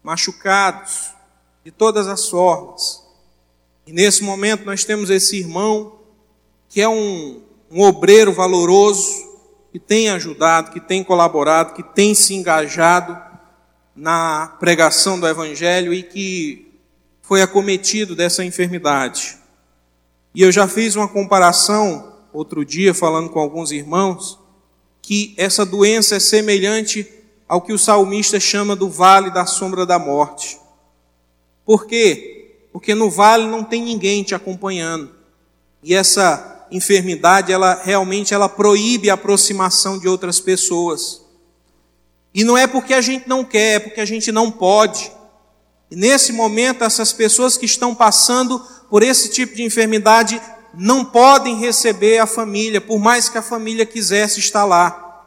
machucados, 0.03 1.11
de 1.63 1.71
todas 1.71 2.07
as 2.07 2.27
formas. 2.27 3.03
E 3.85 3.93
nesse 3.93 4.23
momento 4.23 4.65
nós 4.65 4.83
temos 4.83 5.09
esse 5.09 5.37
irmão 5.37 5.99
que 6.67 6.81
é 6.81 6.87
um, 6.87 7.41
um 7.71 7.81
obreiro 7.81 8.31
valoroso, 8.31 9.29
que 9.71 9.79
tem 9.79 10.09
ajudado, 10.09 10.71
que 10.71 10.79
tem 10.79 11.03
colaborado, 11.03 11.73
que 11.73 11.83
tem 11.83 12.13
se 12.13 12.33
engajado 12.33 13.28
na 13.95 14.55
pregação 14.59 15.19
do 15.19 15.27
Evangelho 15.27 15.93
e 15.93 16.03
que 16.03 16.71
foi 17.21 17.41
acometido 17.41 18.15
dessa 18.15 18.43
enfermidade. 18.43 19.37
E 20.33 20.41
eu 20.41 20.51
já 20.51 20.67
fiz 20.67 20.95
uma 20.95 21.07
comparação 21.07 22.13
outro 22.31 22.63
dia, 22.63 22.93
falando 22.93 23.29
com 23.29 23.39
alguns 23.39 23.71
irmãos, 23.71 24.39
que 25.01 25.33
essa 25.37 25.65
doença 25.65 26.15
é 26.15 26.19
semelhante 26.19 27.07
ao 27.47 27.61
que 27.61 27.73
o 27.73 27.79
salmista 27.79 28.39
chama 28.39 28.75
do 28.75 28.89
vale 28.89 29.31
da 29.31 29.45
sombra 29.45 29.85
da 29.85 29.97
morte. 29.97 30.59
Por 31.65 31.87
quê? 31.87 32.67
Porque 32.71 32.93
no 32.93 33.09
vale 33.09 33.47
não 33.47 33.63
tem 33.63 33.81
ninguém 33.81 34.23
te 34.23 34.35
acompanhando. 34.35 35.09
E 35.83 35.95
essa 35.95 36.67
enfermidade, 36.71 37.51
ela 37.51 37.81
realmente 37.83 38.33
ela 38.33 38.47
proíbe 38.47 39.09
a 39.09 39.15
aproximação 39.15 39.97
de 39.97 40.07
outras 40.07 40.39
pessoas. 40.39 41.21
E 42.33 42.43
não 42.43 42.57
é 42.57 42.67
porque 42.67 42.93
a 42.93 43.01
gente 43.01 43.27
não 43.27 43.43
quer, 43.43 43.75
é 43.75 43.79
porque 43.79 44.01
a 44.01 44.05
gente 44.05 44.31
não 44.31 44.51
pode. 44.51 45.11
E 45.89 45.95
nesse 45.95 46.31
momento, 46.31 46.83
essas 46.83 47.11
pessoas 47.11 47.57
que 47.57 47.65
estão 47.65 47.95
passando 47.95 48.59
por 48.89 49.01
esse 49.01 49.29
tipo 49.29 49.55
de 49.55 49.63
enfermidade 49.63 50.41
não 50.73 51.03
podem 51.03 51.59
receber 51.59 52.19
a 52.19 52.27
família, 52.27 52.79
por 52.79 52.99
mais 52.99 53.27
que 53.27 53.37
a 53.37 53.41
família 53.41 53.85
quisesse 53.85 54.39
estar 54.39 54.65
lá. 54.65 55.25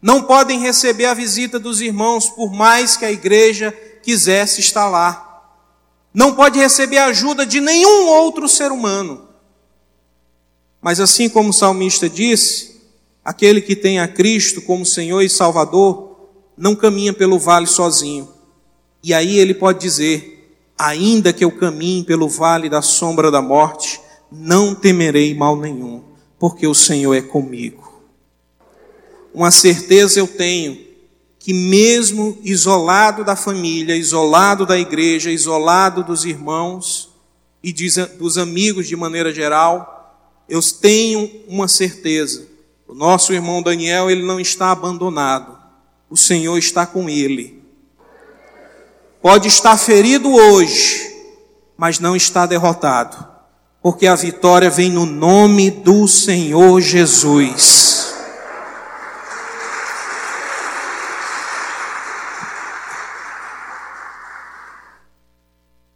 Não 0.00 0.22
podem 0.22 0.60
receber 0.60 1.06
a 1.06 1.14
visita 1.14 1.58
dos 1.58 1.80
irmãos, 1.80 2.28
por 2.28 2.52
mais 2.52 2.96
que 2.96 3.04
a 3.04 3.10
igreja 3.10 3.72
quisesse 4.02 4.60
estar 4.60 4.88
lá. 4.88 5.24
Não 6.12 6.34
pode 6.34 6.58
receber 6.58 6.98
a 6.98 7.06
ajuda 7.06 7.44
de 7.44 7.60
nenhum 7.60 8.06
outro 8.06 8.48
ser 8.48 8.70
humano. 8.70 9.28
Mas 10.80 11.00
assim 11.00 11.28
como 11.28 11.50
o 11.50 11.52
salmista 11.52 12.08
disse, 12.08 12.80
aquele 13.24 13.60
que 13.60 13.74
tem 13.74 13.98
a 13.98 14.06
Cristo 14.06 14.62
como 14.62 14.86
Senhor 14.86 15.22
e 15.22 15.28
Salvador, 15.28 16.07
não 16.58 16.74
caminha 16.74 17.12
pelo 17.12 17.38
vale 17.38 17.66
sozinho. 17.66 18.28
E 19.02 19.14
aí 19.14 19.38
ele 19.38 19.54
pode 19.54 19.78
dizer: 19.78 20.52
ainda 20.76 21.32
que 21.32 21.44
eu 21.44 21.52
caminhe 21.52 22.02
pelo 22.02 22.28
vale 22.28 22.68
da 22.68 22.82
sombra 22.82 23.30
da 23.30 23.40
morte, 23.40 24.00
não 24.30 24.74
temerei 24.74 25.34
mal 25.34 25.56
nenhum, 25.56 26.02
porque 26.38 26.66
o 26.66 26.74
Senhor 26.74 27.14
é 27.14 27.22
comigo. 27.22 28.02
Uma 29.32 29.50
certeza 29.52 30.18
eu 30.18 30.26
tenho 30.26 30.88
que 31.38 31.54
mesmo 31.54 32.36
isolado 32.42 33.24
da 33.24 33.36
família, 33.36 33.96
isolado 33.96 34.66
da 34.66 34.76
igreja, 34.76 35.30
isolado 35.30 36.02
dos 36.02 36.24
irmãos 36.24 37.10
e 37.62 37.72
dos 38.18 38.36
amigos 38.36 38.88
de 38.88 38.96
maneira 38.96 39.32
geral, 39.32 40.26
eu 40.48 40.60
tenho 40.60 41.30
uma 41.46 41.68
certeza. 41.68 42.46
O 42.86 42.94
nosso 42.94 43.32
irmão 43.32 43.62
Daniel, 43.62 44.10
ele 44.10 44.22
não 44.22 44.40
está 44.40 44.72
abandonado 44.72 45.57
o 46.10 46.16
Senhor 46.16 46.56
está 46.58 46.86
com 46.86 47.08
ele. 47.08 47.62
Pode 49.20 49.48
estar 49.48 49.76
ferido 49.76 50.32
hoje, 50.32 51.14
mas 51.76 51.98
não 51.98 52.14
está 52.14 52.46
derrotado, 52.46 53.26
porque 53.82 54.06
a 54.06 54.14
vitória 54.14 54.70
vem 54.70 54.90
no 54.90 55.04
nome 55.04 55.70
do 55.70 56.06
Senhor 56.06 56.80
Jesus. 56.80 58.14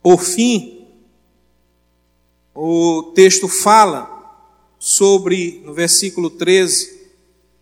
Por 0.03 0.21
fim, 0.21 0.89
o 2.53 3.13
texto 3.15 3.49
fala 3.49 4.11
sobre, 4.79 5.63
no 5.65 5.73
versículo 5.73 6.29
13, 6.29 7.01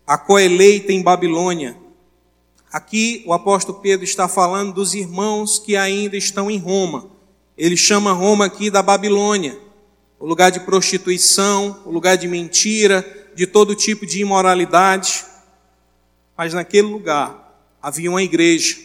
a 0.07 0.17
coeleita 0.17 0.91
em 0.91 1.03
Babilônia. 1.03 1.80
Aqui 2.71 3.21
o 3.25 3.33
apóstolo 3.33 3.79
Pedro 3.79 4.05
está 4.05 4.29
falando 4.29 4.73
dos 4.73 4.93
irmãos 4.93 5.59
que 5.59 5.75
ainda 5.75 6.15
estão 6.15 6.49
em 6.49 6.57
Roma. 6.57 7.11
Ele 7.57 7.75
chama 7.75 8.13
Roma 8.13 8.45
aqui 8.45 8.69
da 8.71 8.81
Babilônia, 8.81 9.59
o 10.17 10.25
lugar 10.25 10.51
de 10.51 10.61
prostituição, 10.61 11.81
o 11.85 11.91
lugar 11.91 12.15
de 12.15 12.29
mentira, 12.29 13.05
de 13.35 13.45
todo 13.45 13.75
tipo 13.75 14.05
de 14.05 14.21
imoralidade. 14.21 15.25
Mas 16.37 16.53
naquele 16.53 16.87
lugar 16.87 17.61
havia 17.81 18.09
uma 18.09 18.23
igreja. 18.23 18.77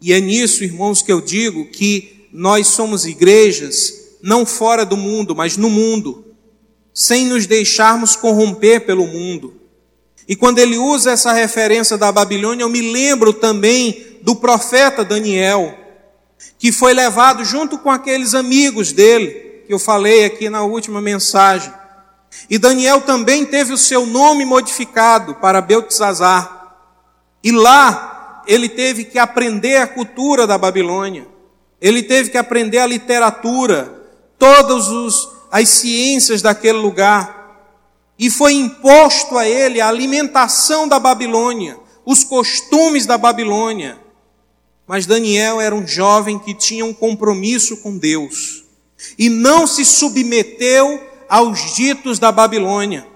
E 0.00 0.12
é 0.12 0.20
nisso, 0.20 0.64
irmãos, 0.64 1.00
que 1.00 1.12
eu 1.12 1.20
digo 1.20 1.66
que 1.66 2.26
nós 2.32 2.66
somos 2.66 3.06
igrejas 3.06 4.16
não 4.20 4.44
fora 4.44 4.84
do 4.84 4.96
mundo, 4.96 5.36
mas 5.36 5.56
no 5.56 5.70
mundo, 5.70 6.24
sem 6.92 7.26
nos 7.26 7.46
deixarmos 7.46 8.16
corromper 8.16 8.84
pelo 8.84 9.06
mundo 9.06 9.63
e 10.26 10.34
quando 10.34 10.58
ele 10.58 10.78
usa 10.78 11.10
essa 11.10 11.32
referência 11.32 11.98
da 11.98 12.10
Babilônia, 12.10 12.64
eu 12.64 12.68
me 12.68 12.92
lembro 12.92 13.32
também 13.32 14.18
do 14.22 14.34
profeta 14.34 15.04
Daniel, 15.04 15.78
que 16.58 16.72
foi 16.72 16.94
levado 16.94 17.44
junto 17.44 17.76
com 17.78 17.90
aqueles 17.90 18.34
amigos 18.34 18.92
dele, 18.92 19.62
que 19.66 19.72
eu 19.72 19.78
falei 19.78 20.24
aqui 20.24 20.48
na 20.48 20.62
última 20.62 21.00
mensagem. 21.00 21.72
E 22.48 22.58
Daniel 22.58 23.02
também 23.02 23.44
teve 23.44 23.72
o 23.72 23.78
seu 23.78 24.06
nome 24.06 24.44
modificado 24.44 25.34
para 25.34 25.60
Beltesazar. 25.60 26.78
E 27.42 27.52
lá 27.52 28.42
ele 28.46 28.68
teve 28.68 29.04
que 29.04 29.18
aprender 29.18 29.76
a 29.76 29.86
cultura 29.86 30.46
da 30.46 30.56
Babilônia. 30.56 31.26
Ele 31.80 32.02
teve 32.02 32.30
que 32.30 32.38
aprender 32.38 32.78
a 32.78 32.86
literatura, 32.86 34.02
todas 34.38 34.86
as 35.50 35.68
ciências 35.68 36.40
daquele 36.40 36.78
lugar 36.78 37.33
e 38.18 38.30
foi 38.30 38.54
imposto 38.54 39.36
a 39.36 39.48
ele 39.48 39.80
a 39.80 39.88
alimentação 39.88 40.86
da 40.86 40.98
Babilônia, 40.98 41.76
os 42.04 42.22
costumes 42.22 43.06
da 43.06 43.18
Babilônia. 43.18 43.98
Mas 44.86 45.06
Daniel 45.06 45.60
era 45.60 45.74
um 45.74 45.86
jovem 45.86 46.38
que 46.38 46.54
tinha 46.54 46.84
um 46.84 46.92
compromisso 46.92 47.78
com 47.78 47.96
Deus 47.96 48.64
e 49.18 49.28
não 49.28 49.66
se 49.66 49.84
submeteu 49.84 51.02
aos 51.28 51.74
ditos 51.74 52.18
da 52.18 52.30
Babilônia. 52.30 53.06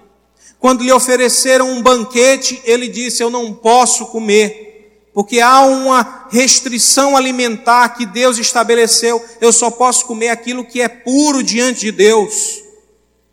Quando 0.59 0.83
lhe 0.83 0.91
ofereceram 0.91 1.71
um 1.71 1.81
banquete, 1.81 2.61
ele 2.65 2.87
disse: 2.87 3.23
Eu 3.23 3.29
não 3.29 3.53
posso 3.53 4.07
comer, 4.07 5.09
porque 5.13 5.39
há 5.39 5.61
uma 5.61 6.27
restrição 6.29 7.15
alimentar 7.15 7.89
que 7.89 8.05
Deus 8.05 8.37
estabeleceu. 8.37 9.23
Eu 9.39 9.53
só 9.53 9.71
posso 9.71 10.05
comer 10.05 10.29
aquilo 10.29 10.65
que 10.65 10.81
é 10.81 10.89
puro 10.89 11.41
diante 11.41 11.81
de 11.81 11.91
Deus. 11.91 12.68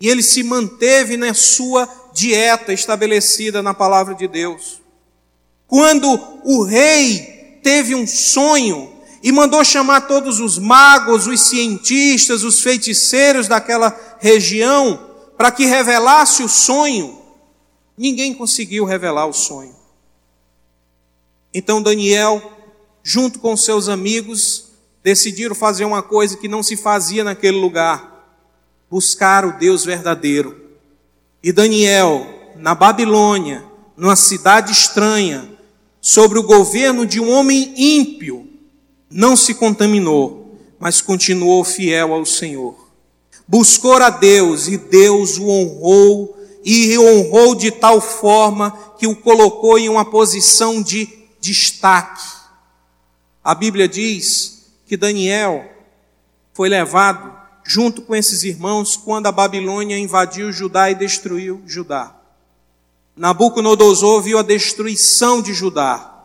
E 0.00 0.08
ele 0.08 0.22
se 0.22 0.42
manteve 0.42 1.16
na 1.16 1.32
sua 1.32 1.88
dieta 2.12 2.72
estabelecida 2.72 3.62
na 3.62 3.74
palavra 3.74 4.14
de 4.14 4.26
Deus. 4.26 4.80
Quando 5.66 6.08
o 6.44 6.62
rei 6.62 7.60
teve 7.62 7.94
um 7.94 8.06
sonho 8.06 8.92
e 9.22 9.32
mandou 9.32 9.64
chamar 9.64 10.02
todos 10.02 10.38
os 10.38 10.58
magos, 10.58 11.26
os 11.26 11.40
cientistas, 11.40 12.44
os 12.44 12.62
feiticeiros 12.62 13.48
daquela 13.48 13.98
região 14.20 15.10
para 15.36 15.50
que 15.50 15.66
revelasse 15.66 16.42
o 16.42 16.48
sonho, 16.48 17.20
ninguém 17.96 18.32
conseguiu 18.32 18.84
revelar 18.84 19.26
o 19.26 19.32
sonho. 19.32 19.74
Então 21.52 21.82
Daniel, 21.82 22.52
junto 23.02 23.38
com 23.38 23.56
seus 23.56 23.88
amigos, 23.88 24.66
decidiram 25.02 25.54
fazer 25.54 25.84
uma 25.84 26.02
coisa 26.02 26.36
que 26.36 26.48
não 26.48 26.62
se 26.62 26.76
fazia 26.76 27.24
naquele 27.24 27.58
lugar 27.58 28.15
buscar 28.90 29.44
o 29.44 29.58
Deus 29.58 29.84
verdadeiro. 29.84 30.60
E 31.42 31.52
Daniel, 31.52 32.26
na 32.56 32.74
Babilônia, 32.74 33.64
numa 33.96 34.16
cidade 34.16 34.72
estranha, 34.72 35.50
sobre 36.00 36.38
o 36.38 36.42
governo 36.42 37.04
de 37.04 37.20
um 37.20 37.30
homem 37.30 37.74
ímpio, 37.76 38.48
não 39.10 39.36
se 39.36 39.54
contaminou, 39.54 40.56
mas 40.78 41.00
continuou 41.00 41.64
fiel 41.64 42.12
ao 42.12 42.24
Senhor. 42.24 42.86
Buscou 43.46 43.96
a 43.96 44.10
Deus 44.10 44.68
e 44.68 44.76
Deus 44.76 45.38
o 45.38 45.48
honrou 45.48 46.36
e 46.64 46.98
o 46.98 47.04
honrou 47.04 47.54
de 47.54 47.70
tal 47.70 48.00
forma 48.00 48.70
que 48.98 49.06
o 49.06 49.14
colocou 49.14 49.78
em 49.78 49.88
uma 49.88 50.04
posição 50.04 50.82
de 50.82 51.08
destaque. 51.40 52.26
A 53.42 53.54
Bíblia 53.54 53.86
diz 53.86 54.66
que 54.84 54.96
Daniel 54.96 55.64
foi 56.52 56.68
levado 56.68 57.35
junto 57.66 58.00
com 58.00 58.14
esses 58.14 58.44
irmãos 58.44 58.96
quando 58.96 59.26
a 59.26 59.32
Babilônia 59.32 59.98
invadiu 59.98 60.52
Judá 60.52 60.88
e 60.90 60.94
destruiu 60.94 61.60
Judá. 61.66 62.14
Nabucodonosor 63.16 64.22
viu 64.22 64.38
a 64.38 64.42
destruição 64.42 65.42
de 65.42 65.52
Judá, 65.52 66.24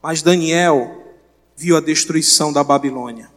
mas 0.00 0.22
Daniel 0.22 1.04
viu 1.56 1.76
a 1.76 1.80
destruição 1.80 2.52
da 2.52 2.62
Babilônia. 2.62 3.28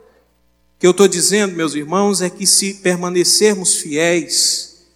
O 0.00 0.80
que 0.80 0.86
eu 0.86 0.92
estou 0.92 1.06
dizendo, 1.06 1.54
meus 1.54 1.74
irmãos, 1.74 2.22
é 2.22 2.30
que 2.30 2.46
se 2.46 2.74
permanecermos 2.74 3.74
fiéis, 3.76 4.86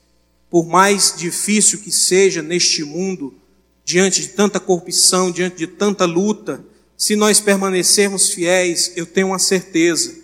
por 0.49 0.67
mais 0.67 1.15
difícil 1.15 1.81
que 1.81 1.93
seja 1.93 2.41
neste 2.41 2.83
mundo, 2.85 3.35
diante 3.85 4.23
de 4.23 4.29
tanta 4.29 4.59
corrupção, 4.59 5.31
diante 5.31 5.57
de 5.57 5.67
tanta 5.67 6.07
luta, 6.07 6.65
se 6.97 7.17
nós 7.17 7.39
permanecermos 7.39 8.31
fiéis, 8.31 8.93
eu 8.97 9.05
tenho 9.05 9.27
uma 9.27 9.39
certeza 9.39 10.24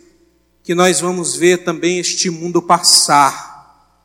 que 0.62 0.74
nós 0.74 1.00
vamos 1.00 1.36
ver 1.36 1.64
também 1.64 1.98
este 1.98 2.30
mundo 2.30 2.60
passar. 2.60 3.50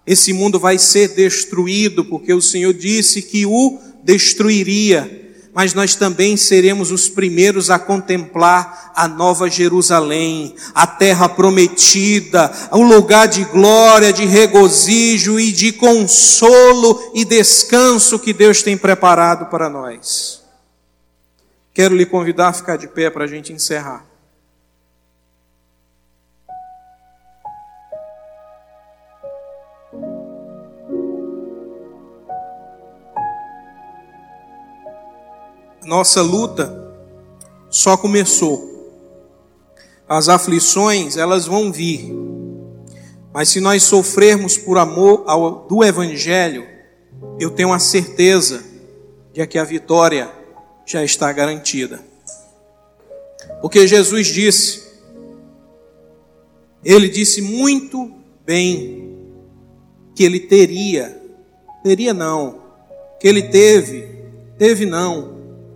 Esse 0.06 0.34
mundo 0.34 0.60
vai 0.60 0.78
ser 0.78 1.10
destruído, 1.10 2.06
porque 2.06 2.34
o 2.34 2.41
Senhor 2.41 2.74
disse 2.74 3.22
que 3.22 3.45
o 3.45 3.80
destruiria 4.03 5.26
mas 5.56 5.74
nós 5.74 5.95
também 5.95 6.36
seremos 6.36 6.91
os 6.91 7.08
primeiros 7.08 7.70
a 7.70 7.80
contemplar 7.80 8.91
a 8.93 9.08
nova 9.08 9.49
Jerusalém, 9.49 10.53
a 10.74 10.86
terra 10.86 11.30
prometida, 11.30 12.51
o 12.72 12.82
lugar 12.82 13.30
de 13.30 13.45
glória, 13.45 14.12
de 14.12 14.26
regozijo 14.26 15.39
e 15.39 15.53
de 15.53 15.72
consolo 15.72 17.10
e 17.16 17.24
descanso 17.24 18.20
que 18.20 18.34
Deus 18.34 18.62
tem 18.62 18.76
preparado 18.78 19.45
para 19.49 19.70
nós. 19.70 20.43
Quero 21.74 21.95
lhe 21.95 22.06
convidar 22.06 22.49
a 22.49 22.53
ficar 22.53 22.76
de 22.76 22.89
pé 22.89 23.10
para 23.10 23.24
a 23.24 23.28
gente 23.28 23.53
encerrar. 23.53 24.06
Nossa 35.86 36.22
luta 36.22 36.94
só 37.70 37.96
começou. 37.96 38.74
As 40.08 40.30
aflições, 40.30 41.18
elas 41.18 41.46
vão 41.46 41.72
vir. 41.72 42.14
Mas 43.34 43.50
se 43.50 43.60
nós 43.60 43.84
sofrermos 43.84 44.58
por 44.58 44.78
amor 44.78 45.24
ao, 45.28 45.68
do 45.68 45.84
Evangelho, 45.84 46.66
eu 47.40 47.52
tenho 47.52 47.74
a 47.74 47.80
certeza 47.80 48.64
de 49.34 49.46
que 49.46 49.58
a 49.58 49.64
vitória 49.64 50.32
já 50.86 51.04
está 51.04 51.32
garantida. 51.32 52.00
Porque 53.62 53.88
Jesus 53.88 54.28
disse, 54.28 54.84
ele 56.84 57.10
disse 57.10 57.42
muito 57.42 58.12
bem 58.46 59.18
que 60.16 60.24
ele 60.24 60.40
teria, 60.40 61.22
teria 61.84 62.14
não, 62.14 62.62
que 63.20 63.28
ele 63.28 63.44
teve, 63.44 64.08
teve 64.58 64.86
não, 64.86 65.35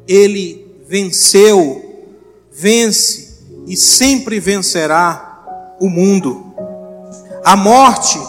ele 0.10 0.84
venceu, 0.88 1.86
vence 2.52 3.44
e 3.68 3.78
sempre 3.78 4.40
vencerá 4.40 5.76
o 5.80 5.88
mundo. 5.88 6.52
A 7.46 7.56
morte 7.56 8.20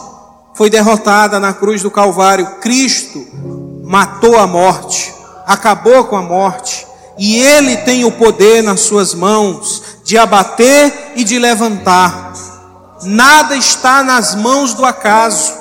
foi 0.54 0.68
derrotada 0.68 1.40
na 1.40 1.54
cruz 1.54 1.80
do 1.80 1.90
Calvário. 1.90 2.58
Cristo 2.60 3.26
matou 3.82 4.38
a 4.38 4.46
morte, 4.46 5.10
acabou 5.46 6.04
com 6.04 6.16
a 6.18 6.22
morte, 6.22 6.86
e 7.18 7.38
ele 7.38 7.78
tem 7.78 8.04
o 8.04 8.12
poder 8.12 8.62
nas 8.62 8.80
suas 8.80 9.14
mãos 9.14 9.82
de 10.04 10.18
abater 10.18 11.12
e 11.16 11.24
de 11.24 11.38
levantar. 11.38 12.34
Nada 13.04 13.56
está 13.56 14.02
nas 14.02 14.34
mãos 14.34 14.74
do 14.74 14.84
acaso. 14.84 15.54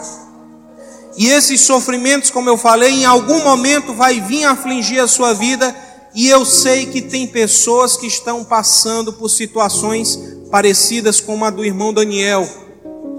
E 1.15 1.27
esses 1.29 1.61
sofrimentos, 1.61 2.29
como 2.29 2.49
eu 2.49 2.57
falei, 2.57 2.91
em 2.91 3.05
algum 3.05 3.41
momento 3.41 3.93
vai 3.93 4.19
vir 4.19 4.43
afligir 4.43 4.99
a 4.99 5.07
sua 5.07 5.33
vida 5.33 5.73
e 6.13 6.27
eu 6.27 6.43
sei 6.45 6.87
que 6.87 7.01
tem 7.01 7.27
pessoas 7.27 7.95
que 7.95 8.07
estão 8.07 8.43
passando 8.43 9.13
por 9.13 9.29
situações 9.29 10.19
parecidas 10.49 11.19
com 11.19 11.43
a 11.45 11.49
do 11.49 11.63
irmão 11.63 11.93
Daniel, 11.93 12.47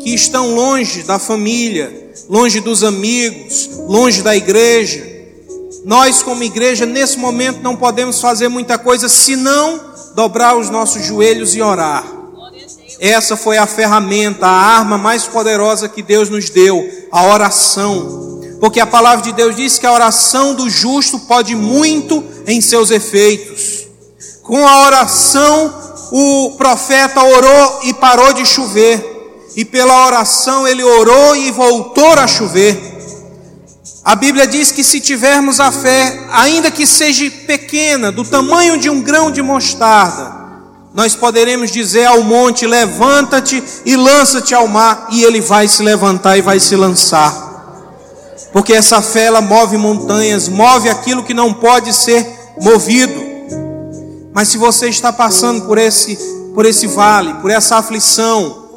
que 0.00 0.14
estão 0.14 0.54
longe 0.54 1.02
da 1.02 1.18
família, 1.18 2.12
longe 2.28 2.60
dos 2.60 2.82
amigos, 2.82 3.70
longe 3.86 4.22
da 4.22 4.34
igreja. 4.34 5.06
Nós, 5.84 6.22
como 6.22 6.42
igreja, 6.42 6.84
nesse 6.84 7.18
momento 7.18 7.62
não 7.62 7.76
podemos 7.76 8.20
fazer 8.20 8.48
muita 8.48 8.76
coisa 8.76 9.08
senão 9.08 9.80
dobrar 10.14 10.56
os 10.56 10.68
nossos 10.68 11.04
joelhos 11.04 11.54
e 11.54 11.62
orar. 11.62 12.04
Essa 12.98 13.34
foi 13.36 13.56
a 13.56 13.66
ferramenta, 13.66 14.46
a 14.46 14.78
arma 14.78 14.98
mais 14.98 15.24
poderosa 15.24 15.88
que 15.88 16.02
Deus 16.02 16.28
nos 16.28 16.50
deu, 16.50 16.86
a 17.10 17.24
oração. 17.26 18.40
Porque 18.60 18.78
a 18.78 18.86
palavra 18.86 19.24
de 19.24 19.32
Deus 19.32 19.56
diz 19.56 19.78
que 19.78 19.86
a 19.86 19.92
oração 19.92 20.54
do 20.54 20.68
justo 20.68 21.18
pode 21.20 21.56
muito 21.56 22.22
em 22.46 22.60
seus 22.60 22.90
efeitos. 22.90 23.86
Com 24.42 24.68
a 24.68 24.84
oração, 24.84 25.74
o 26.12 26.50
profeta 26.58 27.22
orou 27.22 27.80
e 27.84 27.94
parou 27.94 28.34
de 28.34 28.44
chover. 28.44 29.48
E 29.56 29.64
pela 29.64 30.06
oração 30.06 30.68
ele 30.68 30.84
orou 30.84 31.34
e 31.34 31.50
voltou 31.50 32.12
a 32.12 32.26
chover. 32.26 32.78
A 34.04 34.14
Bíblia 34.14 34.46
diz 34.46 34.70
que 34.70 34.84
se 34.84 35.00
tivermos 35.00 35.58
a 35.58 35.72
fé, 35.72 36.26
ainda 36.30 36.70
que 36.70 36.86
seja 36.86 37.30
pequena, 37.46 38.12
do 38.12 38.24
tamanho 38.24 38.78
de 38.78 38.90
um 38.90 39.00
grão 39.00 39.30
de 39.30 39.42
mostarda, 39.42 40.38
nós 40.94 41.14
poderemos 41.14 41.70
dizer 41.70 42.04
ao 42.04 42.22
monte: 42.22 42.66
levanta-te 42.66 43.62
e 43.84 43.96
lança-te 43.96 44.54
ao 44.54 44.68
mar, 44.68 45.08
e 45.10 45.24
ele 45.24 45.40
vai 45.40 45.66
se 45.66 45.82
levantar 45.82 46.36
e 46.36 46.42
vai 46.42 46.60
se 46.60 46.76
lançar 46.76 47.49
porque 48.52 48.72
essa 48.72 49.00
fé 49.00 49.24
ela 49.24 49.40
move 49.40 49.76
montanhas, 49.76 50.48
move 50.48 50.88
aquilo 50.88 51.22
que 51.22 51.34
não 51.34 51.52
pode 51.52 51.92
ser 51.92 52.26
movido. 52.60 53.30
Mas 54.32 54.48
se 54.48 54.58
você 54.58 54.88
está 54.88 55.12
passando 55.12 55.66
por 55.66 55.78
esse 55.78 56.16
por 56.54 56.66
esse 56.66 56.86
vale, 56.86 57.34
por 57.34 57.50
essa 57.50 57.76
aflição, 57.76 58.68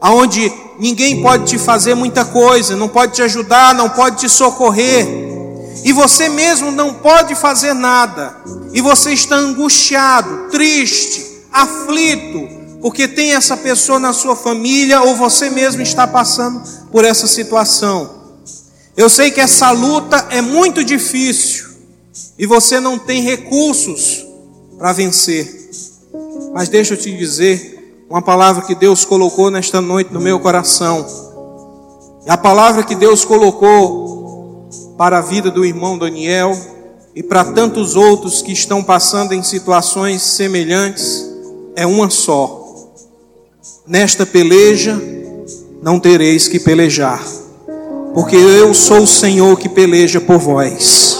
aonde 0.00 0.52
ninguém 0.78 1.22
pode 1.22 1.44
te 1.44 1.58
fazer 1.58 1.94
muita 1.94 2.24
coisa, 2.24 2.74
não 2.74 2.88
pode 2.88 3.12
te 3.12 3.22
ajudar, 3.22 3.74
não 3.74 3.90
pode 3.90 4.16
te 4.16 4.28
socorrer, 4.28 5.06
e 5.84 5.92
você 5.92 6.28
mesmo 6.28 6.70
não 6.70 6.94
pode 6.94 7.34
fazer 7.34 7.74
nada, 7.74 8.36
e 8.72 8.80
você 8.80 9.12
está 9.12 9.36
angustiado, 9.36 10.48
triste, 10.50 11.46
aflito, 11.52 12.48
porque 12.80 13.06
tem 13.06 13.34
essa 13.34 13.56
pessoa 13.56 14.00
na 14.00 14.12
sua 14.12 14.34
família 14.34 15.02
ou 15.02 15.14
você 15.14 15.48
mesmo 15.50 15.82
está 15.82 16.06
passando 16.06 16.60
por 16.90 17.04
essa 17.04 17.28
situação. 17.28 18.21
Eu 18.94 19.08
sei 19.08 19.30
que 19.30 19.40
essa 19.40 19.70
luta 19.70 20.26
é 20.30 20.42
muito 20.42 20.84
difícil 20.84 21.66
e 22.38 22.46
você 22.46 22.78
não 22.78 22.98
tem 22.98 23.22
recursos 23.22 24.26
para 24.76 24.92
vencer. 24.92 25.70
Mas 26.52 26.68
deixa 26.68 26.92
eu 26.92 26.98
te 26.98 27.10
dizer 27.16 28.04
uma 28.10 28.20
palavra 28.20 28.62
que 28.64 28.74
Deus 28.74 29.06
colocou 29.06 29.50
nesta 29.50 29.80
noite 29.80 30.12
no 30.12 30.20
meu 30.20 30.38
coração. 30.38 31.06
É 32.26 32.32
a 32.32 32.36
palavra 32.36 32.82
que 32.82 32.94
Deus 32.94 33.24
colocou 33.24 34.68
para 34.98 35.18
a 35.18 35.22
vida 35.22 35.50
do 35.50 35.64
irmão 35.64 35.96
Daniel 35.96 36.54
e 37.14 37.22
para 37.22 37.44
tantos 37.46 37.96
outros 37.96 38.42
que 38.42 38.52
estão 38.52 38.84
passando 38.84 39.32
em 39.32 39.42
situações 39.42 40.20
semelhantes 40.20 41.26
é 41.74 41.86
uma 41.86 42.10
só. 42.10 42.92
Nesta 43.86 44.26
peleja 44.26 45.00
não 45.82 45.98
tereis 45.98 46.46
que 46.46 46.60
pelejar 46.60 47.41
porque 48.14 48.36
eu 48.36 48.74
sou 48.74 49.02
o 49.02 49.06
Senhor 49.06 49.58
que 49.58 49.68
peleja 49.68 50.20
por 50.20 50.38
vós. 50.38 51.18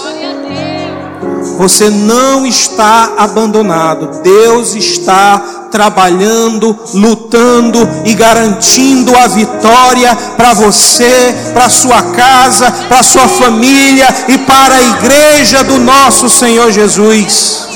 Você 1.57 1.89
não 1.89 2.45
está 2.45 3.13
abandonado, 3.17 4.21
Deus 4.21 4.75
está 4.75 5.69
trabalhando, 5.71 6.77
lutando 6.93 7.79
e 8.05 8.13
garantindo 8.13 9.15
a 9.15 9.27
vitória 9.27 10.15
para 10.35 10.53
você, 10.53 11.33
para 11.53 11.69
sua 11.69 12.01
casa, 12.11 12.71
para 12.87 13.01
sua 13.01 13.27
família 13.27 14.07
e 14.27 14.37
para 14.39 14.75
a 14.75 14.83
igreja 14.83 15.63
do 15.63 15.79
nosso 15.79 16.29
Senhor 16.29 16.71
Jesus. 16.71 17.67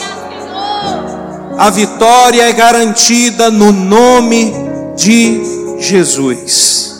A 1.57 1.70
vitória 1.70 2.43
é 2.43 2.53
garantida 2.53 3.49
no 3.49 3.72
nome 3.72 4.53
de 4.95 5.41
Jesus. 5.80 6.96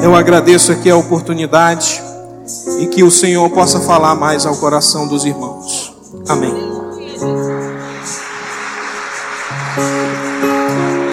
Eu 0.00 0.14
agradeço 0.14 0.72
aqui 0.72 0.90
a 0.90 0.96
oportunidade 0.96 2.02
e 2.80 2.86
que 2.86 3.02
o 3.02 3.10
Senhor 3.10 3.48
possa 3.50 3.80
falar 3.80 4.14
mais 4.14 4.46
ao 4.46 4.56
coração 4.56 5.06
dos 5.08 5.24
irmãos. 5.24 5.94
Amém. 6.28 6.54